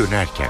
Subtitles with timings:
[0.00, 0.48] dönerken.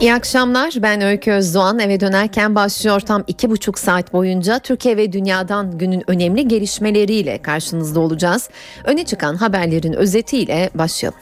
[0.00, 0.74] İyi akşamlar.
[0.76, 1.78] Ben Öykü Özdoğan.
[1.78, 8.00] Eve dönerken başlıyor tam iki buçuk saat boyunca Türkiye ve dünyadan günün önemli gelişmeleriyle karşınızda
[8.00, 8.48] olacağız.
[8.84, 11.18] Öne çıkan haberlerin özetiyle başlayalım.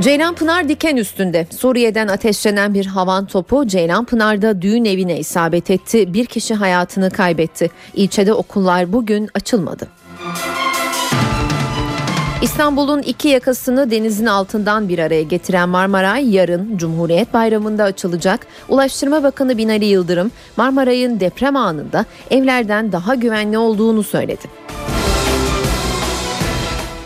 [0.00, 6.14] Ceylanpınar diken üstünde Suriye'den ateşlenen bir havan topu Ceylanpınar'da düğün evine isabet etti.
[6.14, 7.70] Bir kişi hayatını kaybetti.
[7.94, 9.99] İlçede okullar bugün açılmadı.
[12.42, 18.46] İstanbul'un iki yakasını denizin altından bir araya getiren Marmaray yarın Cumhuriyet Bayramı'nda açılacak.
[18.68, 24.42] Ulaştırma Bakanı Binali Yıldırım Marmaray'ın deprem anında evlerden daha güvenli olduğunu söyledi.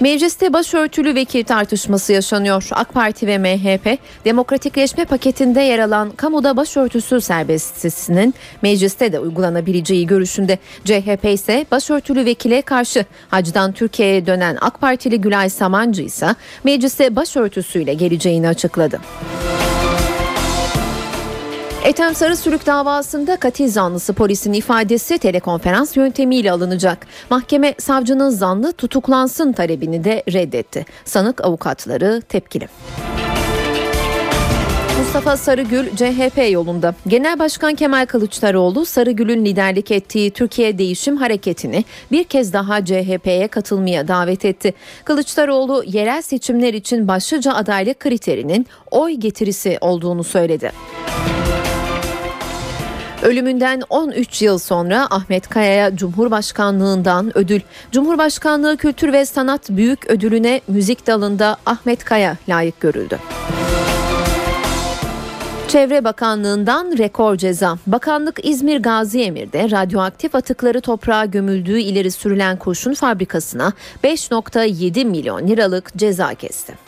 [0.04, 2.68] Mecliste başörtülü vekil tartışması yaşanıyor.
[2.72, 10.58] AK Parti ve MHP demokratikleşme paketinde yer alan kamuda başörtüsü serbestisinin mecliste de uygulanabileceği görüşünde.
[10.84, 17.94] CHP ise başörtülü vekile karşı hacdan Türkiye'ye dönen AK Partili Gülay Samancı ise meclise başörtüsüyle
[17.94, 19.00] geleceğini açıkladı.
[21.84, 27.06] Ethem Sarısürük davasında katil zanlısı polisin ifadesi telekonferans yöntemiyle alınacak.
[27.30, 30.86] Mahkeme savcının zanlı tutuklansın talebini de reddetti.
[31.04, 32.68] Sanık avukatları tepkili.
[34.98, 36.94] Mustafa Sarıgül CHP yolunda.
[37.06, 44.08] Genel Başkan Kemal Kılıçdaroğlu Sarıgül'ün liderlik ettiği Türkiye Değişim Hareketi'ni bir kez daha CHP'ye katılmaya
[44.08, 44.74] davet etti.
[45.04, 50.72] Kılıçdaroğlu yerel seçimler için başlıca adaylık kriterinin oy getirisi olduğunu söyledi.
[53.24, 57.60] Ölümünden 13 yıl sonra Ahmet Kaya'ya Cumhurbaşkanlığından ödül.
[57.92, 63.18] Cumhurbaşkanlığı Kültür ve Sanat Büyük Ödülüne müzik dalında Ahmet Kaya layık görüldü.
[65.68, 67.78] Çevre Bakanlığı'ndan rekor ceza.
[67.86, 73.72] Bakanlık İzmir Gazi Emir'de radyoaktif atıkları toprağa gömüldüğü ileri sürülen kurşun fabrikasına
[74.04, 76.83] 5.7 milyon liralık ceza kesti.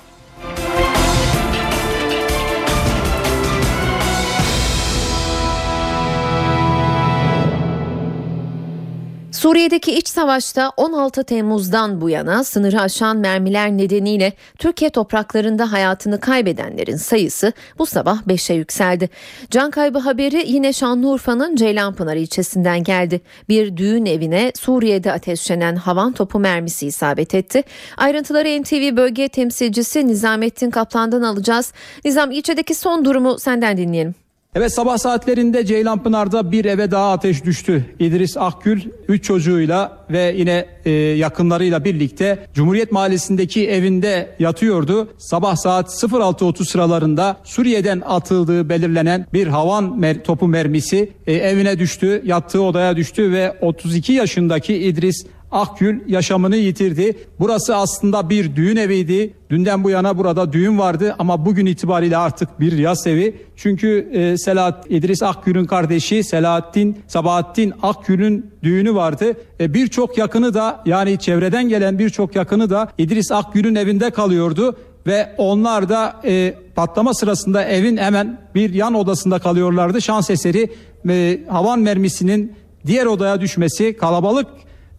[9.36, 16.96] Suriye'deki iç savaşta 16 Temmuz'dan bu yana sınırı aşan mermiler nedeniyle Türkiye topraklarında hayatını kaybedenlerin
[16.96, 19.10] sayısı bu sabah 5'e yükseldi.
[19.50, 23.20] Can kaybı haberi yine Şanlıurfa'nın Ceylanpınar ilçesinden geldi.
[23.48, 27.62] Bir düğün evine Suriye'de ateşlenen havan topu mermisi isabet etti.
[27.96, 31.72] Ayrıntıları NTV bölge temsilcisi Nizamettin Kaplan'dan alacağız.
[32.04, 34.25] Nizam ilçedeki son durumu senden dinleyelim.
[34.56, 37.84] Evet sabah saatlerinde Ceylanpınar'da bir eve daha ateş düştü.
[37.98, 45.08] İdris Akgül 3 çocuğuyla ve yine e, yakınlarıyla birlikte Cumhuriyet Mahallesi'ndeki evinde yatıyordu.
[45.18, 52.22] Sabah saat 06.30 sıralarında Suriye'den atıldığı belirlenen bir havan mer topu mermisi e, evine düştü,
[52.24, 57.16] yattığı odaya düştü ve 32 yaşındaki İdris Akgül yaşamını yitirdi.
[57.40, 59.34] Burası aslında bir düğün eviydi.
[59.50, 63.36] Dünden bu yana burada düğün vardı ama bugün itibariyle artık bir yas evi.
[63.56, 69.32] Çünkü e, Selahat İdris Akgül'ün kardeşi Selahattin Sabahattin Akgül'ün düğünü vardı.
[69.60, 75.34] E, birçok yakını da yani çevreden gelen birçok yakını da İdris Akgül'ün evinde kalıyordu ve
[75.38, 80.02] onlar da e, patlama sırasında evin hemen bir yan odasında kalıyorlardı.
[80.02, 80.70] Şans eseri
[81.08, 82.52] e, havan mermisinin
[82.86, 84.46] diğer odaya düşmesi kalabalık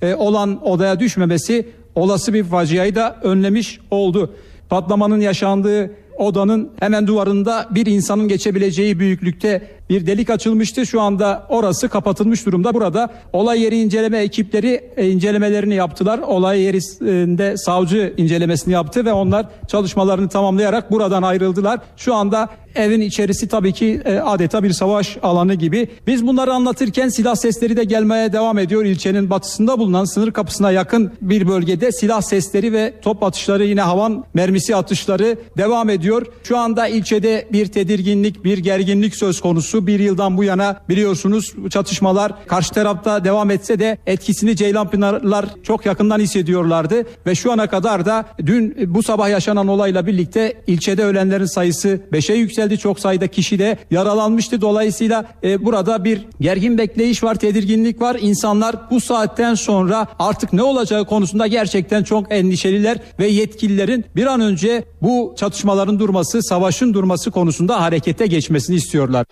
[0.02, 4.34] e, olan odaya düşmemesi olası bir faciayı da önlemiş oldu.
[4.70, 10.86] Patlamanın yaşandığı odanın hemen duvarında bir insanın geçebileceği büyüklükte bir delik açılmıştı.
[10.86, 12.74] Şu anda orası kapatılmış durumda.
[12.74, 16.20] Burada olay yeri inceleme ekipleri e, incelemelerini yaptılar.
[16.20, 21.80] Olay yerinde savcı incelemesini yaptı ve onlar çalışmalarını tamamlayarak buradan ayrıldılar.
[21.98, 25.88] Şu anda evin içerisi tabii ki e, adeta bir savaş alanı gibi.
[26.08, 28.86] Biz bunları anlatırken silah sesleri de gelmeye devam ediyor.
[28.86, 34.24] İlçenin batısında bulunan sınır kapısına yakın bir bölgede silah sesleri ve top atışları yine havan
[34.34, 36.26] mermisi atışları devam ediyor.
[36.44, 41.54] Şu anda ilçede bir tedirginlik, bir gerginlik söz konusu konusu bir yıldan bu yana biliyorsunuz
[41.70, 48.06] çatışmalar karşı tarafta devam etse de etkisini Ceylanpınarlar çok yakından hissediyorlardı ve şu ana kadar
[48.06, 52.78] da dün bu sabah yaşanan olayla birlikte ilçede ölenlerin sayısı 5'e yükseldi.
[52.78, 54.62] Çok sayıda kişi de yaralanmıştı.
[54.62, 58.18] Dolayısıyla e, burada bir gergin bekleyiş var, tedirginlik var.
[58.22, 64.42] İnsanlar bu saatten sonra artık ne olacağı konusunda gerçekten çok endişeliler ve yetkililerin bir an
[64.42, 69.26] önce bu çatışmaların durması, savaşın durması konusunda harekete geçmesini istiyorlar.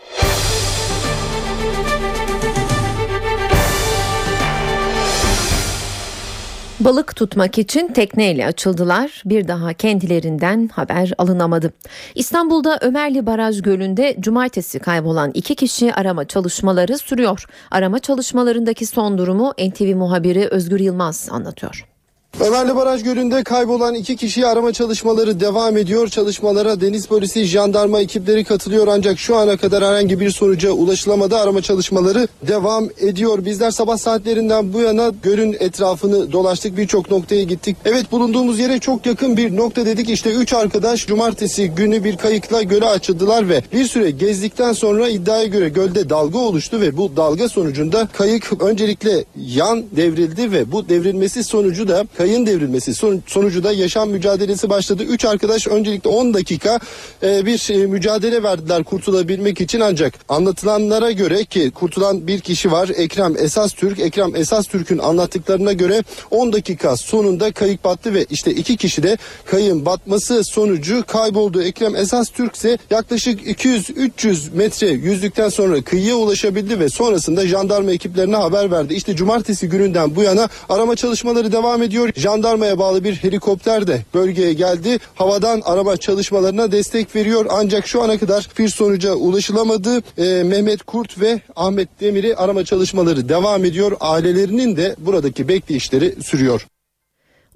[6.86, 9.22] Balık tutmak için tekneyle açıldılar.
[9.26, 11.74] Bir daha kendilerinden haber alınamadı.
[12.16, 17.46] İstanbul'da Ömerli Baraj Gölü'nde cumartesi kaybolan iki kişi arama çalışmaları sürüyor.
[17.72, 21.95] Arama çalışmalarındaki son durumu NTV muhabiri Özgür Yılmaz anlatıyor.
[22.40, 26.08] Ömerli Baraj Gölü'nde kaybolan iki kişiyi arama çalışmaları devam ediyor.
[26.08, 31.38] Çalışmalara deniz polisi, jandarma ekipleri katılıyor ancak şu ana kadar herhangi bir sonuca ulaşılamadı.
[31.38, 33.46] Arama çalışmaları devam ediyor.
[33.46, 36.78] Bizler sabah saatlerinden bu yana gölün etrafını dolaştık.
[36.78, 37.78] Birçok noktaya gittik.
[37.86, 40.10] Evet bulunduğumuz yere çok yakın bir nokta dedik.
[40.10, 45.46] İşte üç arkadaş cumartesi günü bir kayıkla göle açıldılar ve bir süre gezdikten sonra iddiaya
[45.46, 51.44] göre gölde dalga oluştu ve bu dalga sonucunda kayık öncelikle yan devrildi ve bu devrilmesi
[51.44, 55.04] sonucu da kayın devrilmesi son- sonucu da yaşam mücadelesi başladı.
[55.04, 56.80] Üç arkadaş öncelikle 10 dakika
[57.24, 62.90] e, bir e, mücadele verdiler kurtulabilmek için ancak anlatılanlara göre ki kurtulan bir kişi var
[62.96, 64.00] Ekrem Esas Türk.
[64.00, 69.18] Ekrem Esas Türk'ün anlattıklarına göre 10 dakika sonunda kayık battı ve işte iki kişi de
[69.46, 71.62] kayığın batması sonucu kayboldu.
[71.62, 78.36] Ekrem Esas Türk ise yaklaşık 200-300 metre yüzdükten sonra kıyıya ulaşabildi ve sonrasında jandarma ekiplerine
[78.36, 78.94] haber verdi.
[78.94, 82.10] İşte cumartesi gününden bu yana arama çalışmaları devam ediyor.
[82.16, 85.00] Jandarmaya bağlı bir helikopter de bölgeye geldi.
[85.16, 87.46] Havadan arama çalışmalarına destek veriyor.
[87.50, 90.02] Ancak şu ana kadar bir sonuca ulaşılamadı.
[90.18, 93.98] Ee, Mehmet Kurt ve Ahmet Demir'i arama çalışmaları devam ediyor.
[94.00, 96.68] Ailelerinin de buradaki bekleyişleri sürüyor.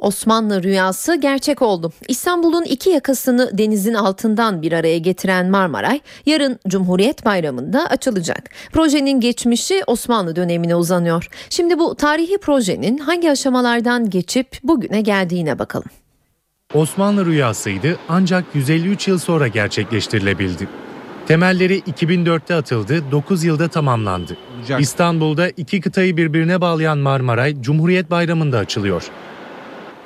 [0.01, 1.91] Osmanlı rüyası gerçek oldu.
[2.07, 8.49] İstanbul'un iki yakasını denizin altından bir araya getiren Marmaray yarın Cumhuriyet Bayramı'nda açılacak.
[8.71, 11.29] Projenin geçmişi Osmanlı dönemine uzanıyor.
[11.49, 15.89] Şimdi bu tarihi projenin hangi aşamalardan geçip bugüne geldiğine bakalım.
[16.73, 20.67] Osmanlı rüyasıydı ancak 153 yıl sonra gerçekleştirilebildi.
[21.27, 24.37] Temelleri 2004'te atıldı, 9 yılda tamamlandı.
[24.79, 29.03] İstanbul'da iki kıtayı birbirine bağlayan Marmaray Cumhuriyet Bayramı'nda açılıyor.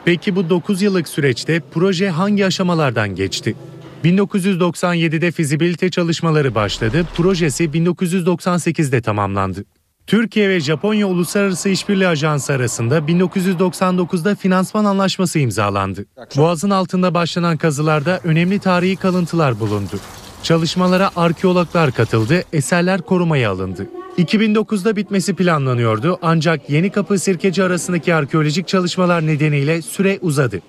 [0.05, 3.55] Peki bu 9 yıllık süreçte proje hangi aşamalardan geçti?
[4.03, 9.65] 1997'de fizibilite çalışmaları başladı, projesi 1998'de tamamlandı.
[10.07, 16.05] Türkiye ve Japonya Uluslararası İşbirliği Ajansı arasında 1999'da finansman anlaşması imzalandı.
[16.37, 19.99] Boğazın altında başlanan kazılarda önemli tarihi kalıntılar bulundu.
[20.43, 23.87] Çalışmalara arkeologlar katıldı, eserler korumaya alındı.
[24.17, 30.61] 2009'da bitmesi planlanıyordu ancak Yeni Kapı Sirkeci arasındaki arkeolojik çalışmalar nedeniyle süre uzadı.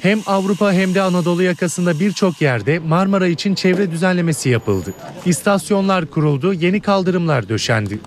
[0.00, 4.94] Hem Avrupa hem de Anadolu yakasında birçok yerde Marmara için çevre düzenlemesi yapıldı.
[5.26, 7.98] İstasyonlar kuruldu, yeni kaldırımlar döşendi.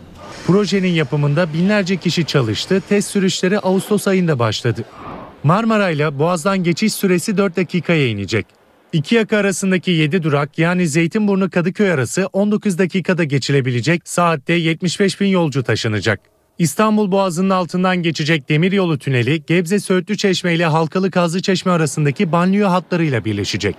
[0.47, 4.83] Projenin yapımında binlerce kişi çalıştı, test sürüşleri Ağustos ayında başladı.
[5.43, 8.45] Marmara ile Boğaz'dan geçiş süresi 4 dakikaya inecek.
[8.95, 15.27] İki yaka arasındaki 7 durak yani Zeytinburnu Kadıköy arası 19 dakikada geçilebilecek, saatte 75 bin
[15.27, 16.19] yolcu taşınacak.
[16.57, 22.65] İstanbul Boğazı'nın altından geçecek demiryolu tüneli Gebze Söğütlü Çeşme ile Halkalı Kazlı Çeşme arasındaki banliyö
[22.67, 23.75] hatlarıyla birleşecek.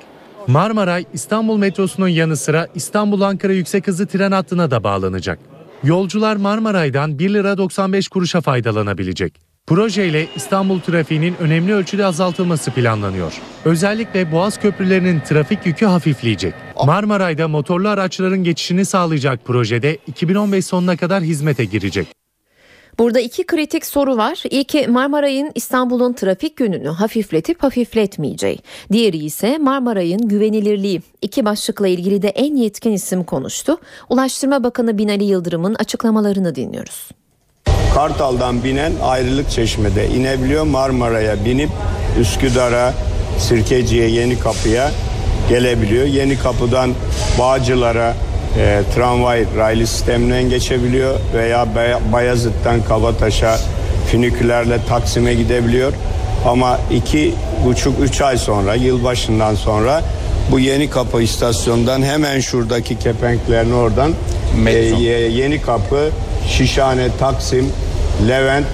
[0.46, 5.38] Marmaray İstanbul metrosunun yanı sıra İstanbul-Ankara yüksek hızlı tren hattına da bağlanacak.
[5.84, 9.45] Yolcular Marmaray'dan 1 lira 95 kuruşa faydalanabilecek.
[9.66, 13.40] Projeyle İstanbul trafiğinin önemli ölçüde azaltılması planlanıyor.
[13.64, 16.54] Özellikle Boğaz köprülerinin trafik yükü hafifleyecek.
[16.84, 22.06] Marmaray'da motorlu araçların geçişini sağlayacak projede 2015 sonuna kadar hizmete girecek.
[22.98, 24.42] Burada iki kritik soru var.
[24.50, 28.58] İlki Marmaray'ın İstanbul'un trafik yönünü hafifletip hafifletmeyeceği.
[28.92, 31.02] Diğeri ise Marmaray'ın güvenilirliği.
[31.22, 33.76] İki başlıkla ilgili de en yetkin isim konuştu.
[34.10, 37.08] Ulaştırma Bakanı Binali Yıldırım'ın açıklamalarını dinliyoruz.
[37.96, 40.64] Kartal'dan binen ayrılık çeşmede inebiliyor.
[40.64, 41.70] Marmara'ya binip
[42.20, 42.94] Üsküdar'a,
[43.38, 44.90] Sirkeci'ye, Yeni Kapı'ya
[45.48, 46.06] gelebiliyor.
[46.06, 46.90] Yeni Kapı'dan
[47.38, 48.14] Bağcılar'a
[48.58, 53.58] e, tramvay raylı sisteminden geçebiliyor veya Bay- Bayazıt'tan Kabataş'a
[54.10, 55.92] fünikülerle Taksim'e gidebiliyor.
[56.46, 57.34] Ama iki
[57.64, 60.02] buçuk üç ay sonra yılbaşından sonra
[60.50, 64.12] bu Yeni Kapı istasyonundan hemen şuradaki kepenklerin oradan
[64.62, 64.96] Metro.
[64.96, 66.10] e, Ye- Yeni Kapı,
[66.48, 67.72] Şişhane, Taksim,
[68.28, 68.66] Levent,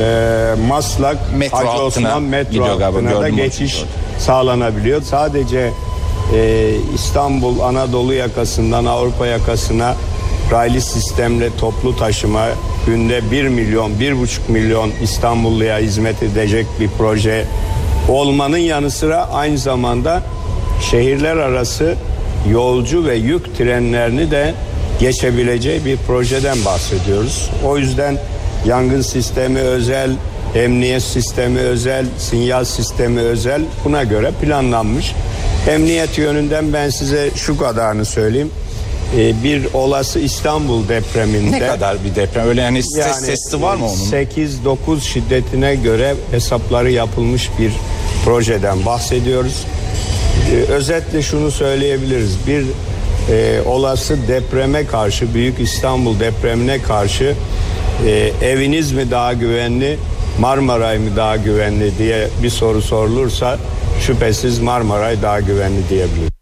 [0.00, 3.82] e, Maslak, Metro Hacı hattına Osman metro gidiyor galiba, da gördüm geçiş
[4.18, 5.02] sağlanabiliyor.
[5.02, 5.70] Sadece
[6.34, 9.94] e, İstanbul Anadolu yakasından Avrupa yakasına
[10.52, 12.44] raylı sistemle toplu taşıma
[12.86, 17.44] günde 1 milyon, 1,5 milyon İstanbulluya hizmet edecek bir proje
[18.08, 20.22] olmanın yanı sıra aynı zamanda
[20.80, 21.94] şehirler arası
[22.50, 24.54] yolcu ve yük trenlerini de
[25.00, 27.50] geçebileceği bir projeden bahsediyoruz.
[27.64, 28.18] O yüzden
[28.66, 30.10] yangın sistemi özel,
[30.54, 35.14] emniyet sistemi özel, sinyal sistemi özel buna göre planlanmış.
[35.68, 38.50] Emniyet yönünden ben size şu kadarını söyleyeyim.
[39.16, 42.48] Ee, bir olası İstanbul depreminde Ne kadar bir deprem?
[42.48, 43.94] Öyle yani ses sesi var mı onun?
[43.94, 47.72] 8-9 şiddetine göre hesapları yapılmış bir
[48.24, 49.64] projeden bahsediyoruz.
[50.52, 52.38] Ee, özetle şunu söyleyebiliriz.
[52.46, 52.64] Bir
[53.32, 57.34] e, olası depreme karşı, Büyük İstanbul depremine karşı
[58.06, 59.98] e, eviniz mi daha güvenli,
[60.40, 63.58] Marmaray mı daha güvenli diye bir soru sorulursa
[64.00, 66.37] şüphesiz Marmaray daha güvenli diyebiliriz.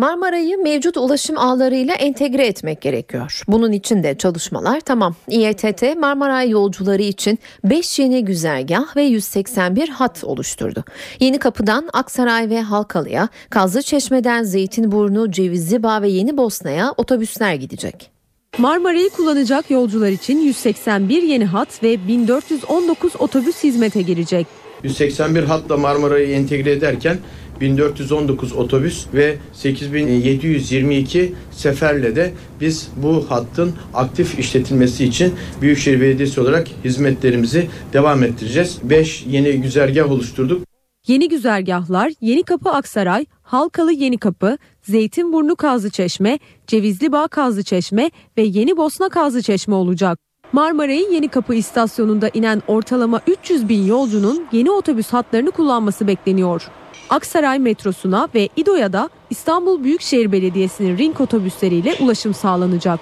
[0.00, 3.42] Marmaray'ı mevcut ulaşım ağlarıyla entegre etmek gerekiyor.
[3.48, 5.14] Bunun için de çalışmalar tamam.
[5.28, 10.84] İETT Marmaray yolcuları için 5 yeni güzergah ve 181 hat oluşturdu.
[11.20, 18.10] Yeni Kapı'dan Aksaray ve Halkalı'ya, Kazlıçeşme'den Zeytinburnu, Cevizlibağ ve Yeni Bosna'ya otobüsler gidecek.
[18.58, 24.46] Marmaray'ı kullanacak yolcular için 181 yeni hat ve 1419 otobüs hizmete girecek.
[24.82, 27.18] 181 hatla Marmaray'ı entegre ederken
[27.60, 36.68] 1419 otobüs ve 8722 seferle de biz bu hattın aktif işletilmesi için Büyükşehir Belediyesi olarak
[36.84, 38.78] hizmetlerimizi devam ettireceğiz.
[38.82, 40.70] 5 yeni güzergah oluşturduk.
[41.06, 49.08] Yeni güzergahlar Yeni Kapı Aksaray, Halkalı Yeni Kapı, Zeytinburnu Kazlıçeşme, Cevizlibağ Kazlıçeşme ve Yeni Bosna
[49.08, 50.18] Kazlıçeşme olacak.
[50.52, 56.68] Marmaray'ın Yeni Kapı istasyonunda inen ortalama 300 bin yolcunun yeni otobüs hatlarını kullanması bekleniyor.
[57.10, 63.00] Aksaray metrosuna ve İDO'ya da İstanbul Büyükşehir Belediyesi'nin ring otobüsleriyle ulaşım sağlanacak.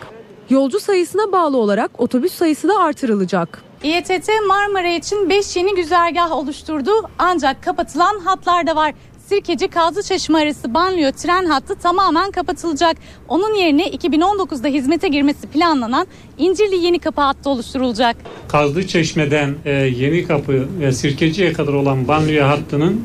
[0.50, 3.62] Yolcu sayısına bağlı olarak otobüs sayısı da artırılacak.
[3.82, 8.94] İETT Marmara için 5 yeni güzergah oluşturdu ancak kapatılan hatlar da var.
[9.26, 12.96] Sirkeci Kazlıçeşme arası banliyö tren hattı tamamen kapatılacak.
[13.28, 16.06] Onun yerine 2019'da hizmete girmesi planlanan
[16.38, 18.16] İncirli Yeni Kapı hattı oluşturulacak.
[18.48, 23.04] Kazlıçeşme'den e, Yeni Kapı ve Sirkeci'ye kadar olan banliyö hattının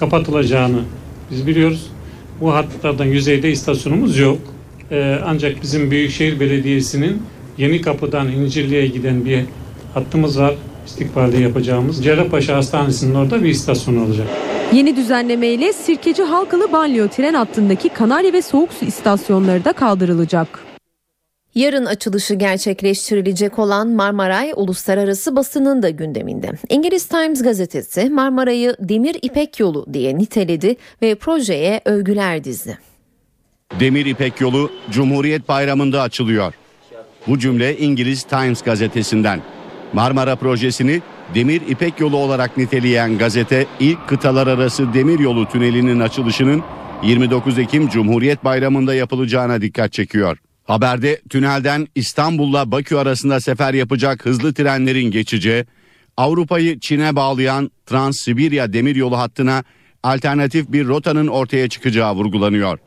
[0.00, 0.80] kapatılacağını
[1.30, 1.90] biz biliyoruz.
[2.40, 4.38] Bu hatlardan yüzeyde istasyonumuz yok.
[4.90, 7.22] E, ancak bizim Büyükşehir Belediyesi'nin
[7.58, 9.44] Yeni Kapı'dan İncirli'ye giden bir
[9.94, 10.54] hattımız var.
[10.86, 12.04] İstikbalde yapacağımız.
[12.04, 14.26] Cerrahpaşa Hastanesi'nin orada bir istasyon olacak.
[14.72, 20.67] Yeni düzenlemeyle Sirkeci Halkalı Banliyö tren hattındaki Kanarya ve Soğuk Su istasyonları da kaldırılacak.
[21.58, 26.50] Yarın açılışı gerçekleştirilecek olan Marmaray uluslararası basının da gündeminde.
[26.68, 32.78] İngiliz Times gazetesi Marmaray'ı demir ipek yolu diye niteledi ve projeye övgüler dizdi.
[33.80, 36.54] Demir İpek yolu Cumhuriyet Bayramı'nda açılıyor.
[37.26, 39.42] Bu cümle İngiliz Times gazetesinden.
[39.92, 41.02] Marmara projesini
[41.34, 46.62] Demir İpek yolu olarak niteleyen gazete ilk kıtalar arası demir yolu tünelinin açılışının
[47.02, 50.38] 29 Ekim Cumhuriyet Bayramı'nda yapılacağına dikkat çekiyor.
[50.68, 55.64] Haberde tünelden İstanbul'la Bakü arasında sefer yapacak hızlı trenlerin geçeceği,
[56.16, 59.64] Avrupa'yı Çin'e bağlayan Trans-Sibirya demiryolu hattına
[60.02, 62.78] alternatif bir rotanın ortaya çıkacağı vurgulanıyor.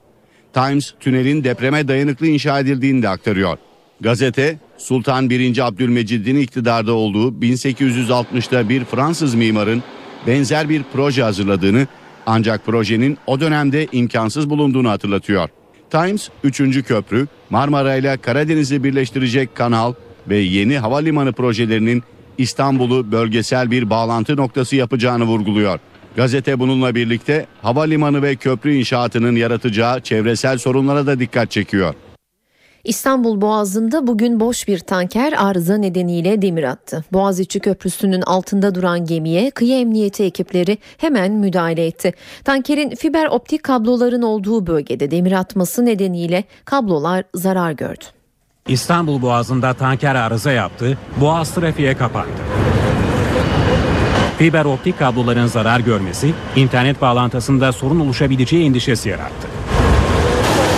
[0.53, 3.57] Times tünelin depreme dayanıklı inşa edildiğini de aktarıyor.
[4.01, 5.67] Gazete Sultan 1.
[5.67, 9.83] Abdülmecid'in iktidarda olduğu 1860'da bir Fransız mimarın
[10.27, 11.87] benzer bir proje hazırladığını
[12.25, 15.49] ancak projenin o dönemde imkansız bulunduğunu hatırlatıyor.
[15.91, 16.83] Times 3.
[16.83, 19.93] köprü, Marmara ile Karadeniz'i birleştirecek kanal
[20.27, 22.03] ve yeni havalimanı projelerinin
[22.37, 25.79] İstanbul'u bölgesel bir bağlantı noktası yapacağını vurguluyor.
[26.15, 31.93] Gazete bununla birlikte havalimanı ve köprü inşaatının yaratacağı çevresel sorunlara da dikkat çekiyor.
[32.83, 37.03] İstanbul Boğazı'nda bugün boş bir tanker arıza nedeniyle demir attı.
[37.13, 42.13] Boğaziçi Köprüsü'nün altında duran gemiye kıyı emniyeti ekipleri hemen müdahale etti.
[42.43, 48.05] Tankerin fiber optik kabloların olduğu bölgede demir atması nedeniyle kablolar zarar gördü.
[48.67, 52.41] İstanbul Boğazı'nda tanker arıza yaptı, boğaz trafiğe kapandı.
[54.37, 59.60] Fiber optik kabloların zarar görmesi, internet bağlantısında sorun oluşabileceği endişesi yarattı.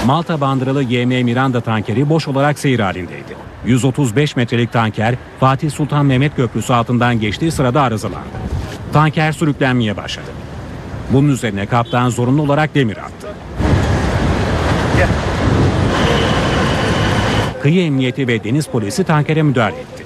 [0.06, 3.36] Malta bandıralı GM Miranda tankeri boş olarak seyir halindeydi.
[3.66, 8.28] 135 metrelik tanker Fatih Sultan Mehmet Köprüsü altından geçtiği sırada arızalandı.
[8.94, 10.26] Tanker sürüklenmeye başladı.
[11.14, 13.28] Bunun üzerine kaptan zorunlu olarak demir attı.
[17.62, 20.06] Kıyı Emniyeti ve Deniz Polisi tankere müdahale etti.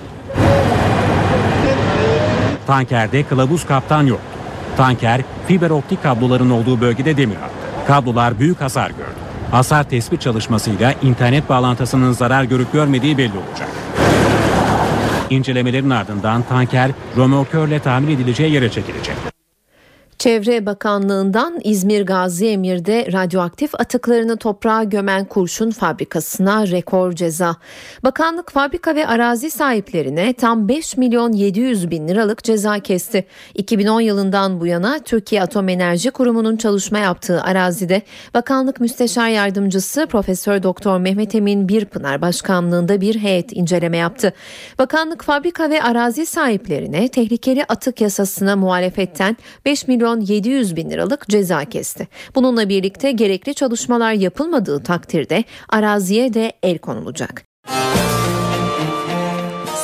[2.68, 4.38] Tankerde kılavuz kaptan yoktu.
[4.78, 7.54] Tanker fiber optik kabloların olduğu bölgede demir attı.
[7.88, 9.07] Kablolar büyük hasar gördü.
[9.52, 13.70] Hasar tespit çalışmasıyla internet bağlantısının zarar görüp görmediği belli olacak.
[15.30, 19.37] İncelemelerin ardından tanker römorkörle tamir edileceği yere çekilecek.
[20.20, 27.56] Çevre Bakanlığı'ndan İzmir Gazi Emir'de radyoaktif atıklarını toprağa gömen kurşun fabrikasına rekor ceza.
[28.04, 33.26] Bakanlık fabrika ve arazi sahiplerine tam 5 milyon 700 bin liralık ceza kesti.
[33.56, 38.02] 2010 yılından bu yana Türkiye Atom Enerji Kurumu'nun çalışma yaptığı arazide
[38.34, 44.34] Bakanlık Müsteşar Yardımcısı Profesör Doktor Mehmet Emin Birpınar başkanlığında bir heyet inceleme yaptı.
[44.80, 51.28] Bakanlık fabrika ve arazi sahiplerine tehlikeli atık yasasına muhalefetten 5 milyon milyon 700 bin liralık
[51.28, 52.08] ceza kesti.
[52.36, 57.44] Bununla birlikte gerekli çalışmalar yapılmadığı takdirde araziye de el konulacak.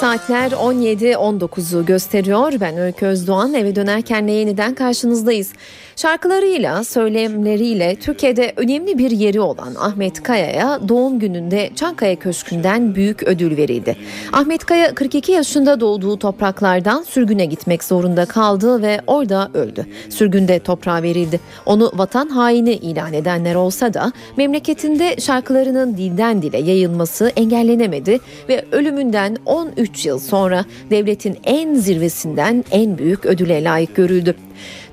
[0.03, 2.53] Saatler 17-19'u gösteriyor.
[2.60, 3.53] Ben Öykü Özdoğan.
[3.53, 5.53] Eve dönerken yeniden karşınızdayız.
[5.95, 13.57] Şarkılarıyla, söylemleriyle Türkiye'de önemli bir yeri olan Ahmet Kaya'ya doğum gününde Çankaya Köşkü'nden büyük ödül
[13.57, 13.95] verildi.
[14.33, 19.86] Ahmet Kaya 42 yaşında doğduğu topraklardan sürgüne gitmek zorunda kaldı ve orada öldü.
[20.10, 21.39] Sürgünde toprağa verildi.
[21.65, 28.19] Onu vatan haini ilan edenler olsa da memleketinde şarkılarının dilden dile yayılması engellenemedi
[28.50, 34.35] ve ölümünden 13 yıl sonra devletin en zirvesinden en büyük ödüle layık görüldü.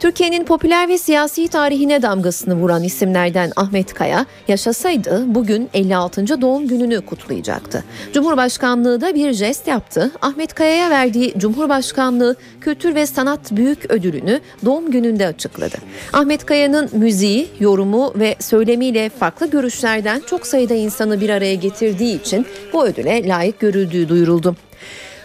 [0.00, 6.40] Türkiye'nin popüler ve siyasi tarihine damgasını vuran isimlerden Ahmet Kaya yaşasaydı bugün 56.
[6.40, 7.84] doğum gününü kutlayacaktı.
[8.12, 10.10] Cumhurbaşkanlığı da bir jest yaptı.
[10.22, 15.76] Ahmet Kaya'ya verdiği Cumhurbaşkanlığı Kültür ve Sanat Büyük Ödülünü doğum gününde açıkladı.
[16.12, 22.46] Ahmet Kaya'nın müziği, yorumu ve söylemiyle farklı görüşlerden çok sayıda insanı bir araya getirdiği için
[22.72, 24.56] bu ödüle layık görüldüğü duyuruldu.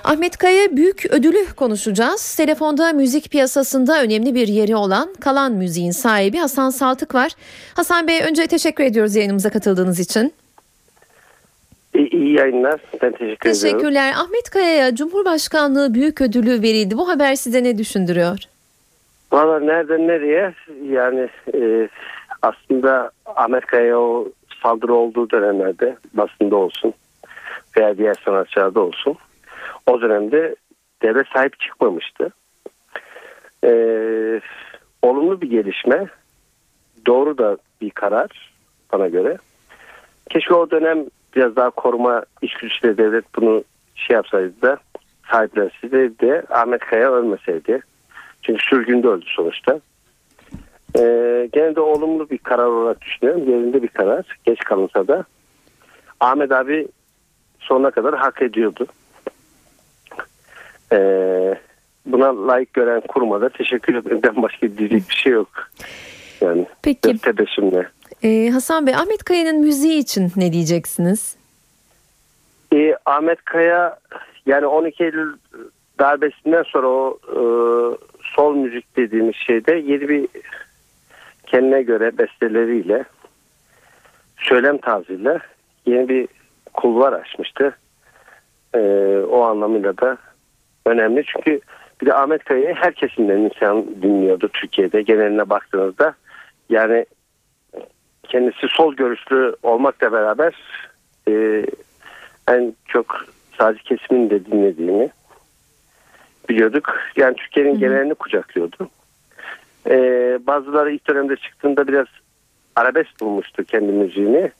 [0.05, 2.35] Ahmet Kaya büyük ödülü konuşacağız.
[2.35, 7.31] Telefonda müzik piyasasında önemli bir yeri olan Kalan Müziğin sahibi Hasan Saltık var.
[7.75, 10.33] Hasan Bey önce teşekkür ediyoruz yayınımıza katıldığınız için.
[11.95, 12.81] İyi, iyi yayınlar.
[13.01, 14.09] Ben teşekkür Teşekkürler.
[14.09, 14.27] ediyorum.
[14.27, 16.97] Ahmet Kaya'ya Cumhurbaşkanlığı büyük ödülü verildi.
[16.97, 18.37] Bu haber size ne düşündürüyor?
[19.31, 20.53] Valla nereden nereye
[20.91, 21.89] yani e,
[22.41, 24.27] aslında Ahmet Kaya'ya o
[24.63, 26.93] saldırı olduğu dönemlerde basında olsun
[27.77, 29.17] veya diğer sanatçılarda olsun
[29.87, 30.55] o dönemde
[31.01, 32.29] devlet sahip çıkmamıştı.
[33.63, 34.41] Ee,
[35.01, 36.07] olumlu bir gelişme,
[37.07, 38.53] doğru da bir karar
[38.93, 39.37] bana göre.
[40.29, 43.63] Keşke o dönem biraz daha koruma içgüdüsüyle devlet bunu
[43.95, 44.77] şey yapsaydı da
[45.31, 47.81] sahiplenseydi de Ahmet Kaya ölmeseydi.
[48.41, 49.79] Çünkü sürgünde öldü sonuçta.
[50.97, 53.49] Ee, gene de olumlu bir karar olarak düşünüyorum.
[53.49, 54.39] Yerinde bir karar.
[54.45, 55.25] Geç kalınsa da.
[56.19, 56.87] Ahmet abi
[57.59, 58.87] sonuna kadar hak ediyordu.
[60.95, 61.55] Ee,
[62.05, 64.43] buna layık gören kurmada teşekkür ederim.
[64.43, 65.49] Başka diyecek bir şey yok.
[66.41, 67.17] Yani Peki.
[67.17, 67.87] Tebessümle.
[68.23, 71.37] Ee, Hasan Bey Ahmet Kaya'nın müziği için ne diyeceksiniz?
[72.73, 73.99] Ee, Ahmet Kaya
[74.45, 75.37] yani 12 Eylül
[75.99, 77.39] darbesinden sonra o e,
[78.35, 80.27] sol müzik dediğimiz şeyde yeni bir
[81.45, 83.03] kendine göre besteleriyle
[84.37, 85.39] söylem tarzıyla
[85.85, 86.27] yeni bir
[86.73, 87.77] kulvar açmıştı.
[88.75, 88.79] Ee,
[89.29, 90.17] o anlamıyla da
[90.85, 91.23] önemli.
[91.25, 91.59] Çünkü
[92.01, 96.15] bir de Ahmet Kaya'yı her kesimden insan dinliyordu Türkiye'de geneline baktığınızda.
[96.69, 97.05] Yani
[98.23, 100.55] kendisi sol görüşlü olmakla beraber
[101.29, 101.65] e,
[102.47, 103.25] en çok
[103.57, 105.09] sadece kesimin de dinlediğini
[106.49, 106.99] biliyorduk.
[107.15, 108.89] Yani Türkiye'nin genelini kucaklıyordu.
[109.89, 109.95] E,
[110.47, 112.07] bazıları ilk dönemde çıktığında biraz
[112.75, 114.51] arabesk bulmuştu kendi müziğini.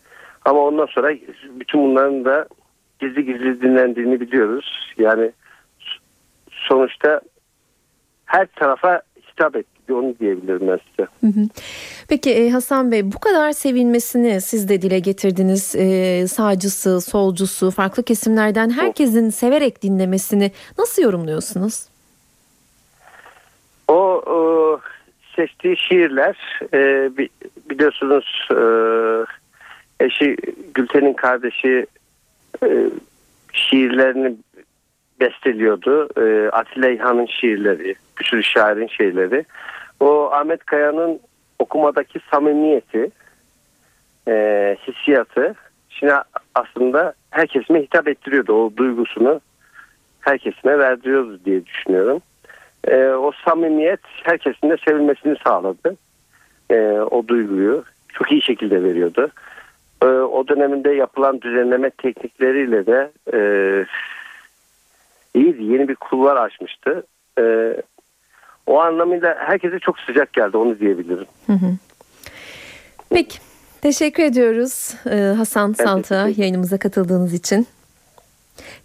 [0.45, 1.13] Ama ondan sonra
[1.59, 2.47] bütün bunların da
[2.99, 4.93] gizli gizli dinlendiğini biliyoruz.
[4.97, 5.31] Yani
[6.67, 7.21] sonuçta
[8.25, 9.01] her tarafa
[9.32, 9.93] hitap etti.
[9.93, 11.08] Onu diyebilirim ben size.
[12.10, 15.75] Peki Hasan Bey bu kadar sevilmesini siz de dile getirdiniz.
[15.75, 21.88] Ee, sağcısı, solcusu, farklı kesimlerden herkesin severek dinlemesini nasıl yorumluyorsunuz?
[23.88, 23.93] O,
[24.28, 24.80] o
[25.36, 27.12] seçtiği şiirler e,
[27.69, 28.60] biliyorsunuz e,
[30.06, 30.36] eşi
[30.73, 31.86] Gülten'in kardeşi
[32.63, 32.89] e,
[33.54, 34.36] şiirlerini
[35.25, 36.09] besteliyordu.
[36.17, 39.45] E, Atilla İlhan'ın şiirleri, bir sürü şairin şiirleri.
[39.99, 41.19] O Ahmet Kaya'nın
[41.59, 43.09] okumadaki samimiyeti,
[44.27, 45.55] e, hissiyatı
[45.89, 46.13] şimdi
[46.55, 48.53] aslında herkesime hitap ettiriyordu.
[48.53, 49.41] O duygusunu
[50.19, 52.21] herkesine verdiriyordu diye düşünüyorum.
[52.88, 55.97] E, o samimiyet herkesin de sevilmesini sağladı.
[56.69, 56.75] E,
[57.11, 57.83] o duyguyu
[58.13, 59.29] çok iyi şekilde veriyordu.
[60.01, 63.39] E, o döneminde yapılan düzenleme teknikleriyle de e,
[65.35, 65.63] iyiydi.
[65.63, 67.03] Yeni bir kulvar açmıştı.
[67.39, 67.75] E,
[68.67, 71.25] o anlamıyla herkese çok sıcak geldi onu diyebilirim.
[71.47, 71.71] Hı hı.
[73.09, 73.37] Peki.
[73.81, 74.95] Teşekkür ediyoruz
[75.37, 77.67] Hasan Salt'a yayınımıza katıldığınız için.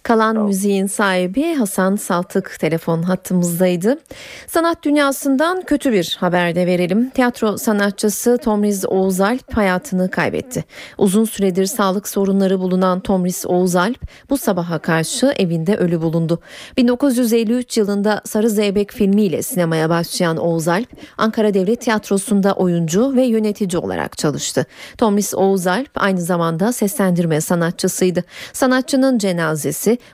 [0.02, 0.48] Kalan tamam.
[0.48, 3.98] müziğin sahibi Hasan Saltık telefon hattımızdaydı.
[4.46, 7.10] Sanat dünyasından kötü bir haber de verelim.
[7.10, 10.64] Tiyatro sanatçısı Tomriz Oğuzalp hayatını kaybetti.
[10.98, 16.40] Uzun süredir sağlık sorunları bulunan Tomriz Oğuzalp bu sabaha karşı evinde ölü bulundu.
[16.76, 24.18] 1953 yılında Sarı Zeybek filmiyle sinemaya başlayan Oğuzalp, Ankara Devlet Tiyatrosu'nda oyuncu ve yönetici olarak
[24.18, 24.66] çalıştı.
[24.98, 28.24] Tomriz Oğuzalp aynı zamanda seslendirme sanatçısıydı.
[28.52, 29.59] Sanatçının cenazesi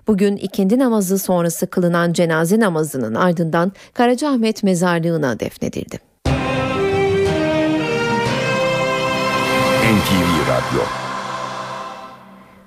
[0.07, 5.99] bugün ikindi namazı sonrası kılınan cenaze namazının ardından Karacaahmet Mezarlığı'na defnedildi.
[9.87, 11.06] NTV Radyo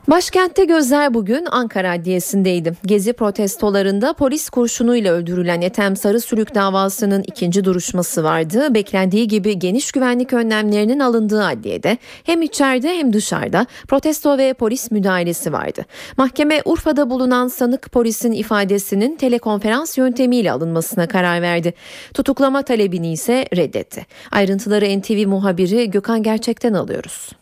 [0.10, 2.74] Başkentte gözler bugün Ankara Adliyesi'ndeydi.
[2.86, 8.74] Gezi protestolarında polis kurşunuyla öldürülen Ethem Sarı Sürük davasının ikinci duruşması vardı.
[8.74, 15.54] Beklendiği gibi geniş güvenlik önlemlerinin alındığı adliyede hem içeride hem dışarıda protesto ve polis müdahalesi
[15.54, 15.86] vardı.
[16.18, 21.74] Mahkeme Urfa'da bulunan sanık polisin ifadesinin telekonferans yöntemiyle alınmasına karar verdi.
[22.14, 24.06] Tutuklama talebini ise reddetti.
[24.32, 27.39] Ayrıntıları NTV muhabiri Gökhan Gerçek'ten alıyoruz.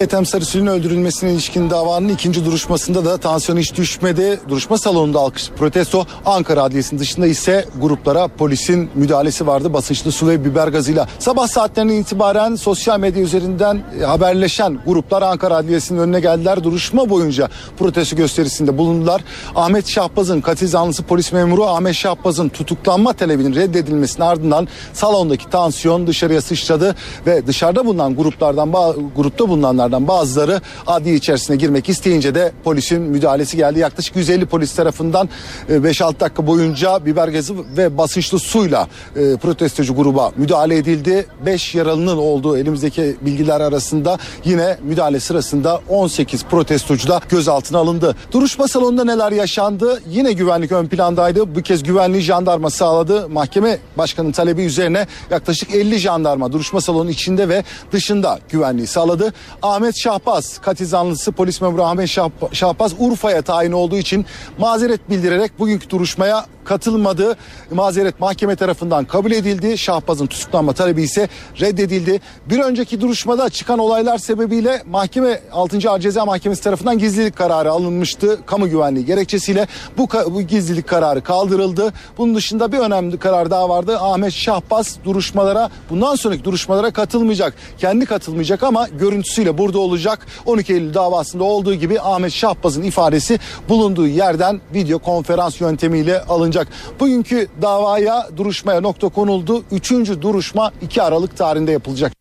[0.00, 4.40] Ethem Sarısül'ün öldürülmesine ilişkin davanın ikinci duruşmasında da tansiyon hiç düşmedi.
[4.48, 6.04] Duruşma salonunda alkış protesto.
[6.26, 9.72] Ankara Adliyesi'nin dışında ise gruplara polisin müdahalesi vardı.
[9.72, 11.08] Basınçlı su ve biber gazıyla.
[11.18, 16.64] Sabah saatlerinden itibaren sosyal medya üzerinden e, haberleşen gruplar Ankara Adliyesi'nin önüne geldiler.
[16.64, 19.24] Duruşma boyunca protesto gösterisinde bulundular.
[19.54, 26.40] Ahmet Şahbaz'ın katil zanlısı polis memuru Ahmet Şahbaz'ın tutuklanma talebinin reddedilmesinin ardından salondaki tansiyon dışarıya
[26.40, 28.72] sıçradı ve dışarıda bulunan gruplardan
[29.16, 33.78] grupta bulunanlar insanlardan bazıları adliye içerisine girmek isteyince de polisin müdahalesi geldi.
[33.78, 35.28] Yaklaşık 150 polis tarafından
[35.68, 41.26] 5-6 e, dakika boyunca biber gazı ve basınçlı suyla e, protestocu gruba müdahale edildi.
[41.46, 48.16] 5 yaralının olduğu elimizdeki bilgiler arasında yine müdahale sırasında 18 protestocu da gözaltına alındı.
[48.32, 50.02] Duruşma salonunda neler yaşandı?
[50.08, 51.54] Yine güvenlik ön plandaydı.
[51.54, 53.28] Bu kez güvenliği jandarma sağladı.
[53.28, 59.32] Mahkeme başkanının talebi üzerine yaklaşık 50 jandarma duruşma salonunun içinde ve dışında güvenliği sağladı.
[59.76, 62.08] Ahmet Şahbaz katil zanlısı polis memuru Ahmet
[62.52, 64.26] Şahbaz Urfa'ya tayin olduğu için
[64.58, 67.36] mazeret bildirerek bugünkü duruşmaya katılmadı.
[67.70, 69.78] Mazeret mahkeme tarafından kabul edildi.
[69.78, 71.28] Şahbaz'ın tutuklanma talebi ise
[71.60, 72.20] reddedildi.
[72.46, 75.90] Bir önceki duruşmada çıkan olaylar sebebiyle mahkeme 6.
[75.90, 78.38] Ağır Ceza Mahkemesi tarafından gizlilik kararı alınmıştı.
[78.46, 79.66] Kamu güvenliği gerekçesiyle
[79.98, 81.92] bu, bu gizlilik kararı kaldırıldı.
[82.18, 83.98] Bunun dışında bir önemli karar daha vardı.
[84.00, 87.54] Ahmet Şahbaz duruşmalara bundan sonraki duruşmalara katılmayacak.
[87.78, 90.26] Kendi katılmayacak ama görüntüsüyle burada olacak.
[90.46, 96.68] 12 Eylül davasında olduğu gibi Ahmet Şahbaz'ın ifadesi bulunduğu yerden video konferans yöntemiyle alınacak.
[97.00, 99.64] Bugünkü davaya duruşmaya nokta konuldu.
[99.72, 102.12] Üçüncü duruşma 2 Aralık tarihinde yapılacak.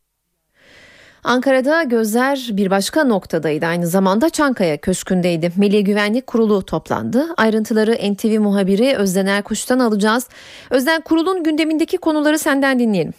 [1.24, 3.66] Ankara'da gözler bir başka noktadaydı.
[3.66, 5.52] Aynı zamanda Çankaya Köşkü'ndeydi.
[5.58, 7.26] Milli Güvenlik Kurulu toplandı.
[7.38, 10.30] Ayrıntıları NTV muhabiri Özden Erkuş'tan alacağız.
[10.70, 13.14] Özden Kurul'un gündemindeki konuları senden dinleyelim.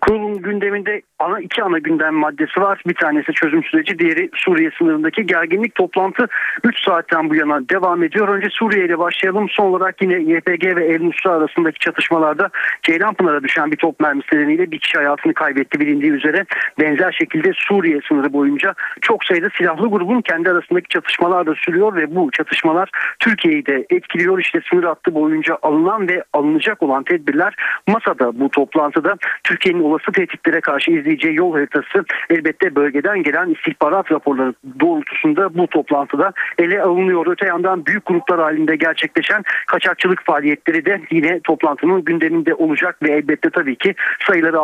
[0.00, 2.82] Kurulun gündeminde ana iki ana gündem maddesi var.
[2.86, 6.26] Bir tanesi çözüm süreci, diğeri Suriye sınırındaki gerginlik toplantı
[6.64, 8.28] 3 saatten bu yana devam ediyor.
[8.28, 9.48] Önce Suriye ile başlayalım.
[9.48, 12.50] Son olarak yine YPG ve El Nusra arasındaki çatışmalarda
[12.82, 16.44] Ceylanpınar'a düşen bir top mermisi nedeniyle bir kişi hayatını kaybetti bilindiği üzere.
[16.80, 22.14] Benzer şekilde Suriye sınırı boyunca çok sayıda silahlı grubun kendi arasındaki çatışmalar da sürüyor ve
[22.14, 24.38] bu çatışmalar Türkiye'yi de etkiliyor.
[24.38, 27.54] İşte sınır hattı boyunca alınan ve alınacak olan tedbirler
[27.86, 34.54] masada bu toplantıda Türkiye'nin olası tehditlere karşı izleyeceği yol haritası elbette bölgeden gelen istihbarat raporları
[34.80, 37.26] doğrultusunda bu toplantıda ele alınıyor.
[37.26, 43.50] Öte yandan büyük gruplar halinde gerçekleşen kaçakçılık faaliyetleri de yine toplantının gündeminde olacak ve elbette
[43.50, 43.94] tabii ki
[44.26, 44.58] sayıları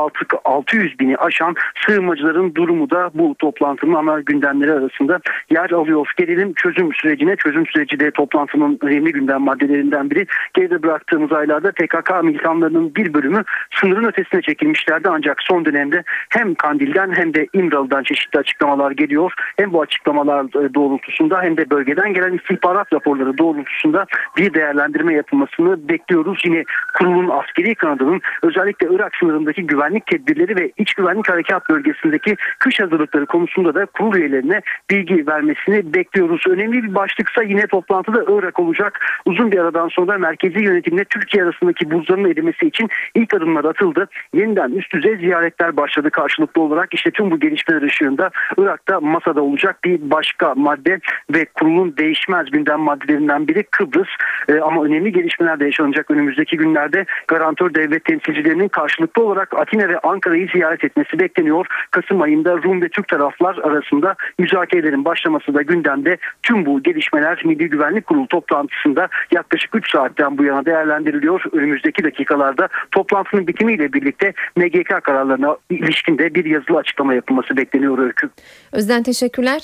[0.44, 1.54] 600 bini aşan
[1.86, 6.12] sığınmacıların durumu da bu toplantının ana gündemleri arasında yer alıyor.
[6.16, 7.36] Gelelim çözüm sürecine.
[7.36, 10.26] Çözüm süreci de toplantının önemli gündem maddelerinden biri.
[10.54, 13.44] Geride bıraktığımız aylarda PKK militanlarının bir bölümü
[13.80, 16.04] sınırın ötesine çekilmişlerdi ancak son dönemde
[16.38, 19.32] hem Kandil'den hem de İmralı'dan çeşitli açıklamalar geliyor.
[19.56, 25.88] Hem bu açıklamalar e, doğrultusunda hem de bölgeden gelen istihbarat raporları doğrultusunda bir değerlendirme yapılmasını
[25.88, 26.42] bekliyoruz.
[26.44, 26.64] Yine
[26.98, 33.26] kurulun askeri kanadının özellikle Irak sınırındaki güvenlik tedbirleri ve iç güvenlik harekat bölgesindeki kış hazırlıkları
[33.26, 36.44] konusunda da kurul üyelerine bilgi vermesini bekliyoruz.
[36.48, 39.06] Önemli bir başlıksa yine toplantıda Irak olacak.
[39.26, 44.08] Uzun bir aradan sonra merkezi yönetimle Türkiye arasındaki buzların erimesi için ilk adımlar atıldı.
[44.34, 46.94] Yeniden üst düzey ziyaretler başladı karşılıklı olarak.
[46.94, 51.00] İşte tüm bu gelişmeler ışığında Irak'ta masada olacak bir başka madde
[51.34, 54.08] ve kurulun değişmez gündem maddelerinden biri Kıbrıs.
[54.48, 59.98] Ee, ama önemli gelişmeler de yaşanacak önümüzdeki günlerde garantör devlet temsilcilerinin karşılıklı olarak Atina ve
[59.98, 61.66] Ankara'yı ziyaret etmesi bekleniyor.
[61.90, 66.16] Kasım ayında Rum ve Türk taraflar arasında müzakerelerin başlaması da gündemde.
[66.42, 71.42] Tüm bu gelişmeler Milli Güvenlik Kurulu toplantısında yaklaşık 3 saatten bu yana değerlendiriliyor.
[71.52, 78.30] Önümüzdeki dakikalarda toplantının bitimiyle birlikte MGK kararlarına ilişkin de bir yazılı açıklama yapılması bekleniyor Öykü.
[78.72, 79.62] Özden teşekkürler.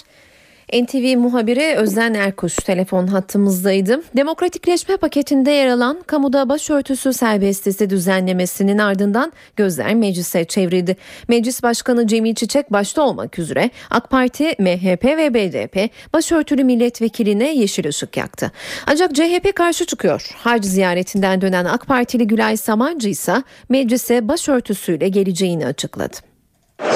[0.73, 4.03] NTV muhabiri Özden Erkuş telefon hattımızdaydı.
[4.17, 10.97] Demokratikleşme paketinde yer alan kamuda başörtüsü serbestisi düzenlemesinin ardından gözler meclise çevrildi.
[11.29, 17.89] Meclis Başkanı Cemil Çiçek başta olmak üzere AK Parti, MHP ve BDP başörtülü milletvekiline yeşil
[17.89, 18.53] ışık yaktı.
[18.87, 20.31] Ancak CHP karşı çıkıyor.
[20.37, 26.34] Harc ziyaretinden dönen AK Partili Gülay Samancı ise meclise başörtüsüyle geleceğini açıkladı.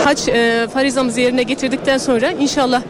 [0.08, 2.82] Haç e, farizamızı yerine getirdikten sonra inşallah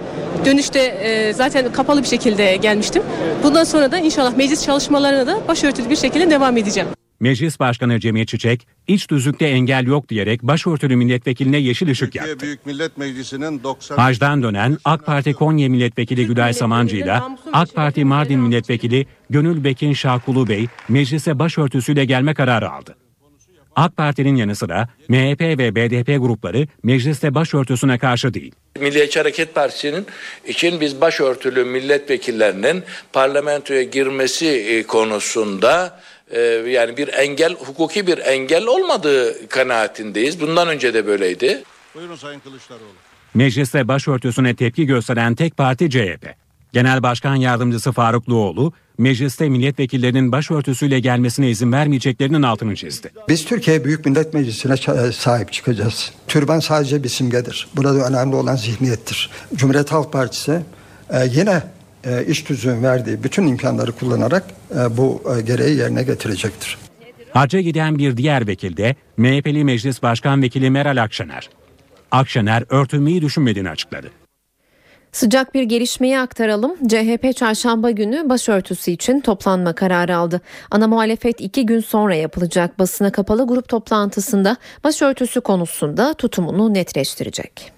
[0.45, 3.03] Dönüşte e, zaten kapalı bir şekilde gelmiştim.
[3.43, 6.89] Bundan sonra da inşallah meclis çalışmalarına da başörtülü bir şekilde devam edeceğim.
[7.21, 12.41] Meclis Başkanı Cemil Çiçek, iç düzlükte engel yok diyerek başörtülü milletvekiline yeşil ışık yaktı.
[12.41, 17.21] Büyük Millet Meclisi'nin 90 Hacdan dönen AK Parti Konya Milletvekili Gülay Samancı ile
[17.53, 22.97] AK Parti Mardin Milletvekili Gönül Bekin Şahkulu Bey meclise başörtüsüyle gelme kararı aldı.
[23.79, 28.53] AK Parti'nin yanı sıra MHP ve BDP grupları mecliste başörtüsüne karşı değil.
[28.81, 30.07] Milliyetçi Hareket Partisi'nin
[30.47, 38.67] için biz başörtülü milletvekillerinin parlamentoya girmesi e, konusunda e, yani bir engel, hukuki bir engel
[38.67, 40.41] olmadığı kanaatindeyiz.
[40.41, 41.63] Bundan önce de böyleydi.
[41.95, 42.93] Buyurun Sayın Kılıçdaroğlu.
[43.35, 46.48] Mecliste başörtüsüne tepki gösteren tek parti CHP.
[46.73, 53.11] Genel Başkan Yardımcısı Faruk Luoğlu, mecliste milletvekillerinin başörtüsüyle gelmesine izin vermeyeceklerinin altını çizdi.
[53.29, 56.13] Biz Türkiye Büyük Millet Meclisi'ne ça- sahip çıkacağız.
[56.29, 57.69] Türban sadece bir simgedir.
[57.77, 59.31] Burada önemli olan zihniyettir.
[59.55, 60.61] Cumhuriyet Halk Partisi
[61.11, 61.63] e, yine
[62.05, 64.45] e, iş tüzüğün verdiği bütün imkanları kullanarak
[64.79, 66.79] e, bu e, gereği yerine getirecektir.
[67.33, 71.49] Hacca giden bir diğer vekil de MHP'li Meclis Başkan Vekili Meral Akşener.
[72.11, 74.11] Akşener örtünmeyi düşünmediğini açıkladı.
[75.13, 76.77] Sıcak bir gelişmeyi aktaralım.
[76.89, 80.41] CHP çarşamba günü başörtüsü için toplanma kararı aldı.
[80.71, 87.78] Ana muhalefet iki gün sonra yapılacak basına kapalı grup toplantısında başörtüsü konusunda tutumunu netleştirecek.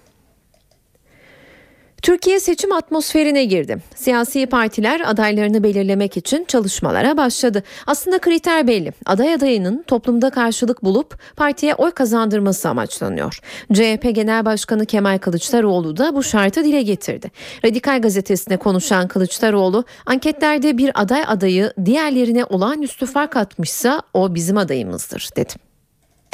[2.01, 3.77] Türkiye seçim atmosferine girdi.
[3.95, 7.63] Siyasi partiler adaylarını belirlemek için çalışmalara başladı.
[7.87, 8.93] Aslında kriter belli.
[9.05, 13.39] Aday adayının toplumda karşılık bulup partiye oy kazandırması amaçlanıyor.
[13.73, 17.31] CHP Genel Başkanı Kemal Kılıçdaroğlu da bu şartı dile getirdi.
[17.65, 25.29] Radikal gazetesine konuşan Kılıçdaroğlu, anketlerde bir aday adayı diğerlerine olağanüstü fark atmışsa o bizim adayımızdır
[25.35, 25.70] dedi.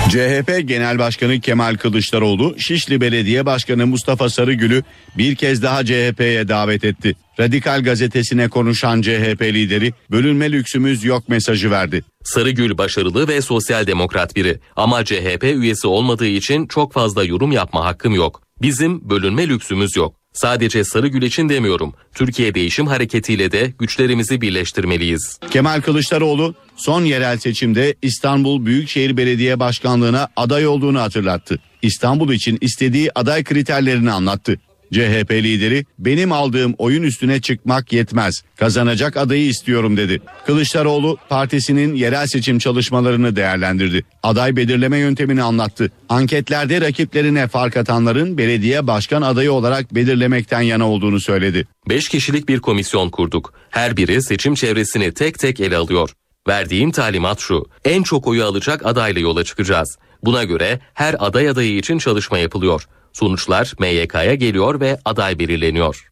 [0.09, 4.83] CHP Genel Başkanı Kemal Kılıçdaroğlu, Şişli Belediye Başkanı Mustafa Sarıgül'ü
[5.17, 7.15] bir kez daha CHP'ye davet etti.
[7.39, 12.03] Radikal gazetesine konuşan CHP lideri bölünme lüksümüz yok mesajı verdi.
[12.23, 17.85] Sarıgül başarılı ve sosyal demokrat biri ama CHP üyesi olmadığı için çok fazla yorum yapma
[17.85, 18.41] hakkım yok.
[18.61, 20.15] Bizim bölünme lüksümüz yok.
[20.33, 21.93] Sadece Sarıgül için demiyorum.
[22.15, 25.39] Türkiye Değişim Hareketi'yle de güçlerimizi birleştirmeliyiz.
[25.51, 31.59] Kemal Kılıçdaroğlu son yerel seçimde İstanbul Büyükşehir Belediye Başkanlığı'na aday olduğunu hatırlattı.
[31.81, 34.59] İstanbul için istediği aday kriterlerini anlattı.
[34.93, 38.41] CHP lideri benim aldığım oyun üstüne çıkmak yetmez.
[38.55, 40.21] Kazanacak adayı istiyorum dedi.
[40.45, 44.03] Kılıçdaroğlu partisinin yerel seçim çalışmalarını değerlendirdi.
[44.23, 45.91] Aday belirleme yöntemini anlattı.
[46.09, 51.67] Anketlerde rakiplerine fark atanların belediye başkan adayı olarak belirlemekten yana olduğunu söyledi.
[51.89, 53.53] 5 kişilik bir komisyon kurduk.
[53.69, 56.09] Her biri seçim çevresini tek tek ele alıyor.
[56.47, 57.65] Verdiğim talimat şu.
[57.85, 59.97] En çok oyu alacak adayla yola çıkacağız.
[60.23, 62.87] Buna göre her aday adayı için çalışma yapılıyor.
[63.13, 66.09] Sonuçlar MYK'ya geliyor ve aday belirleniyor.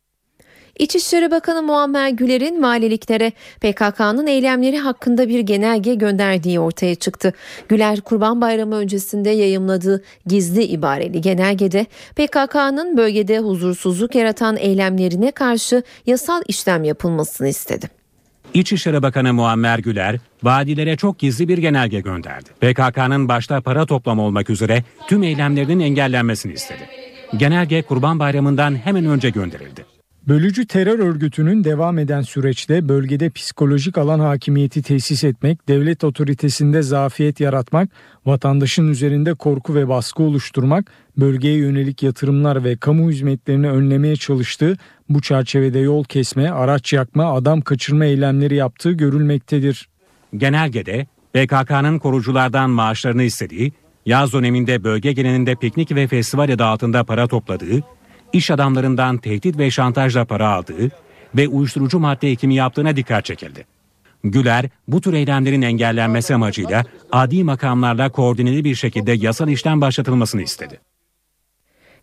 [0.80, 7.34] İçişleri Bakanı Muammer Güler'in valiliklere PKK'nın eylemleri hakkında bir genelge gönderdiği ortaya çıktı.
[7.70, 16.42] Güler Kurban Bayramı öncesinde yayımladığı gizli ibareli genelgede PKK'nın bölgede huzursuzluk yaratan eylemlerine karşı yasal
[16.48, 17.95] işlem yapılmasını istedi.
[18.56, 22.50] İçişleri Bakanı Muammer Güler, vadilere çok gizli bir genelge gönderdi.
[22.62, 26.90] PKK'nın başta para toplama olmak üzere tüm eylemlerinin engellenmesini istedi.
[27.38, 29.95] Genelge Kurban Bayramı'ndan hemen önce gönderildi.
[30.28, 37.40] Bölücü terör örgütünün devam eden süreçte bölgede psikolojik alan hakimiyeti tesis etmek, devlet otoritesinde zafiyet
[37.40, 37.90] yaratmak,
[38.26, 44.78] vatandaşın üzerinde korku ve baskı oluşturmak, bölgeye yönelik yatırımlar ve kamu hizmetlerini önlemeye çalıştığı
[45.10, 49.90] bu çerçevede yol kesme, araç yakma, adam kaçırma eylemleri yaptığı görülmektedir.
[50.38, 53.74] Genelgede PKK'nın koruculardan maaşlarını istediği,
[54.06, 57.84] yaz döneminde bölge genelinde piknik ve festival adı altında para topladığı,
[58.36, 60.92] iş adamlarından tehdit ve şantajla para aldığı
[61.36, 63.66] ve uyuşturucu madde ekimi yaptığına dikkat çekildi.
[64.24, 70.80] Güler bu tür eylemlerin engellenmesi amacıyla adi makamlarla koordineli bir şekilde yasal işlem başlatılmasını istedi.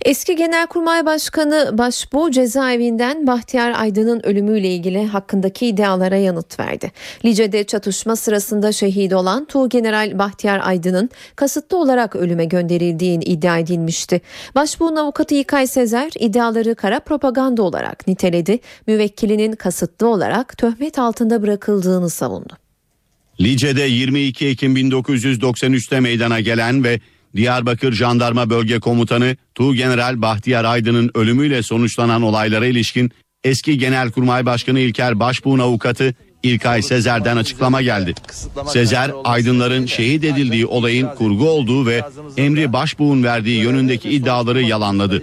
[0.04, 6.92] Eski Genelkurmay Başkanı Başbuğ cezaevinden Bahtiyar Aydın'ın ölümüyle ilgili hakkındaki iddialara yanıt verdi.
[7.24, 14.20] Lice'de çatışma sırasında şehit olan Tuğgeneral Bahtiyar Aydın'ın kasıtlı olarak ölüme gönderildiğini iddia edilmişti.
[14.54, 18.58] Başbuğ'un avukatı İlkay Sezer iddiaları kara propaganda olarak niteledi.
[18.86, 22.52] Müvekkilinin kasıtlı olarak töhmet altında bırakıldığını savundu.
[23.40, 27.00] Lice'de 22 Ekim 1993'te meydana gelen ve
[27.36, 33.10] Diyarbakır Jandarma Bölge Komutanı Tuğgeneral Bahtiyar Aydın'ın ölümüyle sonuçlanan olaylara ilişkin
[33.44, 38.14] eski Genelkurmay Başkanı İlker Başbuğ'un avukatı İlkay Sezer'den açıklama geldi.
[38.66, 42.04] Sezer, Aydınların şehit edildiği olayın kurgu olduğu ve
[42.36, 45.22] emri Başbuğ'un verdiği yönündeki iddiaları yalanladı.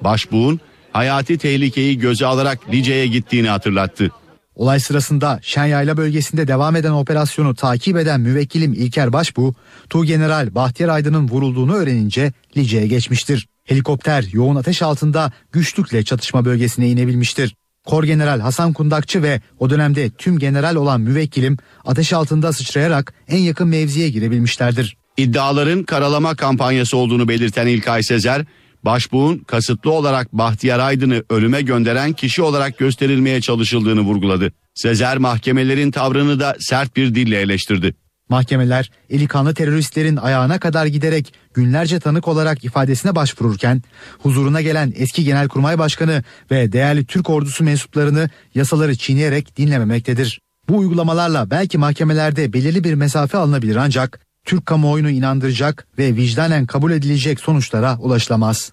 [0.00, 0.60] Başbuğ'un
[0.92, 4.10] hayati tehlikeyi göze alarak Lice'ye gittiğini hatırlattı.
[4.56, 9.54] Olay sırasında Şenyayla bölgesinde devam eden operasyonu takip eden müvekkilim İlker Başbuğ,
[9.90, 13.48] Tuğgeneral Bahtiyar Aydın'ın vurulduğunu öğrenince Lice'ye geçmiştir.
[13.64, 17.54] Helikopter yoğun ateş altında güçlükle çatışma bölgesine inebilmiştir.
[17.86, 23.38] Kor General Hasan Kundakçı ve o dönemde tüm general olan müvekkilim ateş altında sıçrayarak en
[23.38, 24.96] yakın mevziye girebilmişlerdir.
[25.16, 28.44] İddiaların karalama kampanyası olduğunu belirten İlkay Sezer,
[28.86, 34.52] Başbuğ'un kasıtlı olarak Bahtiyar Aydın'ı ölüme gönderen kişi olarak gösterilmeye çalışıldığını vurguladı.
[34.74, 37.94] Sezer mahkemelerin tavrını da sert bir dille eleştirdi.
[38.28, 43.82] Mahkemeler eli kanlı teröristlerin ayağına kadar giderek günlerce tanık olarak ifadesine başvururken
[44.18, 50.40] huzuruna gelen eski Genelkurmay Başkanı ve değerli Türk ordusu mensuplarını yasaları çiğneyerek dinlememektedir.
[50.68, 56.92] Bu uygulamalarla belki mahkemelerde belirli bir mesafe alınabilir ancak Türk kamuoyunu inandıracak ve vicdanen kabul
[56.92, 58.72] edilecek sonuçlara ulaşılamaz.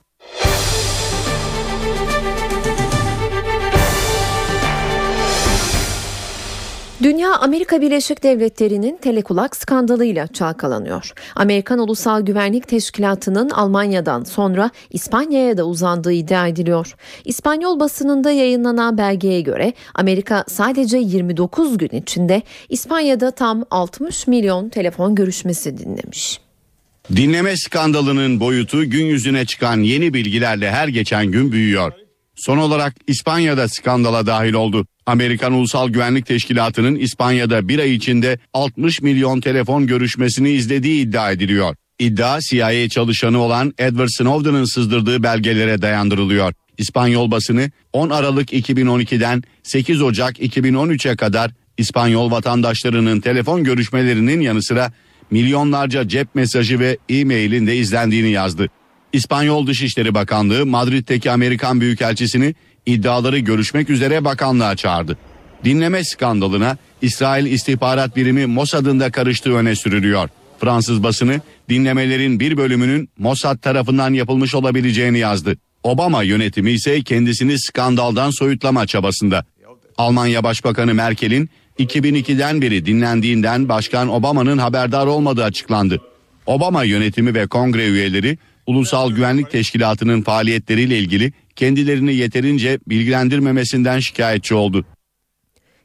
[7.03, 11.13] Dünya Amerika Birleşik Devletleri'nin telekulak skandalıyla çalkalanıyor.
[11.35, 16.95] Amerikan Ulusal Güvenlik Teşkilatı'nın Almanya'dan sonra İspanya'ya da uzandığı iddia ediliyor.
[17.25, 25.15] İspanyol basınında yayınlanan belgeye göre Amerika sadece 29 gün içinde İspanya'da tam 60 milyon telefon
[25.15, 26.42] görüşmesi dinlemiş.
[27.11, 31.91] Dinleme skandalının boyutu gün yüzüne çıkan yeni bilgilerle her geçen gün büyüyor.
[32.35, 34.87] Son olarak İspanya'da skandala dahil oldu.
[35.05, 41.75] Amerikan Ulusal Güvenlik Teşkilatı'nın İspanya'da bir ay içinde 60 milyon telefon görüşmesini izlediği iddia ediliyor.
[41.99, 46.53] İddia CIA çalışanı olan Edward Snowden'ın sızdırdığı belgelere dayandırılıyor.
[46.77, 54.91] İspanyol basını 10 Aralık 2012'den 8 Ocak 2013'e kadar İspanyol vatandaşlarının telefon görüşmelerinin yanı sıra
[55.33, 58.69] milyonlarca cep mesajı ve e-mailin de izlendiğini yazdı.
[59.13, 65.17] İspanyol Dışişleri Bakanlığı Madrid'deki Amerikan Büyükelçisini iddiaları görüşmek üzere bakanlığa çağırdı.
[65.63, 70.29] Dinleme skandalına İsrail İstihbarat Birimi Mossad'ın da karıştığı öne sürülüyor.
[70.59, 75.57] Fransız basını dinlemelerin bir bölümünün Mossad tarafından yapılmış olabileceğini yazdı.
[75.83, 79.45] Obama yönetimi ise kendisini skandaldan soyutlama çabasında.
[79.97, 86.01] Almanya Başbakanı Merkel'in 2002'den beri dinlendiğinden Başkan Obama'nın haberdar olmadığı açıklandı.
[86.45, 94.85] Obama yönetimi ve kongre üyeleri Ulusal Güvenlik Teşkilatı'nın faaliyetleriyle ilgili kendilerini yeterince bilgilendirmemesinden şikayetçi oldu.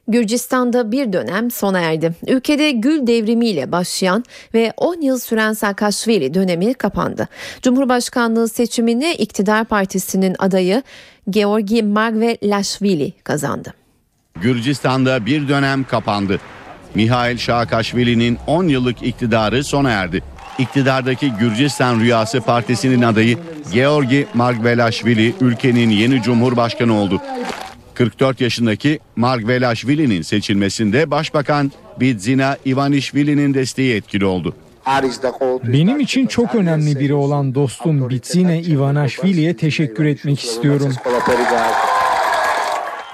[0.07, 2.11] Gürcistan'da bir dönem sona erdi.
[2.27, 4.23] Ülkede gül devrimiyle başlayan
[4.53, 7.27] ve 10 yıl süren Saakashvili dönemi kapandı.
[7.61, 10.83] Cumhurbaşkanlığı seçimini iktidar partisinin adayı
[11.29, 13.78] Georgi Margvelashvili kazandı.
[14.41, 16.39] Gürcistan'da bir dönem kapandı.
[16.95, 20.23] Mihail Saakashvili'nin 10 yıllık iktidarı sona erdi.
[20.59, 23.37] İktidardaki Gürcistan Rüyası Partisi'nin adayı
[23.73, 27.21] Georgi Margvelashvili ülkenin yeni cumhurbaşkanı oldu.
[27.93, 34.55] 44 yaşındaki Margvelashvili'nin seçilmesinde Başbakan Bidzina Ivanishvili'nin desteği etkili oldu.
[35.63, 40.93] Benim için çok önemli biri olan dostum Bidzina Ivanishvili'ye teşekkür etmek istiyorum.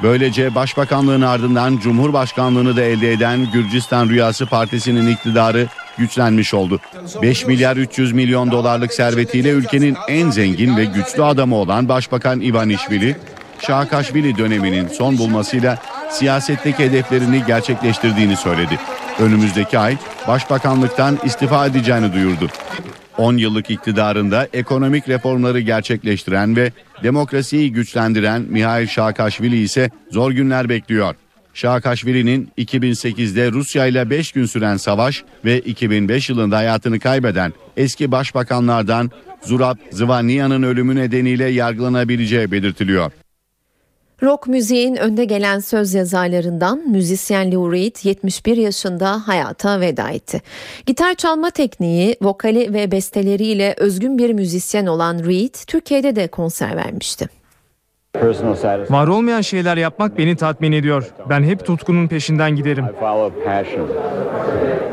[0.04, 6.80] Böylece başbakanlığın ardından Cumhurbaşkanlığını da elde eden Gürcistan Rüyası Partisi'nin iktidarı güçlenmiş oldu.
[7.22, 13.16] 5 milyar 300 milyon dolarlık servetiyle ülkenin en zengin ve güçlü adamı olan Başbakan Ivanishvili,
[13.60, 15.78] Şahakaşvili döneminin son bulmasıyla
[16.12, 18.80] siyasetteki hedeflerini gerçekleştirdiğini söyledi.
[19.20, 22.50] Önümüzdeki ay başbakanlıktan istifa edeceğini duyurdu.
[23.18, 26.72] 10 yıllık iktidarında ekonomik reformları gerçekleştiren ve
[27.04, 31.16] demokrasiyi güçlendiren Mihail Şahakaşvili ise zor günler bekliyor.
[31.54, 39.12] Şahakaşvili'nin 2008'de Rusya ile 5 gün süren savaş ve 2005 yılında hayatını kaybeden eski başbakanlardan
[39.42, 43.12] Zurab Zvaniya'nın ölümü nedeniyle yargılanabileceği belirtiliyor.
[44.24, 50.42] Rock müziğin önde gelen söz yazarlarından müzisyen Lou Reed 71 yaşında hayata veda etti.
[50.86, 57.30] Gitar çalma tekniği, vokali ve besteleriyle özgün bir müzisyen olan Reed Türkiye'de de konser vermişti.
[58.90, 61.14] Var olmayan şeyler yapmak beni tatmin ediyor.
[61.30, 62.86] Ben hep tutkunun peşinden giderim.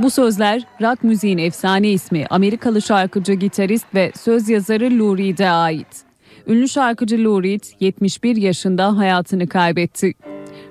[0.02, 6.11] Bu sözler rock müziğin efsane ismi Amerikalı şarkıcı, gitarist ve söz yazarı Lou Reed'e ait.
[6.46, 10.14] Ünlü şarkıcı Lou Reed 71 yaşında hayatını kaybetti.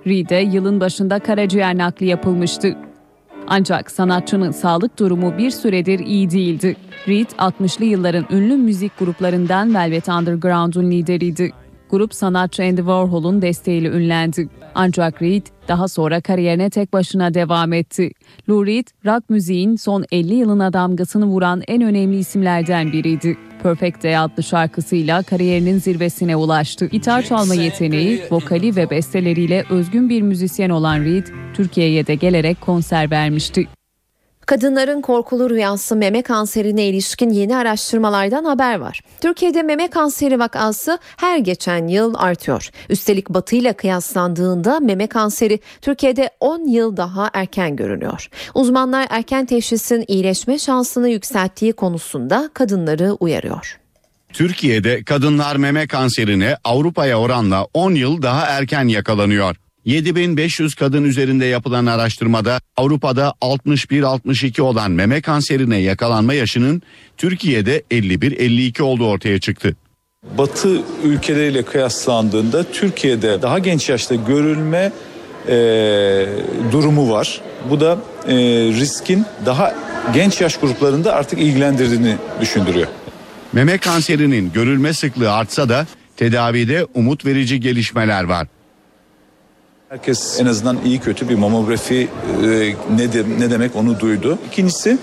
[0.07, 2.77] Reed'e yılın başında karaciğer nakli yapılmıştı.
[3.47, 6.75] Ancak sanatçının sağlık durumu bir süredir iyi değildi.
[7.07, 11.51] Reed 60'lı yılların ünlü müzik gruplarından Velvet Underground'un lideriydi.
[11.89, 14.49] Grup sanatçı Andy Warhol'un desteğiyle ünlendi.
[14.75, 18.11] Ancak Reed daha sonra kariyerine tek başına devam etti.
[18.49, 23.37] Lou Reed, rock müziğin son 50 yılına damgasını vuran en önemli isimlerden biriydi.
[23.63, 26.85] Perfect Day adlı şarkısıyla kariyerinin zirvesine ulaştı.
[26.85, 33.11] Gitar çalma yeteneği, vokali ve besteleriyle özgün bir müzisyen olan Reed, Türkiye'ye de gelerek konser
[33.11, 33.67] vermişti.
[34.51, 39.01] Kadınların korkulu rüyası meme kanserine ilişkin yeni araştırmalardan haber var.
[39.21, 42.69] Türkiye'de meme kanseri vakası her geçen yıl artıyor.
[42.89, 48.29] Üstelik Batı ile kıyaslandığında meme kanseri Türkiye'de 10 yıl daha erken görünüyor.
[48.55, 53.79] Uzmanlar erken teşhisin iyileşme şansını yükselttiği konusunda kadınları uyarıyor.
[54.33, 59.55] Türkiye'de kadınlar meme kanserine Avrupa'ya oranla 10 yıl daha erken yakalanıyor.
[59.85, 66.81] 7500 kadın üzerinde yapılan araştırmada Avrupa'da 61-62 olan meme kanserine yakalanma yaşının
[67.17, 69.75] Türkiye'de 51-52 olduğu ortaya çıktı.
[70.37, 74.91] Batı ülkeleriyle kıyaslandığında Türkiye'de daha genç yaşta görülme
[75.47, 75.55] e,
[76.71, 77.41] durumu var.
[77.69, 78.35] Bu da e,
[78.79, 79.75] riskin daha
[80.13, 82.87] genç yaş gruplarında artık ilgilendirdiğini düşündürüyor.
[83.53, 88.47] Meme kanserinin görülme sıklığı artsa da tedavide umut verici gelişmeler var.
[89.91, 92.07] Herkes en azından iyi kötü bir mamografi
[92.43, 92.47] e,
[92.95, 94.39] nedir ne demek onu duydu.
[94.47, 94.97] İkincisi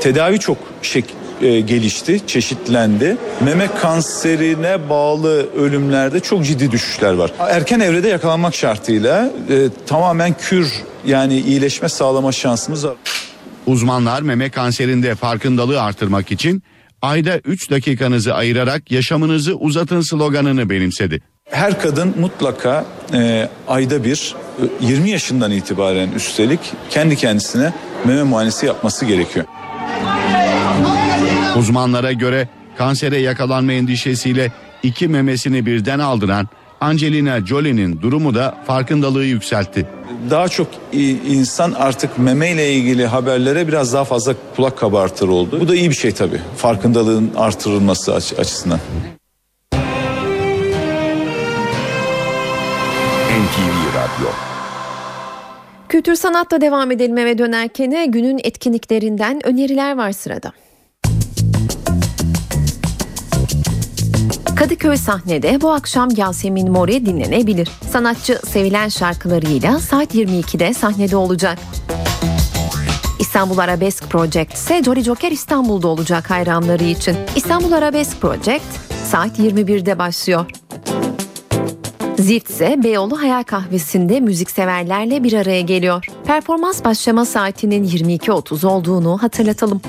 [0.00, 1.04] tedavi çok şek
[1.42, 3.16] e, gelişti, çeşitlendi.
[3.44, 7.32] Meme kanserine bağlı ölümlerde çok ciddi düşüşler var.
[7.38, 10.72] Erken evrede yakalanmak şartıyla e, tamamen kür
[11.06, 12.96] yani iyileşme sağlama şansımız var.
[13.66, 16.62] Uzmanlar meme kanserinde farkındalığı artırmak için
[17.02, 21.33] ayda 3 dakikanızı ayırarak yaşamınızı uzatın sloganını benimsedi.
[21.54, 24.34] Her kadın mutlaka e, ayda bir
[24.80, 27.72] 20 yaşından itibaren üstelik kendi kendisine
[28.04, 29.46] meme muayenesi yapması gerekiyor.
[31.56, 34.52] Uzmanlara göre kansere yakalanma endişesiyle
[34.82, 36.48] iki memesini birden aldıran
[36.80, 39.86] Angelina Jolie'nin durumu da farkındalığı yükseltti.
[40.30, 40.66] Daha çok
[41.28, 45.58] insan artık meme ile ilgili haberlere biraz daha fazla kulak kabartır oldu.
[45.60, 46.40] Bu da iyi bir şey tabii.
[46.56, 48.80] Farkındalığın artırılması açısından.
[54.14, 54.28] Radyo
[55.88, 60.52] Kültür sanatla devam edelim eve dönerken günün etkinliklerinden öneriler var sırada.
[64.56, 67.68] Kadıköy sahnede bu akşam Yasemin Mori dinlenebilir.
[67.90, 71.58] Sanatçı sevilen şarkılarıyla saat 22'de sahnede olacak.
[73.20, 77.16] İstanbul Arabesk Project ise Jolly Joker İstanbul'da olacak hayranları için.
[77.36, 78.64] İstanbul Arabesk Project
[79.04, 80.63] saat 21'de başlıyor.
[82.18, 86.06] Zift ise Beyoğlu Hayal Kahvesi'nde müzikseverlerle bir araya geliyor.
[86.26, 89.80] Performans başlama saatinin 22.30 olduğunu hatırlatalım.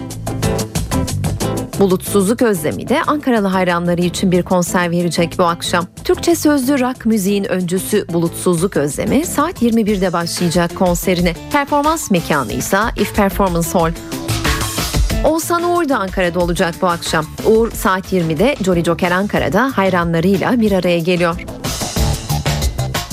[1.80, 5.86] Bulutsuzluk Özlemi de Ankaralı hayranları için bir konser verecek bu akşam.
[6.04, 11.34] Türkçe sözlü rock müziğin öncüsü Bulutsuzluk Özlemi saat 21'de başlayacak konserine.
[11.52, 13.92] Performans mekanı ise If Performance Hall.
[15.26, 17.26] Oğuzhan Uğur da Ankara'da olacak bu akşam.
[17.46, 21.46] Uğur saat 20'de Jolly Joker Ankara'da hayranlarıyla bir araya geliyor.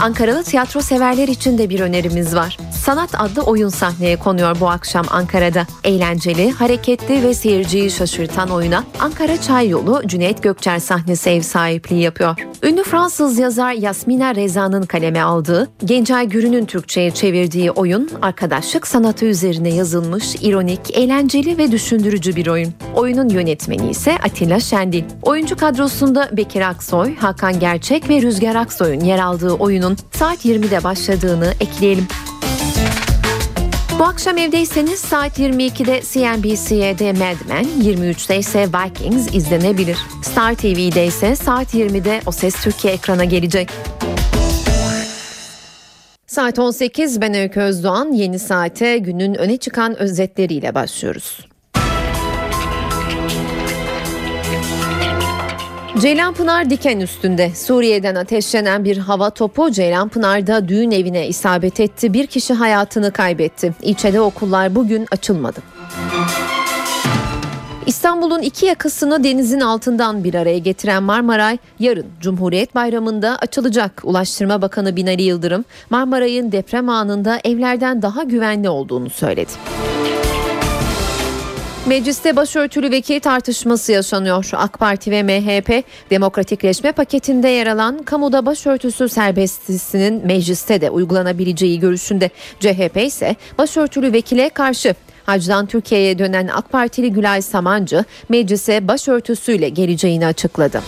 [0.00, 2.56] Ankaralı tiyatro severler için de bir önerimiz var.
[2.82, 5.66] Sanat adlı oyun sahneye konuyor bu akşam Ankara'da.
[5.84, 12.36] Eğlenceli, hareketli ve seyirciyi şaşırtan oyuna Ankara Çay Yolu Cüneyt Gökçer sahnesi ev sahipliği yapıyor.
[12.62, 19.74] Ünlü Fransız yazar Yasmina Reza'nın kaleme aldığı, Gencay Gürü'nün Türkçe'ye çevirdiği oyun arkadaşlık sanatı üzerine
[19.74, 22.74] yazılmış, ironik, eğlenceli ve düşündürücü bir oyun.
[22.94, 25.04] Oyunun yönetmeni ise Atilla Şendil.
[25.22, 31.54] Oyuncu kadrosunda Bekir Aksoy, Hakan Gerçek ve Rüzgar Aksoy'un yer aldığı oyunun saat 20'de başladığını
[31.60, 32.06] ekleyelim.
[34.02, 39.98] Bu akşam evdeyseniz saat 22'de CNBC'de Mad Men, 23'te ise Vikings izlenebilir.
[40.22, 43.68] Star TV'de ise saat 20'de O Ses Türkiye ekrana gelecek.
[46.26, 51.51] Saat 18 ben Öykü Özdoğan yeni saate günün öne çıkan özetleriyle başlıyoruz.
[56.02, 62.12] Ceylanpınar diken üstünde Suriye'den ateşlenen bir hava topu Ceylanpınar'da düğün evine isabet etti.
[62.12, 63.74] Bir kişi hayatını kaybetti.
[63.82, 65.60] İlçede okullar bugün açılmadı.
[67.86, 74.00] İstanbul'un iki yakasını denizin altından bir araya getiren Marmaray yarın Cumhuriyet Bayramı'nda açılacak.
[74.04, 79.52] Ulaştırma Bakanı Binali Yıldırım Marmaray'ın deprem anında evlerden daha güvenli olduğunu söyledi.
[81.86, 84.50] Mecliste başörtülü vekil tartışması yaşanıyor.
[84.52, 92.30] AK Parti ve MHP demokratikleşme paketinde yer alan kamuda başörtüsü serbestisinin mecliste de uygulanabileceği görüşünde.
[92.60, 94.94] CHP ise başörtülü vekile karşı.
[95.26, 100.82] Hacdan Türkiye'ye dönen AK Partili Gülay Samancı meclise başörtüsüyle geleceğini açıkladı.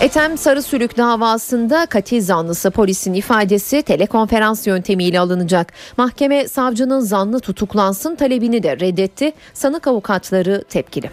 [0.00, 5.72] Etem Sarısülük davasında katil zanlısı polisin ifadesi telekonferans yöntemiyle alınacak.
[5.96, 9.32] Mahkeme savcının zanlı tutuklansın talebini de reddetti.
[9.54, 11.10] Sanık avukatları tepkili.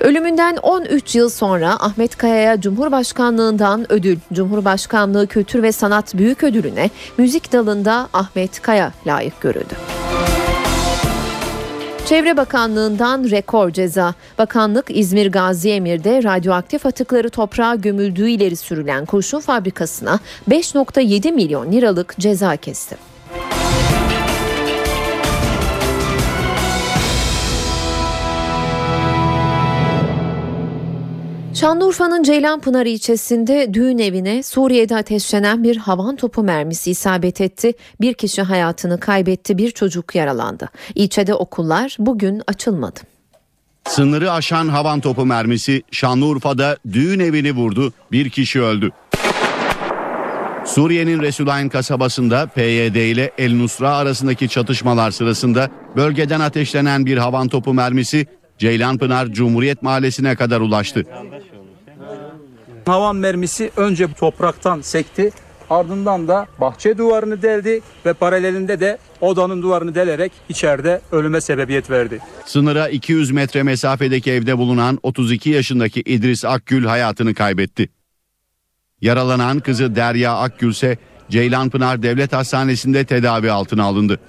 [0.00, 7.52] Ölümünden 13 yıl sonra Ahmet Kaya'ya Cumhurbaşkanlığından ödül, Cumhurbaşkanlığı Kültür ve Sanat Büyük Ödülüne müzik
[7.52, 9.74] dalında Ahmet Kaya layık görüldü.
[12.06, 14.14] Çevre Bakanlığı'ndan rekor ceza.
[14.38, 20.18] Bakanlık İzmir Gazi Emir'de radyoaktif atıkları toprağa gömüldüğü ileri sürülen kurşun fabrikasına
[20.50, 23.15] 5.7 milyon liralık ceza kesti.
[31.60, 37.72] Şanlıurfa'nın Ceylanpınar ilçesinde düğün evine Suriye'de ateşlenen bir havan topu mermisi isabet etti.
[38.00, 40.68] Bir kişi hayatını kaybetti, bir çocuk yaralandı.
[40.94, 43.00] İlçede okullar bugün açılmadı.
[43.84, 47.92] Sınırı aşan havan topu mermisi Şanlıurfa'da düğün evini vurdu.
[48.12, 48.90] Bir kişi öldü.
[50.64, 57.74] Suriye'nin Resulayn kasabasında PYD ile El Nusra arasındaki çatışmalar sırasında bölgeden ateşlenen bir havan topu
[57.74, 58.26] mermisi
[58.58, 61.04] Ceylanpınar Cumhuriyet Mahallesi'ne kadar ulaştı.
[62.86, 65.30] Havan mermisi önce topraktan sekti
[65.70, 72.18] ardından da bahçe duvarını deldi ve paralelinde de odanın duvarını delerek içeride ölüme sebebiyet verdi.
[72.44, 77.88] Sınıra 200 metre mesafedeki evde bulunan 32 yaşındaki İdris Akgül hayatını kaybetti.
[79.00, 80.98] Yaralanan kızı Derya Akgül ise
[81.30, 84.20] Ceylanpınar Devlet Hastanesi'nde tedavi altına alındı.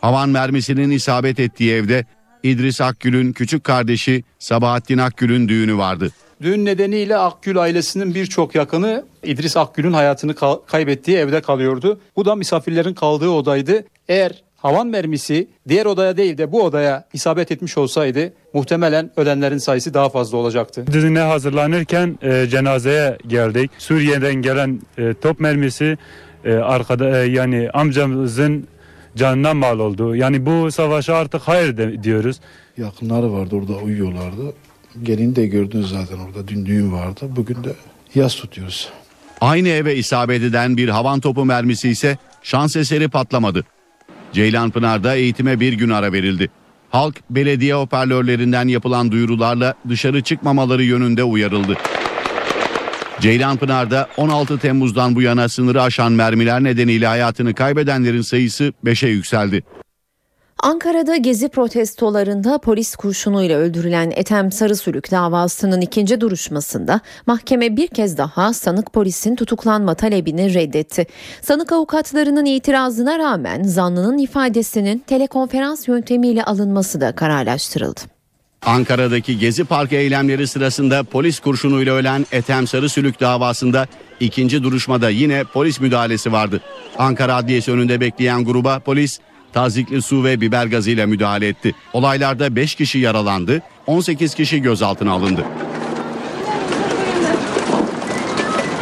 [0.00, 2.06] Havan mermisinin isabet ettiği evde
[2.44, 6.10] İdris Akgül'ün küçük kardeşi Sabahattin Akgül'ün düğünü vardı.
[6.42, 10.34] Düğün nedeniyle Akgül ailesinin birçok yakını İdris Akgül'ün hayatını
[10.66, 12.00] kaybettiği evde kalıyordu.
[12.16, 13.84] Bu da misafirlerin kaldığı odaydı.
[14.08, 19.94] Eğer havan mermisi diğer odaya değil de bu odaya isabet etmiş olsaydı muhtemelen ölenlerin sayısı
[19.94, 20.84] daha fazla olacaktı.
[20.92, 23.70] Düğüne hazırlanırken e, cenazeye geldik.
[23.78, 25.98] Suriye'den gelen e, top mermisi
[26.44, 28.66] e, arkada e, yani amcamızın
[29.16, 30.16] canına mal oldu.
[30.16, 32.40] Yani bu savaşa artık hayır de, diyoruz.
[32.78, 34.54] Yakınları vardı orada uyuyorlardı.
[35.02, 37.20] Gelin de gördünüz zaten orada dün düğün vardı.
[37.36, 37.72] Bugün de
[38.14, 38.88] yaz tutuyoruz.
[39.40, 43.64] Aynı eve isabet eden bir havan topu mermisi ise şans eseri patlamadı.
[44.32, 46.50] Ceylanpınar'da eğitime bir gün ara verildi.
[46.90, 51.76] Halk belediye hoparlörlerinden yapılan duyurularla dışarı çıkmamaları yönünde uyarıldı.
[53.20, 59.62] Ceylanpınar'da 16 Temmuz'dan bu yana sınırı aşan mermiler nedeniyle hayatını kaybedenlerin sayısı 5'e yükseldi.
[60.62, 68.52] Ankara'da gezi protestolarında polis kurşunuyla öldürülen Ethem Sarısülük davasının ikinci duruşmasında mahkeme bir kez daha
[68.52, 71.06] sanık polisin tutuklanma talebini reddetti.
[71.42, 78.13] Sanık avukatlarının itirazına rağmen zanlının ifadesinin telekonferans yöntemiyle alınması da kararlaştırıldı.
[78.66, 83.86] Ankara'daki Gezi Parkı eylemleri sırasında polis kurşunuyla ölen Ethem Sarısülük davasında
[84.20, 86.60] ikinci duruşmada yine polis müdahalesi vardı.
[86.98, 89.20] Ankara Adliyesi önünde bekleyen gruba polis
[89.52, 91.74] tazikli su ve biber gazıyla müdahale etti.
[91.92, 95.44] Olaylarda 5 kişi yaralandı, 18 kişi gözaltına alındı.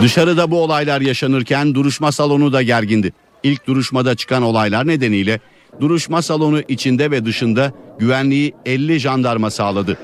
[0.03, 3.13] Dışarıda bu olaylar yaşanırken duruşma salonu da gergindi.
[3.43, 5.41] İlk duruşmada çıkan olaylar nedeniyle
[5.81, 9.99] duruşma salonu içinde ve dışında güvenliği 50 jandarma sağladı.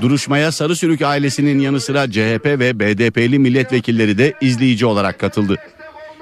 [0.00, 5.56] Duruşmaya Sarısürük ailesinin yanı sıra CHP ve BDP'li milletvekilleri de izleyici olarak katıldı.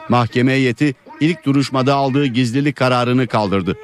[0.09, 3.76] Mahkeme heyeti ilk duruşmada aldığı gizlilik kararını kaldırdı.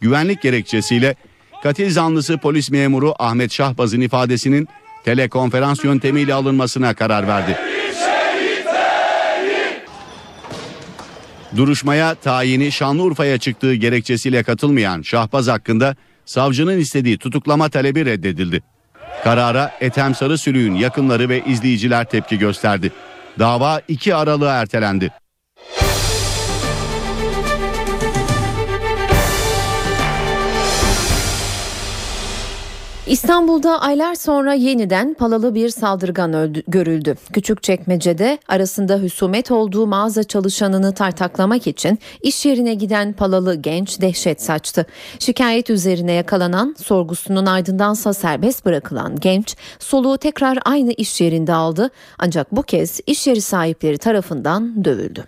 [0.00, 1.14] Güvenlik gerekçesiyle
[1.62, 4.68] katil zanlısı polis memuru Ahmet Şahbaz'ın ifadesinin
[5.04, 7.58] telekonferans yöntemiyle alınmasına karar verdi.
[11.56, 18.62] Duruşmaya tayini Şanlıurfa'ya çıktığı gerekçesiyle katılmayan Şahbaz hakkında savcının istediği tutuklama talebi reddedildi.
[19.24, 22.92] Karara Ethem Sarısülüğün yakınları ve izleyiciler tepki gösterdi.
[23.38, 25.10] Dava 2 Aralık'a ertelendi.
[33.12, 37.14] İstanbul'da aylar sonra yeniden palalı bir saldırgan öldü, görüldü.
[37.32, 44.86] Küçükçekmece'de arasında husumet olduğu mağaza çalışanını tartaklamak için iş yerine giden palalı genç dehşet saçtı.
[45.18, 52.52] Şikayet üzerine yakalanan sorgusunun ardındansa serbest bırakılan genç soluğu tekrar aynı iş yerinde aldı ancak
[52.52, 55.24] bu kez iş yeri sahipleri tarafından dövüldü.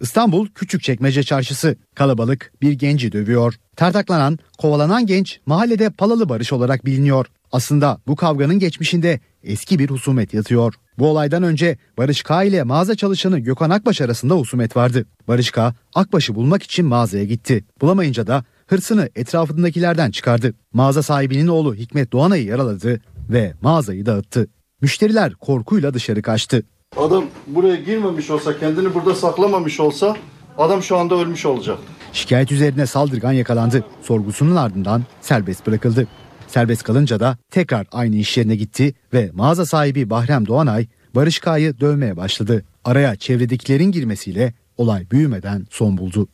[0.00, 3.54] İstanbul Küçükçekmece Çarşısı kalabalık bir genci dövüyor.
[3.76, 7.26] Tartaklanan, kovalanan genç mahallede Palalı Barış olarak biliniyor.
[7.52, 10.74] Aslında bu kavganın geçmişinde eski bir husumet yatıyor.
[10.98, 15.06] Bu olaydan önce Barış K ile mağaza çalışanı Gökhan Akbaş arasında husumet vardı.
[15.28, 17.64] Barış K, Akbaş'ı bulmak için mağazaya gitti.
[17.80, 20.54] Bulamayınca da hırsını etrafındakilerden çıkardı.
[20.72, 24.46] Mağaza sahibinin oğlu Hikmet Doğanay'ı yaraladı ve mağazayı dağıttı.
[24.80, 26.62] Müşteriler korkuyla dışarı kaçtı.
[26.96, 30.16] Adam buraya girmemiş olsa, kendini burada saklamamış olsa
[30.58, 31.78] adam şu anda ölmüş olacak.
[32.12, 33.84] Şikayet üzerine saldırgan yakalandı.
[34.02, 36.08] Sorgusunun ardından serbest bırakıldı.
[36.46, 41.80] Serbest kalınca da tekrar aynı iş yerine gitti ve mağaza sahibi Bahrem Doğanay Barış K'yı
[41.80, 42.64] dövmeye başladı.
[42.84, 46.28] Araya çevredekilerin girmesiyle olay büyümeden son buldu.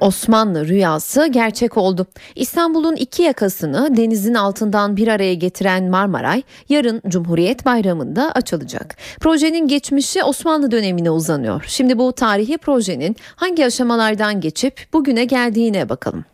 [0.00, 2.06] Osmanlı rüyası gerçek oldu.
[2.34, 8.96] İstanbul'un iki yakasını denizin altından bir araya getiren Marmaray yarın Cumhuriyet Bayramı'nda açılacak.
[9.20, 11.64] Projenin geçmişi Osmanlı dönemine uzanıyor.
[11.66, 16.24] Şimdi bu tarihi projenin hangi aşamalardan geçip bugüne geldiğine bakalım.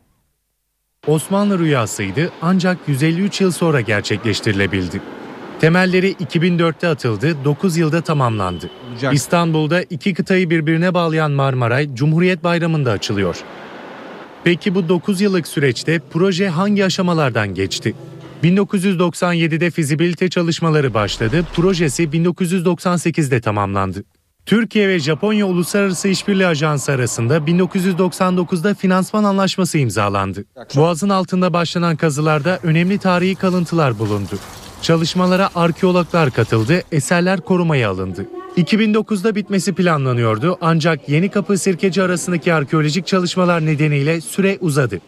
[1.07, 5.01] Osmanlı rüyasıydı ancak 153 yıl sonra gerçekleştirilebildi.
[5.65, 8.71] Temelleri 2004'te atıldı, 9 yılda tamamlandı.
[9.13, 13.37] İstanbul'da iki kıtayı birbirine bağlayan Marmaray Cumhuriyet Bayramı'nda açılıyor.
[14.45, 17.95] Peki bu 9 yıllık süreçte proje hangi aşamalardan geçti?
[18.43, 24.05] 1997'de fizibilite çalışmaları başladı, projesi 1998'de tamamlandı.
[24.47, 30.45] Türkiye ve Japonya Uluslararası İşbirliği Ajansı arasında 1999'da finansman anlaşması imzalandı.
[30.77, 34.39] Boğazın altında başlanan kazılarda önemli tarihi kalıntılar bulundu.
[34.85, 38.27] Çalışmalara arkeologlar katıldı, eserler korumaya alındı.
[38.57, 45.01] 2009'da bitmesi planlanıyordu ancak Yeni Kapı Sirkeci arasındaki arkeolojik çalışmalar nedeniyle süre uzadı.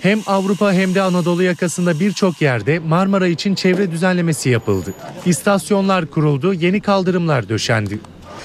[0.00, 4.94] Hem Avrupa hem de Anadolu yakasında birçok yerde Marmara için çevre düzenlemesi yapıldı.
[5.26, 8.00] İstasyonlar kuruldu, yeni kaldırımlar döşendi.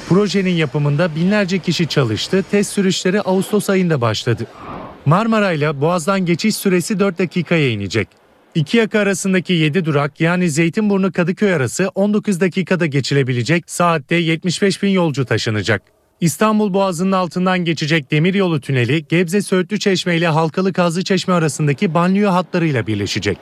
[0.09, 4.47] Projenin yapımında binlerce kişi çalıştı, test sürüşleri Ağustos ayında başladı.
[5.05, 8.18] Marmara ile Boğaz'dan geçiş süresi 4 dakikaya inecek.
[8.55, 14.89] İki yaka arasındaki 7 durak yani Zeytinburnu Kadıköy arası 19 dakikada geçilebilecek saatte 75 bin
[14.89, 15.81] yolcu taşınacak.
[16.21, 22.29] İstanbul Boğazı'nın altından geçecek demiryolu tüneli Gebze Söğütlü Çeşme ile Halkalı Kazlı Çeşme arasındaki banliyö
[22.29, 23.37] hatlarıyla birleşecek.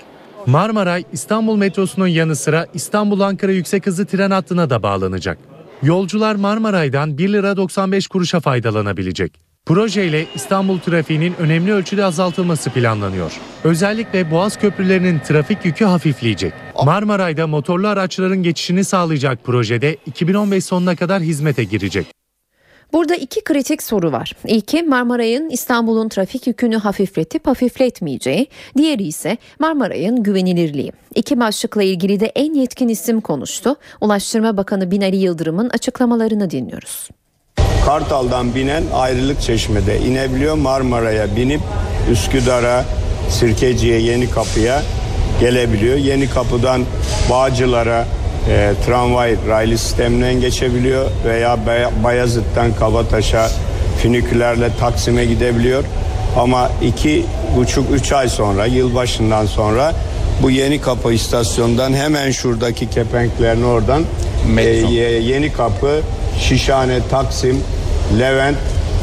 [0.45, 5.37] Marmaray İstanbul metrosunun yanı sıra İstanbul-Ankara yüksek hızlı tren hattına da bağlanacak.
[5.83, 9.46] Yolcular Marmaray'dan 1 lira 95 kuruşa faydalanabilecek.
[9.67, 13.39] Projeyle İstanbul trafiğinin önemli ölçüde azaltılması planlanıyor.
[13.63, 16.53] Özellikle Boğaz köprülerinin trafik yükü hafifleyecek.
[16.85, 22.07] Marmaray'da motorlu araçların geçişini sağlayacak projede 2015 sonuna kadar hizmete girecek.
[22.93, 24.33] Burada iki kritik soru var.
[24.45, 28.47] İlki Marmaray'ın İstanbul'un trafik yükünü hafifletip hafifletmeyeceği,
[28.77, 30.91] diğeri ise Marmaray'ın güvenilirliği.
[31.15, 33.75] İki başlıkla ilgili de en yetkin isim konuştu.
[34.01, 37.09] Ulaştırma Bakanı Binali Yıldırım'ın açıklamalarını dinliyoruz.
[37.87, 40.55] Kartal'dan binen ayrılık çeşmede inebiliyor.
[40.55, 41.61] Marmara'ya binip
[42.11, 42.85] Üsküdar'a,
[43.29, 44.81] Sirkeci'ye, Yeni Kapı'ya
[45.39, 45.97] gelebiliyor.
[45.97, 46.81] Yeni Kapı'dan
[47.29, 48.05] Bağcılar'a
[48.49, 51.57] e, tramvay raylı sisteminden geçebiliyor veya
[52.03, 53.49] Bayazıt'tan Kabataş'a
[54.01, 55.83] fünikülerle Taksim'e gidebiliyor.
[56.37, 57.25] Ama iki
[57.57, 59.93] buçuk üç ay sonra yılbaşından sonra
[60.43, 64.03] bu Yeni Kapı istasyondan hemen şuradaki kepenklerin oradan
[64.57, 66.01] e, Yeni Kapı,
[66.39, 67.63] Şişhane, Taksim,
[68.19, 68.57] Levent,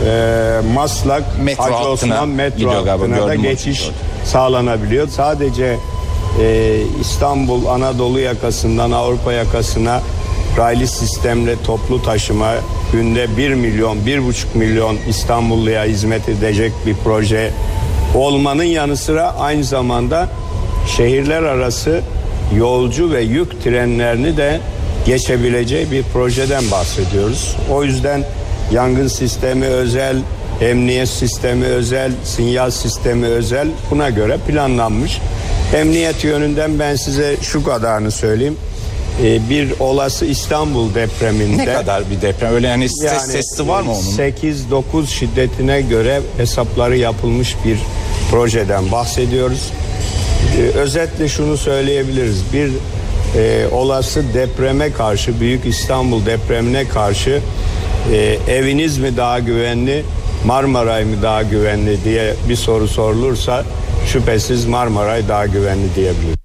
[0.07, 3.91] e, Maslak, metro Hacı hattına Osman metro hattına da geçiş
[4.25, 5.09] sağlanabiliyor.
[5.09, 5.77] Sadece
[6.41, 10.01] e, İstanbul Anadolu yakasından Avrupa yakasına
[10.59, 12.55] raylı sistemle toplu taşıma
[12.93, 17.51] günde 1 milyon, 1,5 milyon İstanbulluya hizmet edecek bir proje
[18.15, 20.29] olmanın yanı sıra aynı zamanda
[20.97, 22.01] şehirler arası
[22.57, 24.61] yolcu ve yük trenlerini de
[25.07, 27.57] geçebileceği bir projeden bahsediyoruz.
[27.73, 28.25] O yüzden
[28.73, 30.17] yangın sistemi özel,
[30.61, 35.21] emniyet sistemi özel, sinyal sistemi özel buna göre planlanmış.
[35.75, 38.57] Emniyet yönünden ben size şu kadarını söyleyeyim.
[39.23, 43.83] Ee, bir olası İstanbul depreminde ne kadar bir deprem öyle yani ses yani, sesi var
[43.83, 44.03] mı onun?
[44.03, 47.79] 8-9 şiddetine göre hesapları yapılmış bir
[48.31, 49.73] projeden bahsediyoruz.
[50.59, 52.43] Ee, özetle şunu söyleyebiliriz.
[52.53, 52.71] Bir
[53.37, 57.41] e, olası depreme karşı Büyük İstanbul depremine karşı
[58.13, 60.05] e, eviniz mi daha güvenli
[60.47, 63.65] Marmaray mı daha güvenli diye bir soru sorulursa
[64.07, 66.45] şüphesiz Marmaray daha güvenli diyebiliriz.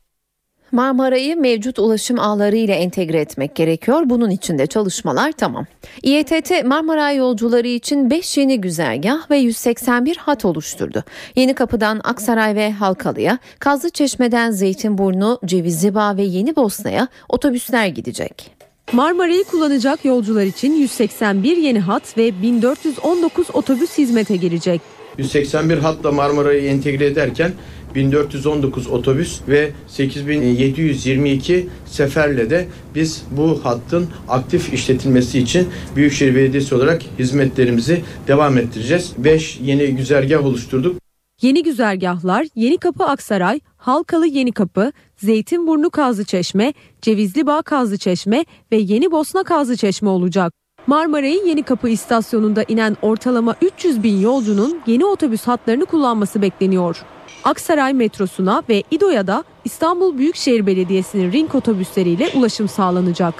[0.71, 4.01] Marmaray'ı mevcut ulaşım ağları ile entegre etmek gerekiyor.
[4.05, 5.65] Bunun için de çalışmalar tamam.
[6.03, 11.03] İETT Marmaray yolcuları için 5 yeni güzergah ve 181 hat oluşturdu.
[11.35, 18.58] Yeni Kapı'dan Aksaray ve Halkalı'ya, Kazlıçeşme'den Zeytinburnu, Cevizlibağ ve Yeni Bosna'ya otobüsler gidecek.
[18.93, 24.81] Marmaray'ı kullanacak yolcular için 181 yeni hat ve 1419 otobüs hizmete girecek.
[25.17, 27.51] 181 hatla Marmara'yı entegre ederken
[27.95, 37.01] 1419 otobüs ve 8722 seferle de biz bu hattın aktif işletilmesi için Büyükşehir Belediyesi olarak
[37.19, 39.11] hizmetlerimizi devam ettireceğiz.
[39.17, 41.08] 5 yeni güzergah oluşturduk.
[41.41, 48.45] Yeni güzergahlar Yeni Kapı Aksaray, Halkalı Yeni Kapı, Zeytinburnu Kazlı Çeşme, Cevizli Bağ Kazlı Çeşme
[48.71, 50.53] ve Yeni Bosna Kazlı Çeşme olacak.
[50.87, 57.03] Marmaray'ın Yeni Kapı istasyonunda inen ortalama 300 bin yolcunun yeni otobüs hatlarını kullanması bekleniyor.
[57.43, 63.33] Aksaray metrosuna ve İDO'ya da İstanbul Büyükşehir Belediyesi'nin ring otobüsleriyle ulaşım sağlanacak.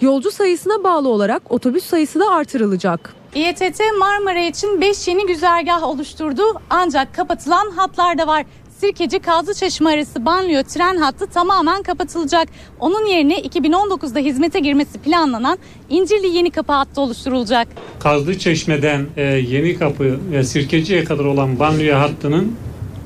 [0.00, 3.14] Yolcu sayısına bağlı olarak otobüs sayısı da artırılacak.
[3.34, 8.44] İETT Marmara için 5 yeni güzergah oluşturdu ancak kapatılan hatlar da var.
[8.78, 12.48] Sirkeci Kazlıçeşme arası banliyö tren hattı tamamen kapatılacak.
[12.80, 15.58] Onun yerine 2019'da hizmete girmesi planlanan
[15.90, 17.68] İncirli Yeni Kapı hattı oluşturulacak.
[17.98, 22.56] Kazlıçeşme'den e, Yeni Kapı ve Sirkeci'ye kadar olan banliyö hattının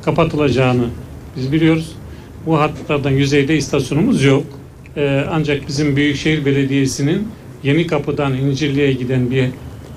[0.05, 0.87] kapatılacağını
[1.37, 1.97] biz biliyoruz.
[2.47, 4.45] Bu hatlardan yüzeyde istasyonumuz yok.
[4.97, 7.29] E, ancak bizim Büyükşehir Belediyesi'nin
[7.63, 9.49] Yeni Kapı'dan İncirli'ye giden bir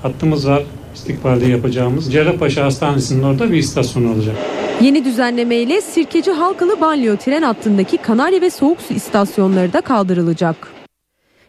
[0.03, 0.63] hattımız var.
[0.95, 2.11] İstikbalde yapacağımız.
[2.11, 4.35] Cerrahpaşa Hastanesi'nin orada bir istasyon olacak.
[4.81, 10.55] Yeni düzenlemeyle Sirkeci Halkalı Banliyö tren hattındaki Kanarya ve Soğuk Su istasyonları da kaldırılacak.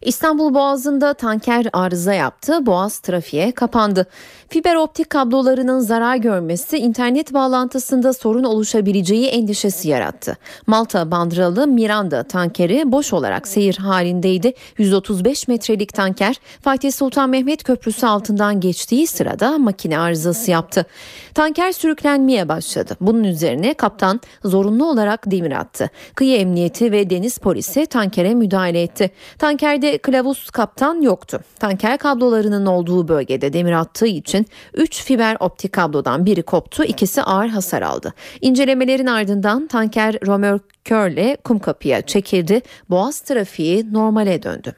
[0.02, 4.06] İstanbul Boğazı'nda tanker arıza yaptı, Boğaz trafiğe kapandı.
[4.52, 10.36] Fiber optik kablolarının zarar görmesi internet bağlantısında sorun oluşabileceği endişesi yarattı.
[10.66, 14.52] Malta bandıralı Miranda tankeri boş olarak seyir halindeydi.
[14.78, 20.86] 135 metrelik tanker Fatih Sultan Mehmet Köprüsü altından geçtiği sırada makine arızası yaptı.
[21.34, 22.96] Tanker sürüklenmeye başladı.
[23.00, 25.90] Bunun üzerine kaptan zorunlu olarak demir attı.
[26.14, 29.10] Kıyı Emniyeti ve Deniz Polisi tankere müdahale etti.
[29.38, 31.40] Tankerde kılavuz kaptan yoktu.
[31.58, 34.41] Tanker kablolarının olduğu bölgede demir attığı için
[34.74, 38.14] 3 fiber optik kablodan biri koptu, ikisi ağır hasar aldı.
[38.40, 42.60] İncelemelerin ardından tanker römorkörle Kumkapı'ya çekildi.
[42.90, 44.74] Boğaz trafiği normale döndü.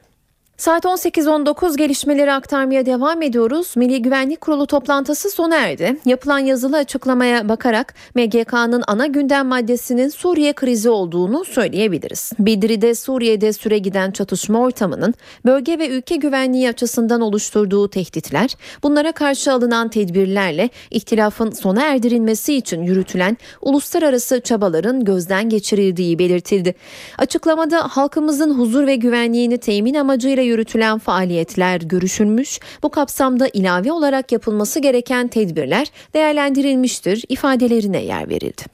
[0.57, 3.73] Saat 18.19 gelişmeleri aktarmaya devam ediyoruz.
[3.77, 5.97] Milli Güvenlik Kurulu toplantısı sona erdi.
[6.07, 12.33] Yapılan yazılı açıklamaya bakarak MGK'nın ana gündem maddesinin Suriye krizi olduğunu söyleyebiliriz.
[12.39, 19.53] Bildiride Suriye'de süre giden çatışma ortamının bölge ve ülke güvenliği açısından oluşturduğu tehditler, bunlara karşı
[19.53, 26.75] alınan tedbirlerle ihtilafın sona erdirilmesi için yürütülen uluslararası çabaların gözden geçirildiği belirtildi.
[27.19, 34.81] Açıklamada halkımızın huzur ve güvenliğini temin amacıyla yürütülen faaliyetler görüşülmüş, bu kapsamda ilave olarak yapılması
[34.81, 38.74] gereken tedbirler değerlendirilmiştir ifadelerine yer verildi.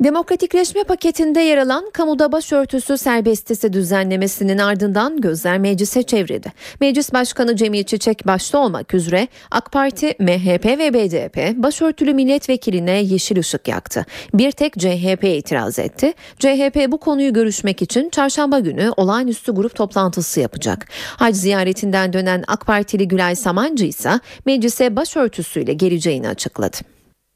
[0.00, 6.52] Demokratikleşme paketinde yer alan kamuda başörtüsü serbestisi düzenlemesinin ardından gözler meclise çevrildi.
[6.80, 13.38] Meclis Başkanı Cemil Çiçek başta olmak üzere AK Parti, MHP ve BDP başörtülü milletvekiline yeşil
[13.38, 14.06] ışık yaktı.
[14.34, 16.12] Bir tek CHP itiraz etti.
[16.38, 20.86] CHP bu konuyu görüşmek için çarşamba günü olağanüstü grup toplantısı yapacak.
[21.16, 26.93] Hac ziyaretinden dönen AK Partili Gülay Samancı ise meclise başörtüsüyle geleceğini açıkladı.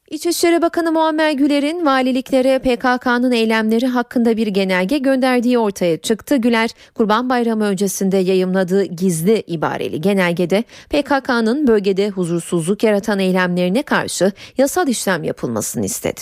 [0.09, 6.35] İçişleri Bakanı Muammer Güler'in valiliklere PKK'nın eylemleri hakkında bir genelge gönderdiği ortaya çıktı.
[6.35, 14.87] Güler, Kurban Bayramı öncesinde yayımladığı gizli ibareli genelgede PKK'nın bölgede huzursuzluk yaratan eylemlerine karşı yasal
[14.87, 16.21] işlem yapılmasını istedi.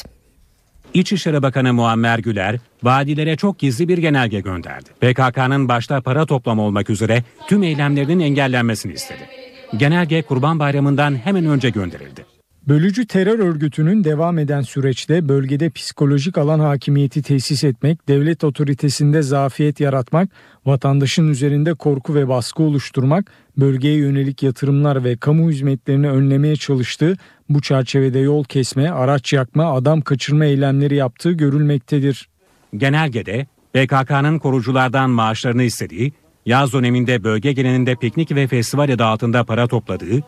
[0.93, 4.89] İçişleri Bakanı Muammer Güler, vadilere çok gizli bir genelge gönderdi.
[4.99, 9.29] PKK'nın başta para toplam olmak üzere tüm eylemlerinin engellenmesini istedi.
[9.77, 12.36] Genelge Kurban Bayramı'ndan hemen önce gönderildi.
[12.68, 19.80] Bölücü terör örgütünün devam eden süreçte bölgede psikolojik alan hakimiyeti tesis etmek, devlet otoritesinde zafiyet
[19.80, 20.30] yaratmak,
[20.65, 27.18] vatandaşın üzerinde korku ve baskı oluşturmak, bölgeye yönelik yatırımlar ve kamu hizmetlerini önlemeye çalıştığı,
[27.49, 32.30] bu çerçevede yol kesme, araç yakma, adam kaçırma eylemleri yaptığı görülmektedir.
[32.78, 36.13] Genelgede PKK'nın koruculardan maaşlarını istediği,
[36.45, 40.24] yaz döneminde bölge genelinde piknik ve festival adı altında para topladığı,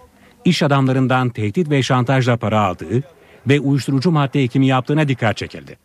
[0.46, 3.04] iş adamlarından tehdit ve şantajla para aldığı
[3.48, 5.78] ve uyuşturucu madde ekimi yaptığına dikkat çekildi.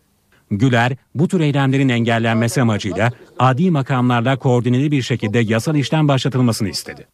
[0.51, 7.07] Güler bu tür eylemlerin engellenmesi amacıyla adi makamlarla koordineli bir şekilde yasal işlem başlatılmasını istedi.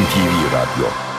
[0.00, 1.09] NTV Radyo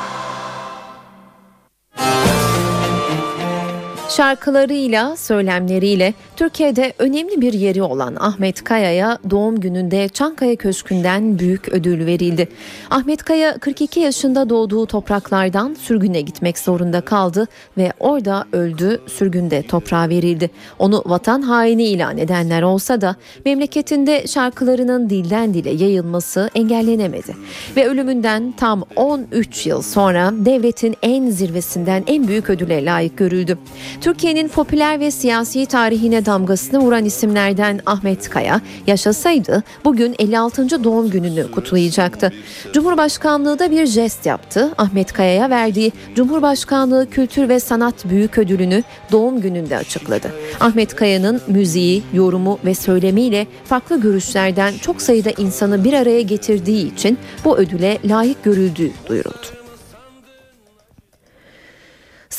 [4.11, 12.05] Şarkılarıyla, söylemleriyle Türkiye'de önemli bir yeri olan Ahmet Kaya'ya doğum gününde Çankaya Köşkü'nden büyük ödül
[12.05, 12.47] verildi.
[12.89, 17.47] Ahmet Kaya 42 yaşında doğduğu topraklardan sürgüne gitmek zorunda kaldı
[17.77, 20.49] ve orada öldü, sürgünde toprağa verildi.
[20.79, 27.35] Onu vatan haini ilan edenler olsa da memleketinde şarkılarının dilden dile yayılması engellenemedi.
[27.75, 33.57] Ve ölümünden tam 13 yıl sonra devletin en zirvesinden en büyük ödüle layık görüldü.
[34.01, 40.83] Türk Türkiye'nin popüler ve siyasi tarihine damgasını vuran isimlerden Ahmet Kaya yaşasaydı bugün 56.
[40.83, 42.31] doğum gününü kutlayacaktı.
[42.73, 44.69] Cumhurbaşkanlığı da bir jest yaptı.
[44.77, 50.31] Ahmet Kaya'ya verdiği Cumhurbaşkanlığı Kültür ve Sanat Büyük Ödülünü doğum gününde açıkladı.
[50.59, 57.17] Ahmet Kaya'nın müziği, yorumu ve söylemiyle farklı görüşlerden çok sayıda insanı bir araya getirdiği için
[57.45, 59.60] bu ödüle layık görüldüğü duyuruldu.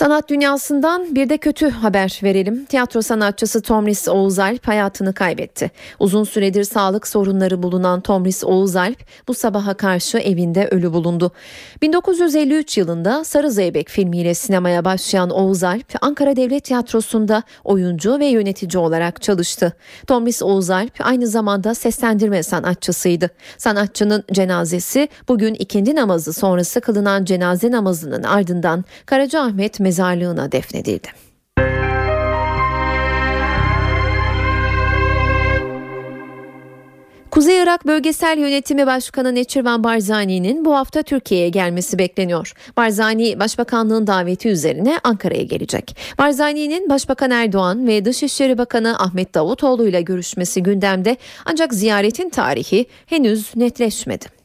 [0.02, 2.64] Sanat dünyasından bir de kötü haber verelim.
[2.64, 5.70] Tiyatro sanatçısı Tomris Oğuzalp hayatını kaybetti.
[5.98, 8.98] Uzun süredir sağlık sorunları bulunan Tomris Oğuzalp
[9.28, 11.32] bu sabaha karşı evinde ölü bulundu.
[11.82, 19.22] 1953 yılında Sarı Zeybek filmiyle sinemaya başlayan Oğuzalp Ankara Devlet Tiyatrosu'nda oyuncu ve yönetici olarak
[19.22, 19.72] çalıştı.
[20.06, 23.30] Tomris Oğuzalp aynı zamanda seslendirme sanatçısıydı.
[23.58, 31.08] Sanatçının cenazesi bugün ikindi namazı sonrası kılınan cenaze namazının ardından Karacaahmet mezarlığına defnedildi.
[37.30, 42.52] Kuzey Irak Bölgesel Yönetimi Başkanı Neçirvan Barzani'nin bu hafta Türkiye'ye gelmesi bekleniyor.
[42.76, 45.96] Barzani Başbakanlığın daveti üzerine Ankara'ya gelecek.
[46.18, 53.56] Barzani'nin Başbakan Erdoğan ve Dışişleri Bakanı Ahmet Davutoğlu ile görüşmesi gündemde ancak ziyaretin tarihi henüz
[53.56, 54.41] netleşmedi.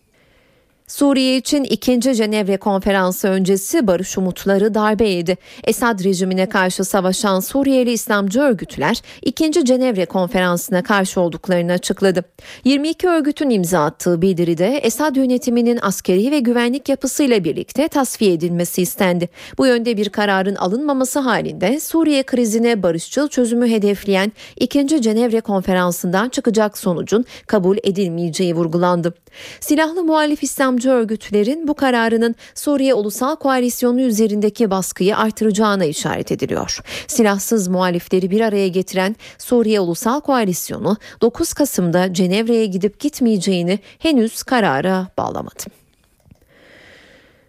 [0.87, 5.37] Suriye için ikinci Cenevre konferansı öncesi barış umutları darbe yedi.
[5.63, 12.23] Esad rejimine karşı savaşan Suriyeli İslamcı örgütler ikinci Cenevre konferansına karşı olduklarını açıkladı.
[12.63, 19.29] 22 örgütün imza attığı bildiride Esad yönetiminin askeri ve güvenlik yapısıyla birlikte tasfiye edilmesi istendi.
[19.57, 26.77] Bu yönde bir kararın alınmaması halinde Suriye krizine barışçıl çözümü hedefleyen ikinci Cenevre konferansından çıkacak
[26.77, 29.13] sonucun kabul edilmeyeceği vurgulandı.
[29.59, 30.43] Silahlı muhalif
[30.77, 36.79] İslamcı örgütlerin bu kararının Suriye Ulusal Koalisyonu üzerindeki baskıyı artıracağına işaret ediliyor.
[37.07, 45.07] Silahsız muhalifleri bir araya getiren Suriye Ulusal Koalisyonu 9 Kasım'da Cenevre'ye gidip gitmeyeceğini henüz karara
[45.17, 45.76] bağlamadı.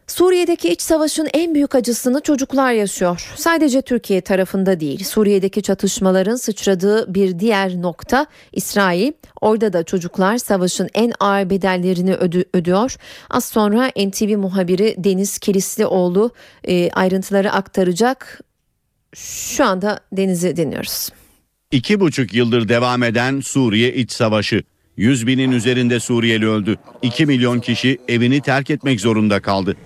[0.09, 3.33] Suriye'deki iç savaşın en büyük acısını çocuklar yaşıyor.
[3.37, 5.05] Sadece Türkiye tarafında değil.
[5.05, 9.13] Suriye'deki çatışmaların sıçradığı bir diğer nokta İsrail.
[9.41, 12.97] Orada da çocuklar savaşın en ağır bedellerini ödü, ödüyor.
[13.31, 16.31] Az sonra NTV muhabiri Deniz Kilislioğlu
[16.65, 18.41] e, ayrıntıları aktaracak.
[19.15, 21.09] Şu anda Deniz'i dinliyoruz.
[21.71, 24.63] İki buçuk yıldır devam eden Suriye iç savaşı.
[24.97, 26.77] 100 binin üzerinde Suriyeli öldü.
[27.03, 29.77] 2 milyon kişi evini terk etmek zorunda kaldı.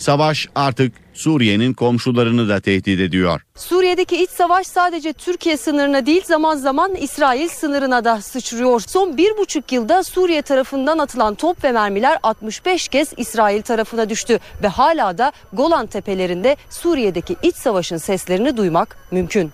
[0.00, 3.40] Savaş artık Suriye'nin komşularını da tehdit ediyor.
[3.56, 8.80] Suriye'deki iç savaş sadece Türkiye sınırına değil zaman zaman İsrail sınırına da sıçrıyor.
[8.80, 14.38] Son bir buçuk yılda Suriye tarafından atılan top ve mermiler 65 kez İsrail tarafına düştü.
[14.62, 19.50] Ve hala da Golan tepelerinde Suriye'deki iç savaşın seslerini duymak mümkün.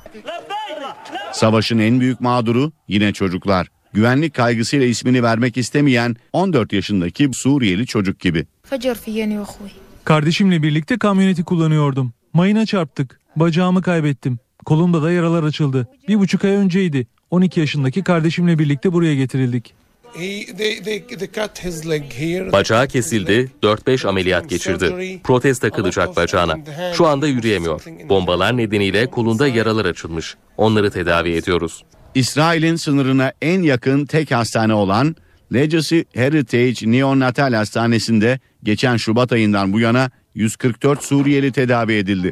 [1.33, 3.67] Savaşın en büyük mağduru yine çocuklar.
[3.93, 8.47] Güvenlik kaygısıyla ismini vermek istemeyen 14 yaşındaki Suriyeli çocuk gibi.
[10.07, 12.13] Kardeşimle birlikte kamyoneti kullanıyordum.
[12.33, 13.21] Mayına çarptık.
[13.37, 14.39] Bacağımı kaybettim.
[14.65, 15.89] Kolumda da yaralar açıldı.
[16.09, 17.07] Bir buçuk ay önceydi.
[17.31, 19.75] 12 yaşındaki kardeşimle birlikte buraya getirildik.
[22.53, 25.21] Bacağı kesildi, 4-5 ameliyat geçirdi.
[25.25, 26.57] Protez takılacak bacağına.
[26.95, 27.85] Şu anda yürüyemiyor.
[28.09, 30.35] Bombalar nedeniyle kolunda yaralar açılmış.
[30.57, 31.85] Onları tedavi ediyoruz.
[32.15, 35.17] İsrail'in sınırına en yakın tek hastane olan
[35.53, 42.31] Legacy Heritage Neonatal Hastanesi'nde geçen Şubat ayından bu yana 144 Suriyeli tedavi edildi.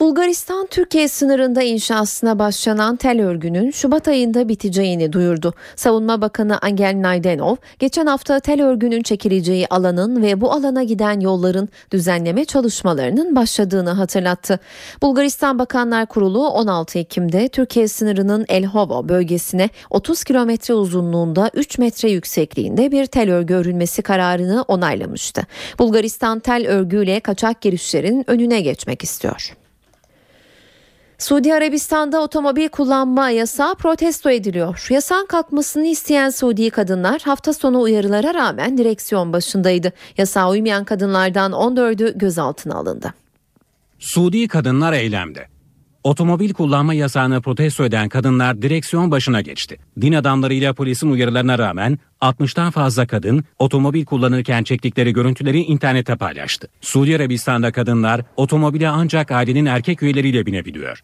[0.00, 5.54] Bulgaristan Türkiye sınırında inşasına başlanan tel örgünün Şubat ayında biteceğini duyurdu.
[5.76, 11.68] Savunma Bakanı Angel Naydenov geçen hafta tel örgünün çekileceği alanın ve bu alana giden yolların
[11.92, 14.58] düzenleme çalışmalarının başladığını hatırlattı.
[15.02, 22.92] Bulgaristan Bakanlar Kurulu 16 Ekim'de Türkiye sınırının Elhovo bölgesine 30 kilometre uzunluğunda 3 metre yüksekliğinde
[22.92, 25.42] bir tel örgü örülmesi kararını onaylamıştı.
[25.78, 29.60] Bulgaristan tel örgüyle kaçak girişlerin önüne geçmek istiyor.
[31.20, 34.86] Suudi Arabistan'da otomobil kullanma yasağı protesto ediliyor.
[34.90, 39.92] Yasağın kalkmasını isteyen Suudi kadınlar hafta sonu uyarılara rağmen direksiyon başındaydı.
[40.16, 43.14] Yasağa uymayan kadınlardan 14'ü gözaltına alındı.
[43.98, 45.46] Suudi kadınlar eylemde.
[46.04, 49.78] Otomobil kullanma yasağını protesto eden kadınlar direksiyon başına geçti.
[50.00, 56.68] Din adamlarıyla polisin uyarılarına rağmen 60'tan fazla kadın otomobil kullanırken çektikleri görüntüleri internete paylaştı.
[56.80, 61.02] Suudi Arabistan'da kadınlar otomobile ancak ailenin erkek üyeleriyle binebiliyor.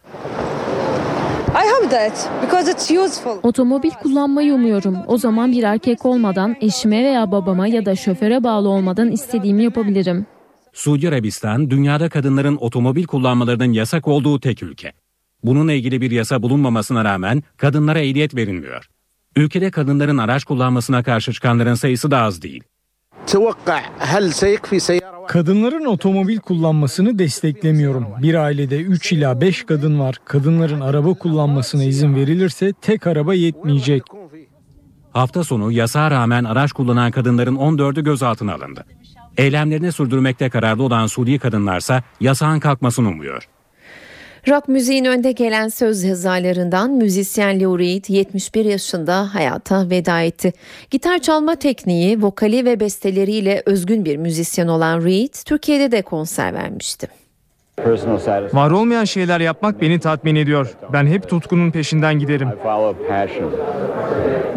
[3.43, 4.97] Otomobil kullanmayı umuyorum.
[5.07, 10.25] O zaman bir erkek olmadan eşime veya babama ya da şoföre bağlı olmadan istediğimi yapabilirim.
[10.77, 14.93] Suudi Arabistan dünyada kadınların otomobil kullanmalarının yasak olduğu tek ülke.
[15.43, 18.89] Bununla ilgili bir yasa bulunmamasına rağmen kadınlara ehliyet verilmiyor.
[19.35, 22.63] Ülkede kadınların araç kullanmasına karşı çıkanların sayısı da az değil.
[25.27, 28.05] Kadınların otomobil kullanmasını desteklemiyorum.
[28.21, 30.15] Bir ailede 3 ila 5 kadın var.
[30.25, 34.03] Kadınların araba kullanmasına izin verilirse tek araba yetmeyecek.
[35.13, 38.85] Hafta sonu yasağa rağmen araç kullanan kadınların 14'ü gözaltına alındı.
[39.37, 43.47] Eylemlerini sürdürmekte kararlı olan Suudi kadınlarsa yasağın kalkmasını umuyor.
[44.47, 50.53] Rock müziğin önde gelen söz yazarlarından müzisyen Lou Reed 71 yaşında hayata veda etti.
[50.91, 57.07] Gitar çalma tekniği, vokali ve besteleriyle özgün bir müzisyen olan Reed, Türkiye'de de konser vermişti.
[58.53, 60.77] Var olmayan şeyler yapmak beni tatmin ediyor.
[60.93, 62.49] Ben hep tutkunun peşinden giderim.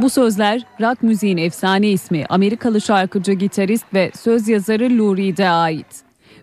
[0.03, 5.87] Bu sözler rock müziğin efsane ismi Amerikalı şarkıcı, gitarist ve söz yazarı Lou Reed'e ait.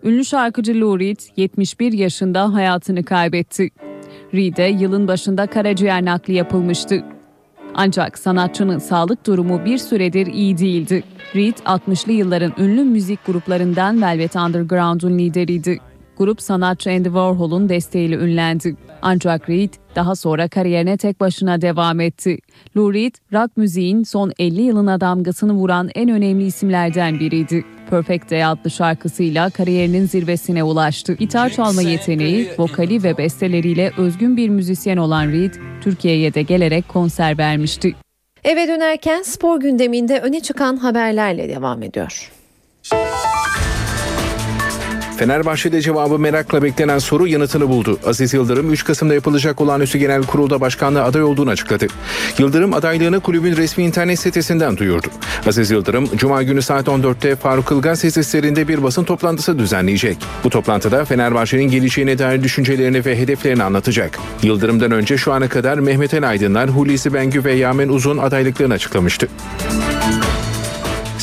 [0.04, 3.70] Ünlü şarkıcı Lou Reed 71 yaşında hayatını kaybetti.
[4.34, 7.04] Reed'e yılın başında karaciğer nakli yapılmıştı.
[7.76, 11.04] Ancak sanatçının sağlık durumu bir süredir iyi değildi.
[11.36, 15.80] Reed 60'lı yılların ünlü müzik gruplarından Velvet Underground'un lideriydi.
[16.18, 18.76] Grup sanatçı Andy Warhol'un desteğiyle ünlendi.
[19.02, 22.38] Ancak Reed daha sonra kariyerine tek başına devam etti.
[22.78, 27.66] Lou Reed, rock müziğin son 50 yılına damgasını vuran en önemli isimlerden biriydi.
[27.90, 31.14] Perfect Day adlı şarkısıyla kariyerinin zirvesine ulaştı.
[31.14, 37.38] Gitar çalma yeteneği, vokali ve besteleriyle özgün bir müzisyen olan Reed, Türkiye'ye de gelerek konser
[37.38, 37.96] vermişti.
[38.44, 42.32] Eve dönerken spor gündeminde öne çıkan haberlerle devam ediyor.
[45.18, 48.00] Fenerbahçe'de cevabı merakla beklenen soru yanıtını buldu.
[48.06, 51.88] Aziz Yıldırım 3 Kasım'da yapılacak olağanüstü genel kurulda başkanlığa aday olduğunu açıkladı.
[52.38, 55.08] Yıldırım adaylığını kulübün resmi internet sitesinden duyurdu.
[55.48, 60.18] Aziz Yıldırım Cuma günü saat 14'te Faruk Ilgaz tesislerinde bir basın toplantısı düzenleyecek.
[60.44, 64.20] Bu toplantıda Fenerbahçe'nin geleceğine dair düşüncelerini ve hedeflerini anlatacak.
[64.44, 69.28] Yıldırım'dan önce şu ana kadar Mehmet El Aydınlar, Hulusi Bengü ve Yamen Uzun adaylıklarını açıklamıştı.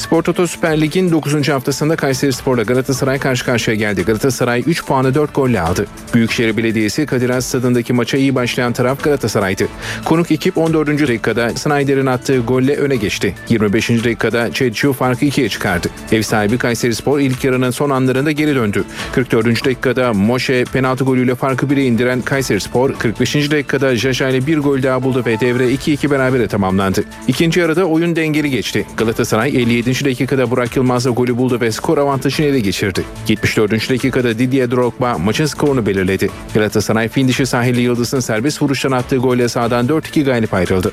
[0.05, 1.49] Spor Toto Süper Lig'in 9.
[1.49, 4.03] haftasında Kayseri Spor'la Galatasaray karşı karşıya geldi.
[4.03, 5.87] Galatasaray 3 puanı 4 golle aldı.
[6.15, 9.69] Büyükşehir Belediyesi Kadir Has stadındaki maça iyi başlayan taraf Galatasaray'dı.
[10.05, 10.89] Konuk ekip 14.
[10.89, 13.35] dakikada Snyder'in attığı golle öne geçti.
[13.49, 13.91] 25.
[13.91, 15.89] dakikada Çedçu farkı 2'ye çıkardı.
[16.13, 18.85] Ev sahibi Kayseri Spor ilk yarının son anlarında geri döndü.
[19.13, 19.65] 44.
[19.65, 23.35] dakikada Moşe penaltı golüyle farkı 1'e indiren Kayseri Spor 45.
[23.35, 27.05] dakikada Jaja ile bir gol daha buldu ve devre 2-2 berabere tamamlandı.
[27.29, 28.87] İkinci yarıda oyun dengeli geçti.
[28.97, 29.95] Galatasaray 57.
[30.05, 33.05] dakikada Burak Yılmaz'la golü buldu ve skor avantajını ele geçirdi.
[33.29, 33.91] 74.
[33.91, 36.31] dakikada Didier Drogba maçın skorunu belirledi.
[36.55, 40.93] Galatasaray fin dişi sahilli Yıldız'ın serbest vuruştan attığı golle sahadan 4-2 galip ayrıldı.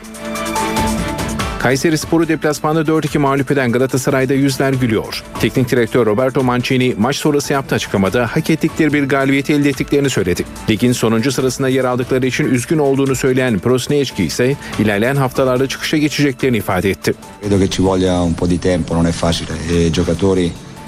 [1.61, 5.23] Kayseri Sporu deplasmanda 4-2 mağlup eden Galatasaray'da yüzler gülüyor.
[5.39, 10.45] Teknik direktör Roberto Mancini maç sonrası yaptığı açıklamada hak ettikleri bir galibiyeti elde ettiklerini söyledi.
[10.69, 16.57] Ligin sonuncu sırasında yer aldıkları için üzgün olduğunu söyleyen Prosneçki ise ilerleyen haftalarda çıkışa geçeceklerini
[16.57, 17.13] ifade etti.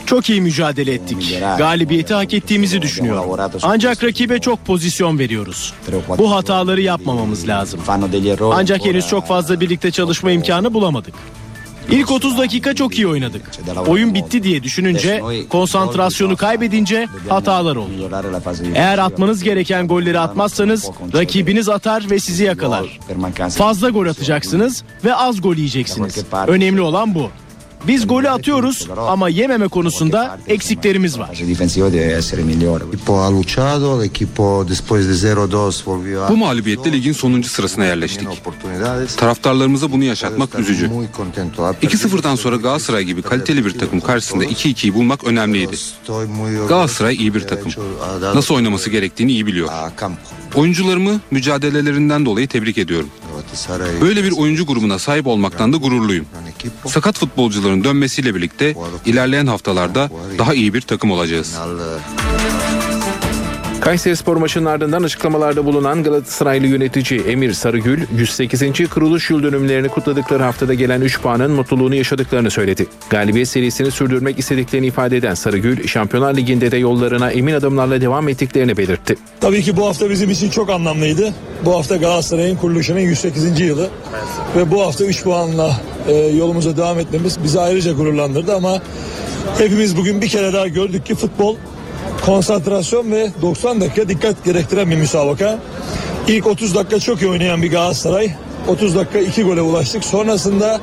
[0.06, 1.38] Çok iyi mücadele ettik.
[1.58, 3.24] Galibiyeti hak ettiğimizi düşünüyorum.
[3.64, 5.74] Ancak rakibe çok pozisyon veriyoruz.
[6.18, 7.80] Bu hataları yapmamamız lazım.
[8.56, 11.14] Ancak henüz çok fazla birlikte çalışma imkanı bulamadık.
[11.92, 13.42] İlk 30 dakika çok iyi oynadık.
[13.88, 17.92] Oyun bitti diye düşününce, konsantrasyonu kaybedince hatalar oldu.
[18.76, 23.00] Eğer atmanız gereken golleri atmazsanız rakibiniz atar ve sizi yakalar.
[23.58, 26.16] Fazla gol atacaksınız ve az gol yiyeceksiniz.
[26.48, 27.30] Önemli olan bu.
[27.88, 31.42] Biz golü atıyoruz ama yememe konusunda eksiklerimiz var.
[36.30, 38.28] Bu mağlubiyetle ligin sonuncu sırasına yerleştik.
[39.18, 40.90] Taraftarlarımıza bunu yaşatmak üzücü.
[41.84, 45.76] 2-0'dan sonra Galatasaray gibi kaliteli bir takım karşısında 2-2'yi bulmak önemliydi.
[46.70, 47.72] Galatasaray iyi bir takım.
[48.36, 49.70] Nasıl oynaması gerektiğini iyi biliyor.
[50.56, 53.10] Oyuncularımı mücadelelerinden dolayı tebrik ediyorum.
[54.02, 56.26] Böyle bir oyuncu grubuna sahip olmaktan da gururluyum.
[56.88, 61.56] Sakat futbolcuların dönmesiyle birlikte ilerleyen haftalarda daha iyi bir takım olacağız.
[63.84, 68.90] Kayseri Spor maçının ardından açıklamalarda bulunan Galatasaraylı yönetici Emir Sarıgül, 108.
[68.90, 72.88] kuruluş yıl dönümlerini kutladıkları haftada gelen 3 puanın mutluluğunu yaşadıklarını söyledi.
[73.10, 78.78] Galibiyet serisini sürdürmek istediklerini ifade eden Sarıgül, Şampiyonlar Ligi'nde de yollarına emin adımlarla devam ettiklerini
[78.78, 79.16] belirtti.
[79.42, 81.34] Tabii ki bu hafta bizim için çok anlamlıydı.
[81.66, 83.60] Bu hafta Galatasaray'ın kuruluşunun 108.
[83.60, 83.90] yılı
[84.58, 88.82] ve bu hafta 3 puanla e, yolumuza devam etmemiz bizi ayrıca gururlandırdı ama
[89.58, 91.56] hepimiz bugün bir kere daha gördük ki futbol
[92.26, 95.60] konsantrasyon ve 90 dakika dikkat gerektiren bir müsabaka.
[96.28, 98.32] İlk 30 dakika çok iyi oynayan bir Galatasaray
[98.68, 100.04] 30 dakika 2 gole ulaştık.
[100.04, 100.80] Sonrasında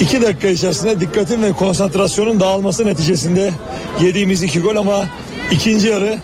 [0.00, 3.52] 2 dakika içerisinde dikkatin ve konsantrasyonun dağılması neticesinde
[4.00, 5.04] yediğimiz 2 gol ama
[5.50, 6.18] ikinci yarı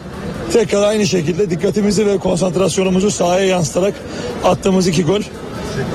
[0.53, 3.95] tekrar aynı şekilde dikkatimizi ve konsantrasyonumuzu sahaya yansıtarak
[4.45, 5.21] attığımız 2 gol.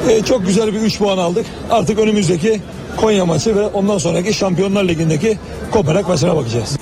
[0.10, 1.46] E, çok güzel bir 3 puan aldık.
[1.72, 2.62] Artık önümüzdeki
[2.98, 5.38] Konya maçı ve ondan sonraki Şampiyonlar Ligi'ndeki
[5.72, 6.81] Kopenhag maçına bakacağız.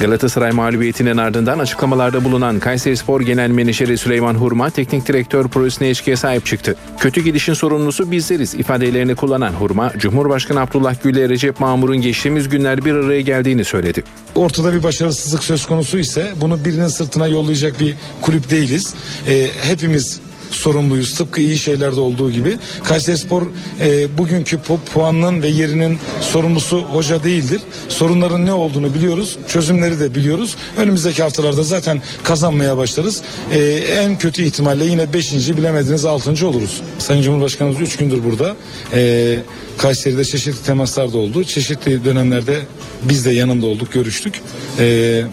[0.00, 6.46] Galatasaray mağlubiyetinin ardından açıklamalarda bulunan Kayserispor Genel Menajeri Süleyman Hurma teknik direktör projesine ilişkiye sahip
[6.46, 6.76] çıktı.
[6.98, 12.94] Kötü gidişin sorumlusu bizleriz ifadelerini kullanan Hurma, Cumhurbaşkanı Abdullah Gül'le Recep Mamur'un geçtiğimiz günler bir
[12.94, 14.04] araya geldiğini söyledi.
[14.34, 18.94] Ortada bir başarısızlık söz konusu ise bunu birinin sırtına yollayacak bir kulüp değiliz.
[19.28, 20.20] E, hepimiz
[20.50, 21.14] sorumluyuz.
[21.14, 22.58] Tıpkı iyi şeylerde olduğu gibi.
[22.84, 23.42] Kayserispor
[23.80, 24.58] e, bugünkü
[24.94, 27.60] puanının ve yerinin sorumlusu hoca değildir.
[27.88, 29.38] Sorunların ne olduğunu biliyoruz.
[29.48, 30.56] Çözümleri de biliyoruz.
[30.76, 33.22] Önümüzdeki haftalarda zaten kazanmaya başlarız.
[33.52, 35.32] E, en kötü ihtimalle yine 5.
[35.32, 36.46] bilemediniz 6.
[36.46, 36.82] oluruz.
[36.98, 38.56] Sayın Cumhurbaşkanımız 3 gündür burada.
[38.94, 39.38] E,
[39.78, 41.44] Kayseri'de çeşitli temaslar da oldu.
[41.44, 42.60] Çeşitli dönemlerde
[43.02, 44.40] biz de yanında olduk, görüştük.
[44.78, 45.24] Eee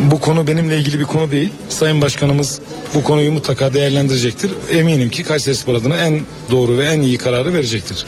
[0.00, 1.48] bu konu benimle ilgili bir konu değil.
[1.68, 2.60] Sayın Başkanımız
[2.94, 4.50] bu konuyu mutlaka değerlendirecektir.
[4.70, 6.20] Eminim ki Kayserispor adına en
[6.50, 8.06] doğru ve en iyi kararı verecektir.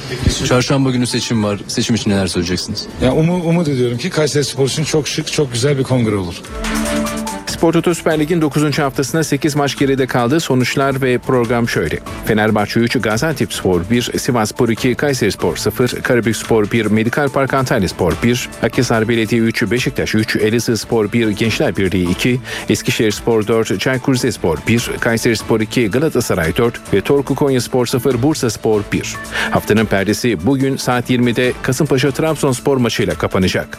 [0.49, 1.61] Çarşamba günü seçim var.
[1.69, 2.87] Seçim için neler söyleyeceksiniz?
[3.03, 6.35] Ya umu, umut ediyorum ki Kayserispor için çok şık, çok güzel bir kongre olur.
[7.59, 8.79] Spor Toto Süper Lig'in 9.
[8.79, 10.41] haftasında 8 maç geride kaldı.
[10.41, 11.99] Sonuçlar ve program şöyle.
[12.25, 17.29] Fenerbahçe 3, Gaziantep Spor 1, Sivas Spor 2, Kayseri Spor 0, Karabük Spor 1, Medikal
[17.29, 22.41] Park Antalya Spor 1, Akhisar Belediye 3, Beşiktaş 3, Elazığ Spor 1, Gençler Birliği 2,
[22.69, 27.87] Eskişehir Spor 4, Çaykur Rizespor 1, Kayseri Spor 2, Galatasaray 4 ve Torku Konya Spor
[27.87, 29.17] 0, Bursa Spor 1.
[29.51, 33.79] Haftanın perdesi bugün saat 20'de Kasımpaşa Trabzonspor maçıyla kapanacak.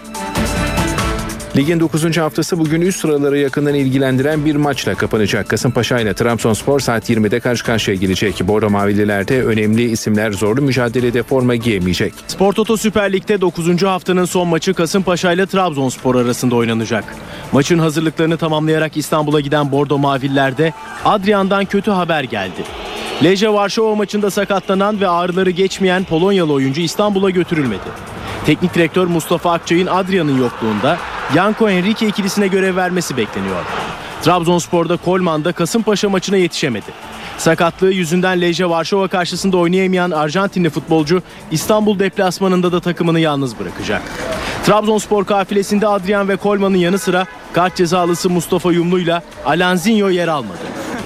[1.60, 2.18] Ligin 9.
[2.18, 5.50] haftası bugün üst sıraları yakından ilgilendiren bir maçla kapanacak.
[5.50, 8.48] Kasımpaşa ile Trabzonspor saat 20'de karşı karşıya gelecek.
[8.48, 12.14] Bordo Mavililerde önemli isimler zorlu mücadelede forma giyemeyecek.
[12.28, 13.84] Spor Toto Süper Lig'de 9.
[13.84, 17.04] haftanın son maçı Kasımpaşa ile Trabzonspor arasında oynanacak.
[17.52, 20.74] Maçın hazırlıklarını tamamlayarak İstanbul'a giden Bordo Mavillerde
[21.06, 22.64] Adrian'dan kötü haber geldi.
[23.24, 28.19] Leje Varşova maçında sakatlanan ve ağrıları geçmeyen Polonyalı oyuncu İstanbul'a götürülmedi.
[28.46, 30.98] Teknik direktör Mustafa Akçay'ın Adrian'ın yokluğunda
[31.36, 33.64] Yanko Henrique ikilisine görev vermesi bekleniyor.
[34.22, 36.92] Trabzonspor'da Kolman'da Kasımpaşa maçına yetişemedi.
[37.38, 41.22] Sakatlığı yüzünden Lejje Varşova karşısında oynayamayan Arjantinli futbolcu
[41.52, 44.02] İstanbul deplasmanında da takımını yalnız bırakacak.
[44.66, 50.60] Trabzonspor kafilesinde Adrian ve Kolman'ın yanı sıra kart cezalısı Mustafa Yumlu'yla Alanzinho yer almadı.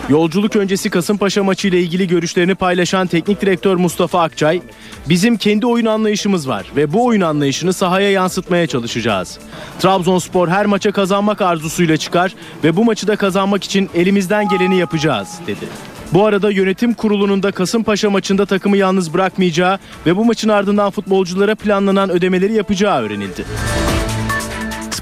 [0.09, 4.61] Yolculuk öncesi Kasımpaşa maçı ile ilgili görüşlerini paylaşan teknik direktör Mustafa Akçay,
[5.09, 9.39] "Bizim kendi oyun anlayışımız var ve bu oyun anlayışını sahaya yansıtmaya çalışacağız.
[9.79, 15.27] Trabzonspor her maça kazanmak arzusuyla çıkar ve bu maçı da kazanmak için elimizden geleni yapacağız."
[15.47, 15.65] dedi.
[16.13, 21.55] Bu arada yönetim kurulunun da Kasımpaşa maçında takımı yalnız bırakmayacağı ve bu maçın ardından futbolculara
[21.55, 23.45] planlanan ödemeleri yapacağı öğrenildi.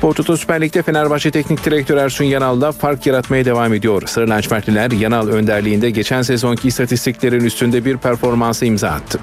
[0.01, 4.03] Spor Toto Süper Lig'de Fenerbahçe Teknik Direktörü Ersun Yanal da fark yaratmaya devam ediyor.
[4.05, 9.19] Sarı lacivertliler Yanal önderliğinde geçen sezonki istatistiklerin üstünde bir performansı imza attı.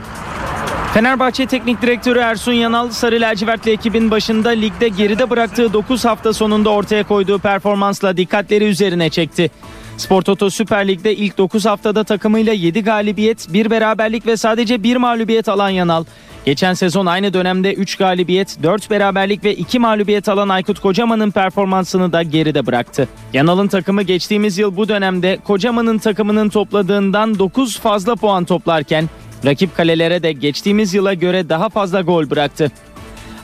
[0.95, 6.71] Fenerbahçe Teknik Direktörü Ersun Yanal Sarı Lacivertli ekibin başında ligde geride bıraktığı 9 hafta sonunda
[6.71, 9.51] ortaya koyduğu performansla dikkatleri üzerine çekti.
[9.99, 14.97] Spor Toto Süper Lig'de ilk 9 haftada takımıyla 7 galibiyet, 1 beraberlik ve sadece 1
[14.97, 16.05] mağlubiyet alan Yanal.
[16.45, 22.13] Geçen sezon aynı dönemde 3 galibiyet, 4 beraberlik ve 2 mağlubiyet alan Aykut Kocaman'ın performansını
[22.13, 23.09] da geride bıraktı.
[23.33, 29.09] Yanal'ın takımı geçtiğimiz yıl bu dönemde Kocaman'ın takımının topladığından 9 fazla puan toplarken
[29.45, 32.71] rakip kalelere de geçtiğimiz yıla göre daha fazla gol bıraktı.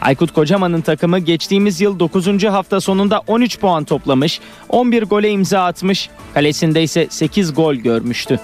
[0.04, 2.44] Aykut Kocaman'ın takımı geçtiğimiz yıl 9.
[2.44, 8.40] hafta sonunda 13 puan toplamış, 11 gole imza atmış, kalesinde ise 8 gol görmüştü.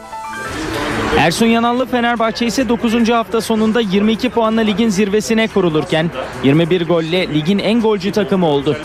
[1.18, 3.08] Ersun Yanallı Fenerbahçe ise 9.
[3.08, 6.10] hafta sonunda 22 puanla ligin zirvesine kurulurken
[6.44, 8.76] 21 golle ligin en golcü takımı oldu.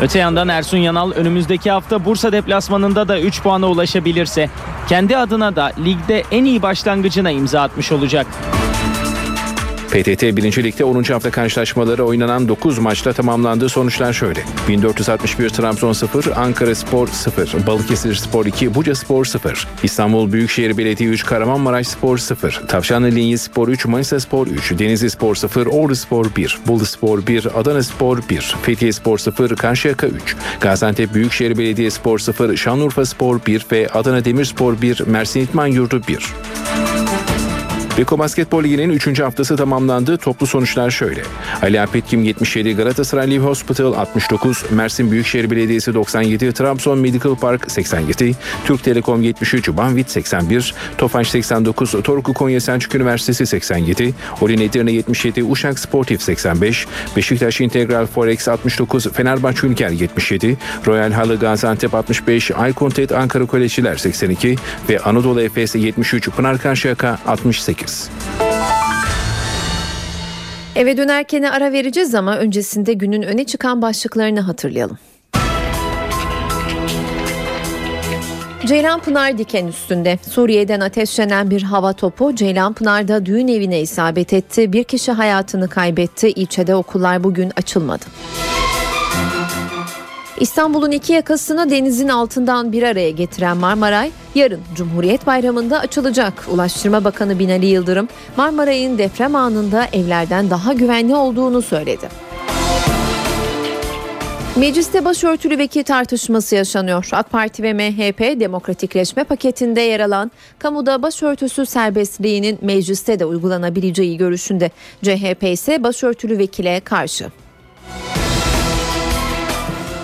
[0.00, 4.50] Öte yandan Ersun Yanal önümüzdeki hafta Bursa deplasmanında da 3 puana ulaşabilirse
[4.88, 8.26] kendi adına da ligde en iyi başlangıcına imza atmış olacak.
[9.94, 10.64] PTT 1.
[10.64, 11.02] Lig'de 10.
[11.02, 13.68] hafta karşılaşmaları oynanan 9 maçla tamamlandı.
[13.68, 14.40] Sonuçlar şöyle.
[14.68, 21.10] 1461 Trabzon 0, Ankara Spor 0, Balıkesir Spor 2, Buca Spor 0, İstanbul Büyükşehir Belediye
[21.10, 25.94] 3, Kahramanmaraş Spor 0, Tavşanlı Linyi Spor 3, Manisa Spor 3, Denizli Spor 0, Ordu
[25.94, 31.58] Spor 1, Bolu Spor 1, Adana Spor 1, Fethiye Spor 0, Karşıyaka 3, Gaziantep Büyükşehir
[31.58, 36.18] Belediye Spor 0, Şanlıurfa Spor 1 ve Adana Demirspor 1, Mersin İtman Yurdu 1.
[37.98, 39.20] Beko Basketbol Ligi'nin 3.
[39.20, 40.16] haftası tamamlandı.
[40.16, 41.22] Toplu sonuçlar şöyle.
[41.62, 48.34] Ali Apetkim 77, Galatasaray Live Hospital 69, Mersin Büyükşehir Belediyesi 97, Trabzon Medical Park 87,
[48.64, 55.44] Türk Telekom 73, Banvit 81, Tofaş 89, Torku Konya Selçuk Üniversitesi 87, Olin Edirne 77,
[55.44, 60.56] Uşak Sportif 85, Beşiktaş Integral Forex 69, Fenerbahçe Ülker 77,
[60.86, 64.56] Royal Halı Gaziantep 65, Aykontet Ankara Kolejçiler 82
[64.88, 67.83] ve Anadolu Efes 73, Pınar Karşıyaka 68.
[70.76, 74.98] Eve dönerken ara vereceğiz ama öncesinde günün öne çıkan başlıklarını hatırlayalım.
[78.66, 84.72] Ceylanpınar diken üstünde Suriye'den ateşlenen bir hava topu Ceylanpınar'da düğün evine isabet etti.
[84.72, 86.28] Bir kişi hayatını kaybetti.
[86.28, 88.04] İlçede okullar bugün açılmadı.
[90.40, 96.46] İstanbul'un iki yakasını denizin altından bir araya getiren Marmaray yarın Cumhuriyet Bayramı'nda açılacak.
[96.52, 102.08] Ulaştırma Bakanı Binali Yıldırım Marmaray'ın deprem anında evlerden daha güvenli olduğunu söyledi.
[104.56, 107.08] Mecliste başörtülü vekil tartışması yaşanıyor.
[107.12, 114.70] AK Parti ve MHP demokratikleşme paketinde yer alan kamuda başörtüsü serbestliğinin mecliste de uygulanabileceği görüşünde.
[115.02, 117.26] CHP ise başörtülü vekile karşı.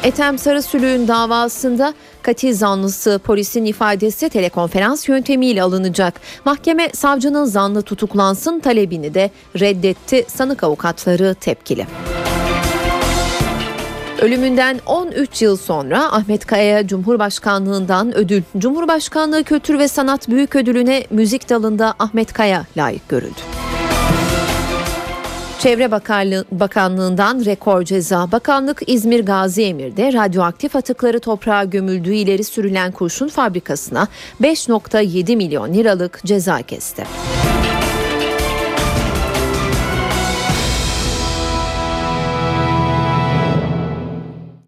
[0.05, 6.21] Ethem Sarısülüğün davasında katil zanlısı polisin ifadesi telekonferans yöntemiyle alınacak.
[6.45, 10.25] Mahkeme savcının zanlı tutuklansın talebini de reddetti.
[10.29, 11.87] Sanık avukatları tepkili.
[14.21, 18.43] Ölümünden 13 yıl sonra Ahmet Kaya'ya Cumhurbaşkanlığından ödül.
[18.59, 23.41] Cumhurbaşkanlığı Kültür ve Sanat Büyük Ödülüne müzik dalında Ahmet Kaya layık görüldü.
[25.61, 28.33] Çevre Bakanlığı, Bakanlığı'ndan rekor ceza.
[28.33, 34.09] Bakanlık İzmir Gazi Emir'de radyoaktif atıkları toprağa gömüldüğü ileri sürülen kurşun fabrikasına
[34.43, 37.05] 5.7 milyon liralık ceza kesti.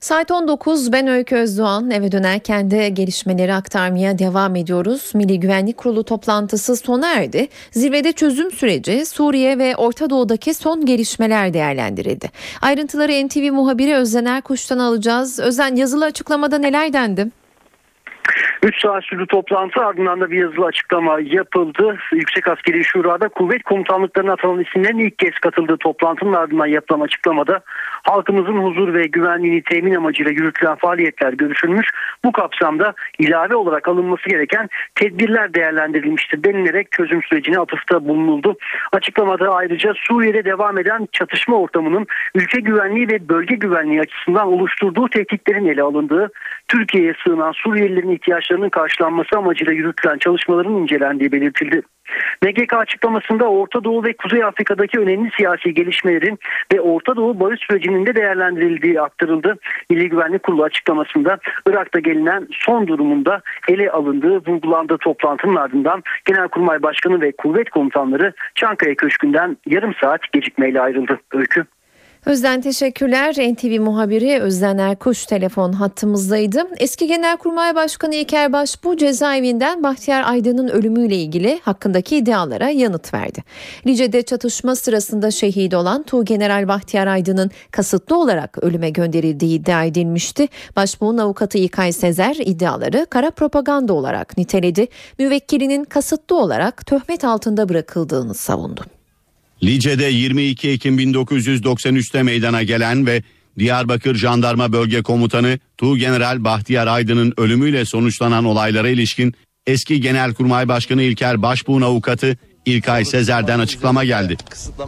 [0.03, 5.11] Saat 19 ben Öykü Özdoğan eve dönerken de gelişmeleri aktarmaya devam ediyoruz.
[5.15, 7.49] Milli Güvenlik Kurulu toplantısı sona erdi.
[7.71, 12.31] Zirvede çözüm süreci Suriye ve Orta Doğu'daki son gelişmeler değerlendirildi.
[12.63, 15.39] Ayrıntıları NTV muhabiri Özden Erkuş'tan alacağız.
[15.39, 17.42] Özen yazılı açıklamada neler dendi?
[18.63, 21.97] 3 saat sürdü toplantı ardından da bir yazılı açıklama yapıldı.
[22.13, 27.61] Yüksek Askeri Şura'da kuvvet komutanlıklarına atanan isimlerin ilk kez katıldığı toplantının ardından yapılan açıklamada
[28.03, 31.87] halkımızın huzur ve güvenliğini temin amacıyla yürütülen faaliyetler görüşülmüş.
[32.25, 38.57] Bu kapsamda ilave olarak alınması gereken tedbirler değerlendirilmiştir denilerek çözüm sürecine atıfta bulunuldu.
[38.93, 45.67] Açıklamada ayrıca Suriye'de devam eden çatışma ortamının ülke güvenliği ve bölge güvenliği açısından oluşturduğu tehditlerin
[45.67, 46.31] ele alındığı,
[46.69, 48.11] Türkiye'ye sığınan Suriyelilerin
[48.53, 51.83] ihtiyaçlarının karşılanması amacıyla yürütülen çalışmaların incelendiği belirtildi.
[52.43, 56.39] MGK açıklamasında Orta Doğu ve Kuzey Afrika'daki önemli siyasi gelişmelerin
[56.73, 59.59] ve Orta Doğu barış sürecinin de değerlendirildiği aktarıldı.
[59.91, 67.21] Milli Güvenlik Kurulu açıklamasında Irak'ta gelinen son durumunda ele alındığı vurgulandığı toplantının ardından Genelkurmay Başkanı
[67.21, 71.21] ve kuvvet komutanları Çankaya Köşkü'nden yarım saat gecikmeyle ayrıldı.
[71.33, 71.65] Öykü.
[72.27, 73.35] Özden teşekkürler.
[73.35, 76.69] NTV muhabiri Özden Erkuş telefon hattımızdaydı.
[76.79, 83.45] Eski Genelkurmay Başkanı İlker Başbuğ cezaevinden Bahtiyar Aydın'ın ölümüyle ilgili hakkındaki iddialara yanıt verdi.
[83.87, 90.49] Lice'de çatışma sırasında şehit olan Tuğgeneral Bahtiyar Aydın'ın kasıtlı olarak ölüme gönderildiği iddia edilmişti.
[90.77, 94.87] Başbuğ'un avukatı İlkay Sezer iddiaları kara propaganda olarak niteledi.
[95.19, 98.85] Müvekkilinin kasıtlı olarak töhmet altında bırakıldığını savundu.
[99.65, 103.23] Lice'de 22 Ekim 1993'te meydana gelen ve
[103.59, 109.35] Diyarbakır Jandarma Bölge Komutanı Tuğgeneral Bahtiyar Aydın'ın ölümüyle sonuçlanan olaylara ilişkin
[109.67, 112.37] eski Genelkurmay Başkanı İlker Başbuğ'un avukatı
[112.67, 114.37] İlkay Sezer'den açıklama geldi.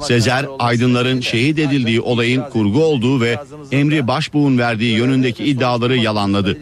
[0.02, 3.38] Sezer, Aydınların şehit edildiği olayın kurgu olduğu ve
[3.72, 6.58] emri Başbuğ'un verdiği yönündeki iddiaları yalanladı.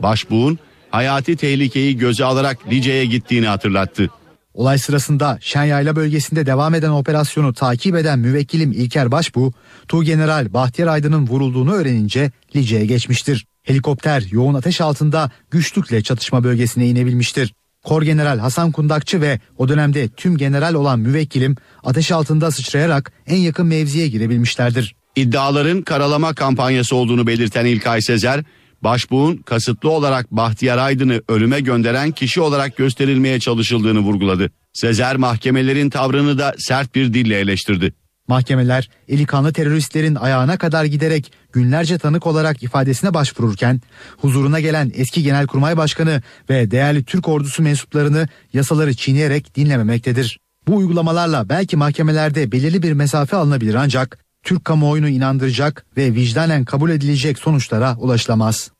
[0.00, 0.58] Başbuğ'un
[0.90, 4.10] hayati tehlikeyi göze alarak Lice'ye gittiğini hatırlattı.
[4.54, 9.52] Olay sırasında Şenyayla bölgesinde devam eden operasyonu takip eden müvekkilim İlker Başbuğ,
[9.88, 13.46] Tuğgeneral Bahtiyar Aydın'ın vurulduğunu öğrenince Lice'ye geçmiştir.
[13.62, 17.54] Helikopter yoğun ateş altında güçlükle çatışma bölgesine inebilmiştir.
[17.84, 23.36] Kor General Hasan Kundakçı ve o dönemde tüm general olan müvekkilim ateş altında sıçrayarak en
[23.36, 24.94] yakın mevziye girebilmişlerdir.
[25.16, 28.44] İddiaların karalama kampanyası olduğunu belirten İlkay Sezer,
[28.84, 34.50] Başbuğ'un kasıtlı olarak Bahtiyar Aydın'ı ölüme gönderen kişi olarak gösterilmeye çalışıldığını vurguladı.
[34.72, 37.94] Sezer mahkemelerin tavrını da sert bir dille eleştirdi.
[38.28, 43.80] Mahkemeler eli kanlı teröristlerin ayağına kadar giderek günlerce tanık olarak ifadesine başvururken
[44.16, 50.40] huzuruna gelen eski Genelkurmay Başkanı ve değerli Türk ordusu mensuplarını yasaları çiğneyerek dinlememektedir.
[50.68, 56.90] Bu uygulamalarla belki mahkemelerde belirli bir mesafe alınabilir ancak Türk kamuoyunu inandıracak ve vicdanen kabul
[56.90, 58.70] edilecek sonuçlara ulaşılamaz.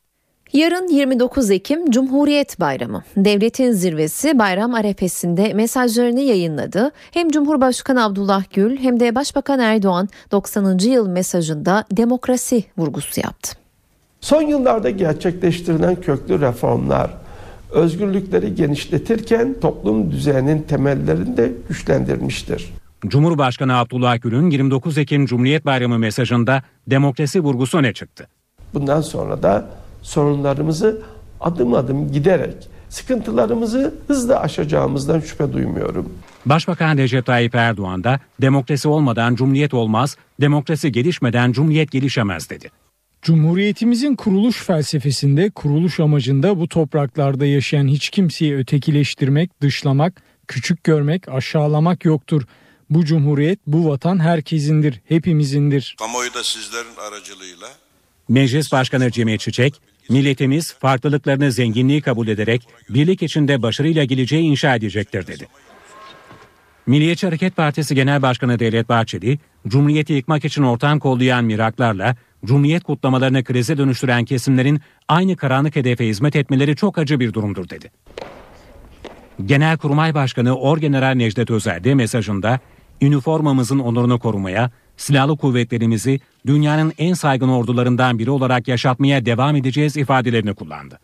[0.53, 3.03] Yarın 29 Ekim Cumhuriyet Bayramı.
[3.17, 6.91] Devletin zirvesi bayram arefesinde mesajlarını yayınladı.
[7.11, 10.77] Hem Cumhurbaşkanı Abdullah Gül hem de Başbakan Erdoğan 90.
[10.77, 13.57] yıl mesajında demokrasi vurgusu yaptı.
[14.21, 17.11] Son yıllarda gerçekleştirilen köklü reformlar
[17.71, 22.73] özgürlükleri genişletirken toplum düzeninin temellerini de güçlendirmiştir.
[23.07, 28.27] Cumhurbaşkanı Abdullah Gül'ün 29 Ekim Cumhuriyet Bayramı mesajında demokrasi vurgusu öne çıktı.
[28.73, 29.69] Bundan sonra da
[30.01, 31.01] sorunlarımızı
[31.41, 36.13] adım adım giderek sıkıntılarımızı hızla aşacağımızdan şüphe duymuyorum.
[36.45, 42.69] Başbakan Recep Tayyip Erdoğan da demokrasi olmadan cumhuriyet olmaz, demokrasi gelişmeden cumhuriyet gelişemez dedi.
[43.21, 52.05] Cumhuriyetimizin kuruluş felsefesinde, kuruluş amacında bu topraklarda yaşayan hiç kimseyi ötekileştirmek, dışlamak, küçük görmek, aşağılamak
[52.05, 52.43] yoktur.
[52.93, 55.95] Bu cumhuriyet, bu vatan herkesindir, hepimizindir.
[55.99, 57.67] Kamuoyu da sizlerin aracılığıyla
[58.29, 65.27] Meclis Başkanı Cemil Çiçek, milletimiz farklılıklarını zenginliği kabul ederek birlik içinde başarıyla geleceği inşa edecektir
[65.27, 65.47] dedi.
[66.87, 72.15] Milliyetçi Hareket Partisi Genel Başkanı Devlet Bahçeli, Cumhuriyeti yıkmak için ortam kollayan miraklarla
[72.45, 77.91] Cumhuriyet kutlamalarını krize dönüştüren kesimlerin aynı karanlık hedefe hizmet etmeleri çok acı bir durumdur dedi.
[79.45, 82.59] Genelkurmay Başkanı Orgeneral Necdet Özel de mesajında
[83.01, 90.53] üniformamızın onurunu korumaya, silahlı kuvvetlerimizi dünyanın en saygın ordularından biri olarak yaşatmaya devam edeceğiz ifadelerini
[90.53, 90.99] kullandı.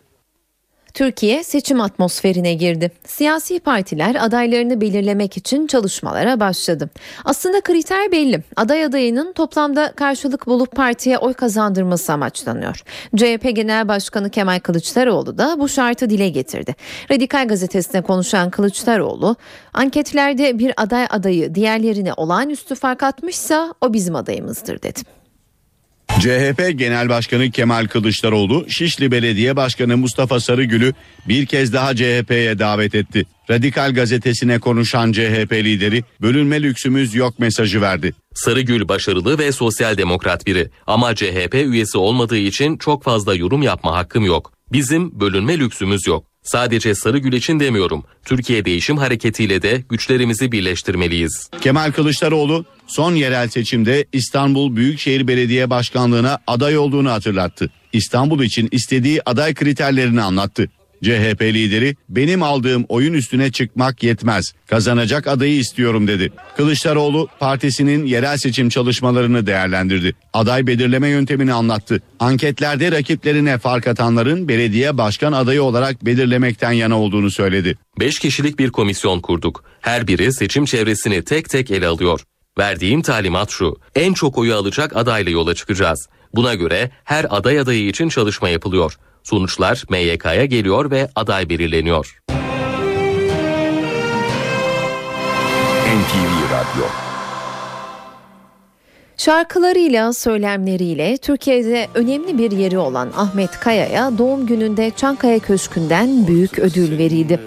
[0.94, 2.92] Türkiye seçim atmosferine girdi.
[3.06, 6.90] Siyasi partiler adaylarını belirlemek için çalışmalara başladı.
[7.26, 8.44] Aslında kriter belli.
[8.56, 12.84] Aday adayının toplamda karşılık bulup partiye oy kazandırması amaçlanıyor.
[13.16, 16.76] CHP Genel Başkanı Kemal Kılıçdaroğlu da bu şartı dile getirdi.
[17.12, 19.36] Radikal gazetesine konuşan Kılıçdaroğlu,
[19.74, 25.19] anketlerde bir aday adayı diğerlerine olağanüstü fark atmışsa o bizim adayımızdır dedi.
[26.20, 30.94] CHP Genel Başkanı Kemal Kılıçdaroğlu, Şişli Belediye Başkanı Mustafa Sarıgül'ü
[31.28, 33.26] bir kez daha CHP'ye davet etti.
[33.50, 38.14] Radikal gazetesine konuşan CHP lideri bölünme lüksümüz yok mesajı verdi.
[38.34, 43.98] Sarıgül başarılı ve sosyal demokrat biri ama CHP üyesi olmadığı için çok fazla yorum yapma
[43.98, 44.54] hakkım yok.
[44.72, 46.29] Bizim bölünme lüksümüz yok.
[46.44, 48.04] Sadece Sarıgül için demiyorum.
[48.26, 51.50] Türkiye Değişim Hareketi'yle de güçlerimizi birleştirmeliyiz.
[51.62, 57.72] Kemal Kılıçdaroğlu son yerel seçimde İstanbul Büyükşehir Belediye Başkanlığı'na aday olduğunu hatırlattı.
[57.94, 60.70] İstanbul için istediği aday kriterlerini anlattı.
[61.04, 64.54] CHP lideri benim aldığım oyun üstüne çıkmak yetmez.
[64.68, 66.32] Kazanacak adayı istiyorum dedi.
[66.58, 70.14] Kılıçdaroğlu partisinin yerel seçim çalışmalarını değerlendirdi.
[70.34, 72.02] Aday belirleme yöntemini anlattı.
[72.20, 77.78] Anketlerde rakiplerine fark atanların belediye başkan adayı olarak belirlemekten yana olduğunu söyledi.
[78.00, 79.64] 5 kişilik bir komisyon kurduk.
[79.82, 82.22] Her biri seçim çevresini tek tek ele alıyor.
[82.60, 83.76] Verdiğim talimat şu.
[83.96, 86.08] En çok oyu alacak adayla yola çıkacağız.
[86.36, 88.98] Buna göre her aday adayı için çalışma yapılıyor.
[89.30, 92.22] Sonuçlar MYK'ya geliyor ve aday belirleniyor.
[95.86, 97.09] NTV Radyo
[99.20, 106.98] Şarkılarıyla, söylemleriyle Türkiye'de önemli bir yeri olan Ahmet Kaya'ya doğum gününde Çankaya Köşkü'nden büyük ödül
[106.98, 107.40] verildi.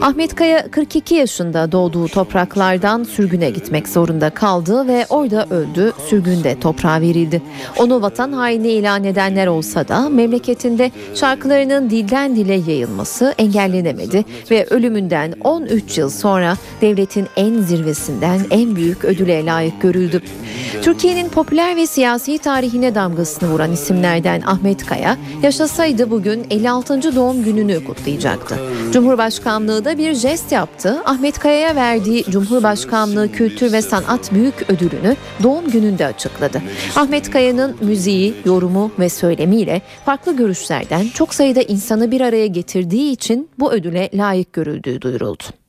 [0.00, 7.00] Ahmet Kaya 42 yaşında doğduğu topraklardan sürgüne gitmek zorunda kaldı ve orada öldü, sürgünde toprağa
[7.00, 7.42] verildi.
[7.78, 15.34] Onu vatan haini ilan edenler olsa da memleketinde şarkılarının dilden dile yayılması engellenemedi ve ölümünden
[15.44, 20.22] 13 yıl sonra devletin en zirvesinden en büyük ödüle layık görüldü.
[21.10, 27.16] Türkiye'nin popüler ve siyasi tarihine damgasını vuran isimlerden Ahmet Kaya yaşasaydı bugün 56.
[27.16, 28.58] doğum gününü kutlayacaktı.
[28.92, 31.02] Cumhurbaşkanlığı da bir jest yaptı.
[31.04, 36.62] Ahmet Kaya'ya verdiği Cumhurbaşkanlığı Kültür ve Sanat Büyük Ödülünü doğum gününde açıkladı.
[36.96, 43.48] Ahmet Kaya'nın müziği, yorumu ve söylemiyle farklı görüşlerden çok sayıda insanı bir araya getirdiği için
[43.58, 45.59] bu ödüle layık görüldüğü duyuruldu.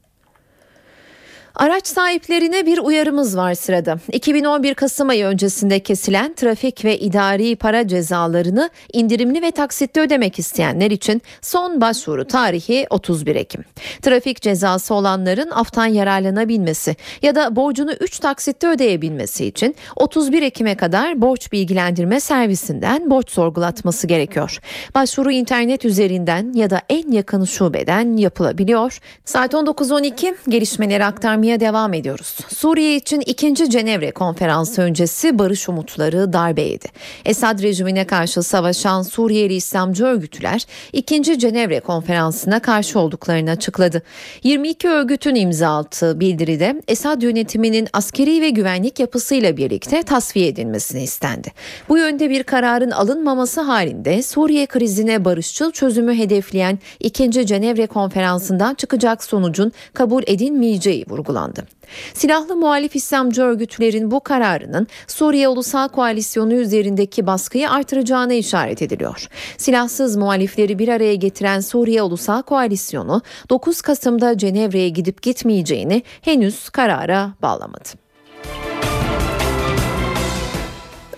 [1.56, 3.98] Araç sahiplerine bir uyarımız var sırada.
[4.12, 10.92] 2011 Kasım ayı öncesinde kesilen trafik ve idari para cezalarını indirimli ve taksitli ödemek isteyenler
[10.92, 13.64] için son başvuru tarihi 31 Ekim.
[14.02, 21.22] Trafik cezası olanların aftan yararlanabilmesi ya da borcunu 3 taksitte ödeyebilmesi için 31 Ekim'e kadar
[21.22, 24.60] borç bilgilendirme servisinden borç sorgulatması gerekiyor.
[24.96, 29.00] Başvuru internet üzerinden ya da en yakın şubeden yapılabiliyor.
[29.26, 32.38] Saat 19.12 gelişmeleri aktarmaya aktarmaya devam ediyoruz.
[32.48, 36.88] Suriye için ikinci Cenevre konferansı öncesi barış umutları darbe yedi.
[37.26, 44.02] Esad rejimine karşı savaşan Suriyeli İslamcı örgütler ikinci Cenevre konferansına karşı olduklarını açıkladı.
[44.44, 51.52] 22 örgütün imza attığı bildiride Esad yönetiminin askeri ve güvenlik yapısıyla birlikte tasfiye edilmesini istendi.
[51.90, 59.24] Bu yönde bir kararın alınmaması halinde Suriye krizine barışçıl çözümü hedefleyen ikinci Cenevre konferansından çıkacak
[59.24, 61.31] sonucun kabul edilmeyeceği vurgulandı.
[62.14, 69.28] Silahlı muhalif İslamcı örgütlerin bu kararının Suriye Ulusal Koalisyonu üzerindeki baskıyı artıracağına işaret ediliyor.
[69.58, 77.34] Silahsız muhalifleri bir araya getiren Suriye Ulusal Koalisyonu 9 Kasım'da Cenevre'ye gidip gitmeyeceğini henüz karara
[77.42, 78.01] bağlamadı.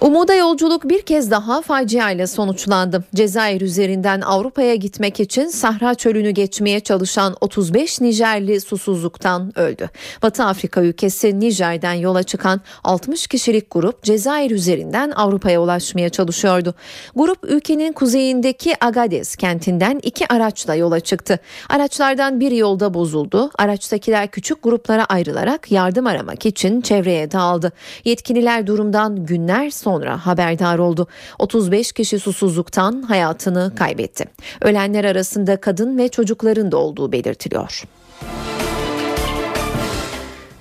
[0.04, 3.04] Umuda yolculuk bir kez daha faciayla sonuçlandı.
[3.16, 9.90] Cezayir üzerinden Avrupa'ya gitmek için Sahra Çölü'nü geçmeye çalışan 35 Nijerli susuzluktan öldü.
[10.24, 16.74] Batı Afrika ülkesi Nijer'den yola çıkan 60 kişilik grup Cezayir üzerinden Avrupa'ya ulaşmaya çalışıyordu.
[17.16, 21.40] Grup ülkenin kuzeyindeki Agades kentinden iki araçla yola çıktı.
[21.70, 23.52] Araçlardan biri yolda bozuldu.
[23.58, 27.72] Araçtakiler küçük gruplara ayrılarak yardım aramak için çevreye dağıldı.
[28.06, 31.08] Yetkililer durumdan günler sonra sonra haberdar oldu.
[31.40, 34.26] 35 kişi susuzluktan hayatını kaybetti.
[34.62, 37.84] Ölenler arasında kadın ve çocukların da olduğu belirtiliyor.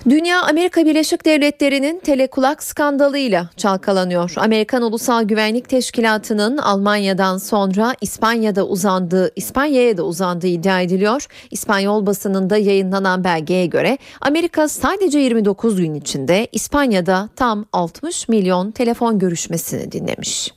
[0.09, 4.33] Dünya Amerika Birleşik Devletleri'nin telekulak skandalıyla çalkalanıyor.
[4.35, 11.25] Amerikan Ulusal Güvenlik Teşkilatı'nın Almanya'dan sonra İspanya'da uzandığı, İspanya'ya da uzandığı iddia ediliyor.
[11.51, 19.19] İspanyol basınında yayınlanan belgeye göre Amerika sadece 29 gün içinde İspanya'da tam 60 milyon telefon
[19.19, 20.51] görüşmesini dinlemiş.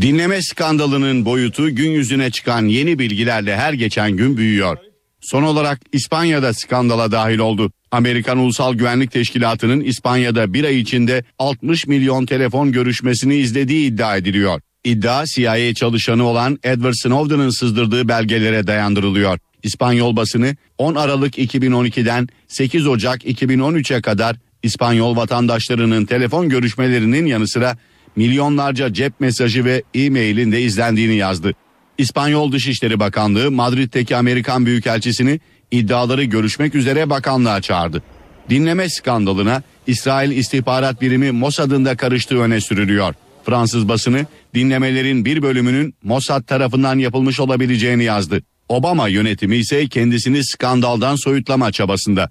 [0.00, 4.87] Dinleme skandalının boyutu gün yüzüne çıkan yeni bilgilerle her geçen gün büyüyor.
[5.28, 7.72] Son olarak İspanya'da skandala dahil oldu.
[7.90, 14.60] Amerikan Ulusal Güvenlik Teşkilatı'nın İspanya'da bir ay içinde 60 milyon telefon görüşmesini izlediği iddia ediliyor.
[14.84, 19.38] İddia CIA çalışanı olan Edward Snowden'ın sızdırdığı belgelere dayandırılıyor.
[19.62, 27.76] İspanyol basını 10 Aralık 2012'den 8 Ocak 2013'e kadar İspanyol vatandaşlarının telefon görüşmelerinin yanı sıra
[28.16, 31.54] milyonlarca cep mesajı ve e-mailin de izlendiğini yazdı.
[31.98, 38.02] İspanyol Dışişleri Bakanlığı Madrid'deki Amerikan Büyükelçisini iddiaları görüşmek üzere bakanlığa çağırdı.
[38.50, 43.14] Dinleme skandalına İsrail İstihbarat Birimi Mossad'ın da karıştığı öne sürülüyor.
[43.44, 48.42] Fransız basını dinlemelerin bir bölümünün Mossad tarafından yapılmış olabileceğini yazdı.
[48.68, 52.30] Obama yönetimi ise kendisini skandaldan soyutlama çabasında.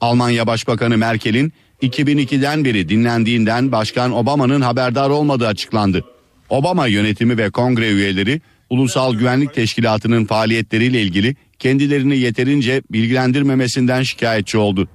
[0.00, 1.52] Almanya Başbakanı Merkel'in
[1.82, 6.04] 2002'den beri dinlendiğinden Başkan Obama'nın haberdar olmadığı açıklandı.
[6.48, 8.40] Obama yönetimi ve kongre üyeleri
[8.70, 14.88] Ulusal Güvenlik Teşkilatı'nın faaliyetleriyle ilgili kendilerini yeterince bilgilendirmemesinden şikayetçi oldu.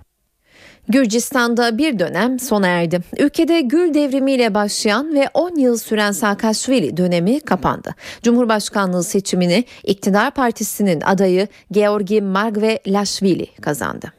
[0.87, 2.99] Gürcistan'da bir dönem sona erdi.
[3.19, 7.95] Ülkede Gül devrimiyle başlayan ve 10 yıl süren Saakashvili dönemi kapandı.
[8.23, 14.13] Cumhurbaşkanlığı seçimini iktidar partisinin adayı Georgi Margvelashvili kazandı.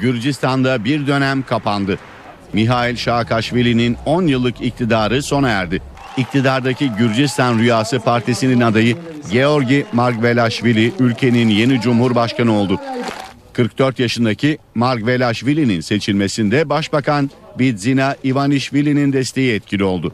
[0.00, 1.98] Gürcistan'da bir dönem kapandı.
[2.52, 5.80] Mihail Saakashvili'nin 10 yıllık iktidarı sona erdi
[6.16, 8.96] iktidardaki Gürcistan Rüyası Partisi'nin adayı
[9.32, 12.80] Georgi Margvelashvili ülkenin yeni cumhurbaşkanı oldu.
[13.52, 20.12] 44 yaşındaki Margvelashvili'nin seçilmesinde Başbakan Bidzina Ivanishvili'nin desteği etkili oldu.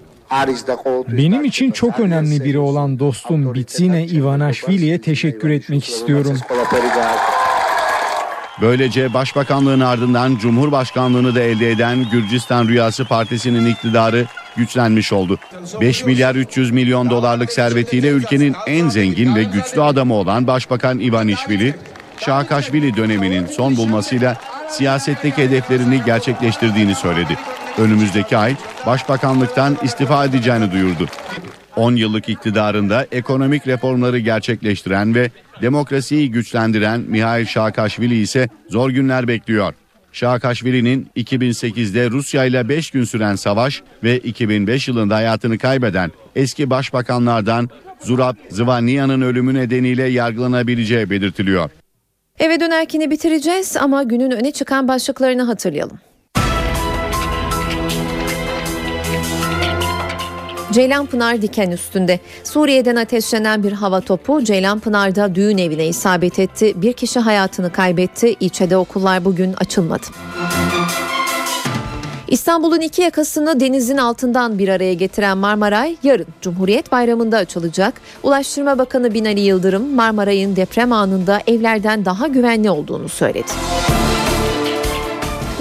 [1.09, 6.39] Benim için çok önemli biri olan dostum Bidzina Ivanishvili'ye teşekkür etmek istiyorum.
[8.61, 15.39] Böylece başbakanlığın ardından Cumhurbaşkanlığını da elde eden Gürcistan Rüyası Partisi'nin iktidarı güçlenmiş oldu.
[15.81, 21.75] 5 milyar 300 milyon dolarlık servetiyle ülkenin en zengin ve güçlü adamı olan Başbakan Ivanishvili,
[22.21, 24.37] Şahakaşvili döneminin son bulmasıyla
[24.69, 27.39] siyasetteki hedeflerini gerçekleştirdiğini söyledi.
[27.79, 28.57] Önümüzdeki ay
[28.87, 31.07] başbakanlıktan istifa edeceğini duyurdu.
[31.77, 35.31] 10 yıllık iktidarında ekonomik reformları gerçekleştiren ve
[35.63, 39.75] demokrasiyi güçlendiren Mihail Şahakaşvili ise zor günler bekliyor.
[40.13, 47.71] Şahakaşvili'nin 2008'de Rusya ile 5 gün süren savaş ve 2005 yılında hayatını kaybeden eski başbakanlardan
[48.01, 51.71] Zurab Zvaniya'nın ölümü nedeniyle yargılanabileceği belirtiliyor.
[52.39, 55.99] Eve dönerkini bitireceğiz ama günün öne çıkan başlıklarını hatırlayalım.
[60.73, 62.21] Ceylanpınar diken üstünde.
[62.45, 66.73] Suriye'den ateşlenen bir hava topu Ceylanpınar'da düğün evine isabet etti.
[66.77, 68.37] Bir kişi hayatını kaybetti.
[68.41, 70.07] İlçede okullar bugün açılmadı.
[72.29, 77.95] İstanbul'un iki yakasını denizin altından bir araya getiren Marmaray yarın Cumhuriyet Bayramı'nda açılacak.
[78.23, 83.51] Ulaştırma Bakanı Binali Yıldırım Marmaray'ın deprem anında evlerden daha güvenli olduğunu söyledi.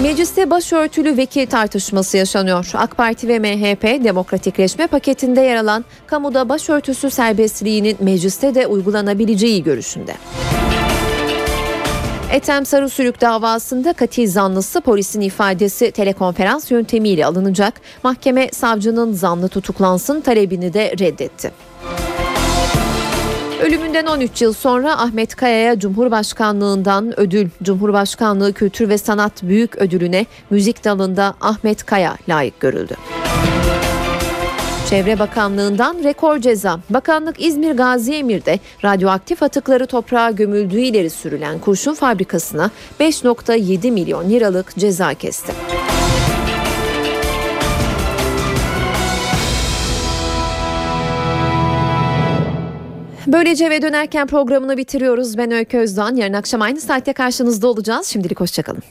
[0.02, 2.70] Mecliste başörtülü vekil tartışması yaşanıyor.
[2.74, 10.14] AK Parti ve MHP demokratikleşme paketinde yer alan kamuda başörtüsü serbestliğinin mecliste de uygulanabileceği görüşünde.
[12.32, 17.80] Ethem Sarısülük davasında katil zanlısı polisin ifadesi telekonferans yöntemiyle alınacak.
[18.02, 21.69] Mahkeme savcının zanlı tutuklansın talebini de reddetti.
[23.62, 30.84] Ölümünden 13 yıl sonra Ahmet Kaya'ya Cumhurbaşkanlığından ödül, Cumhurbaşkanlığı Kültür ve Sanat Büyük Ödülüne müzik
[30.84, 32.94] dalında Ahmet Kaya layık görüldü.
[34.90, 36.80] Çevre Bakanlığı'ndan rekor ceza.
[36.90, 42.70] Bakanlık İzmir Gazi Emir'de radyoaktif atıkları toprağa gömüldüğü ileri sürülen kurşun fabrikasına
[43.00, 45.52] 5.7 milyon liralık ceza kesti.
[53.32, 55.38] Böylece eve dönerken programını bitiriyoruz.
[55.38, 56.16] Ben Öykü Özdoğan.
[56.16, 58.06] Yarın akşam aynı saatte karşınızda olacağız.
[58.06, 58.82] Şimdilik hoşçakalın.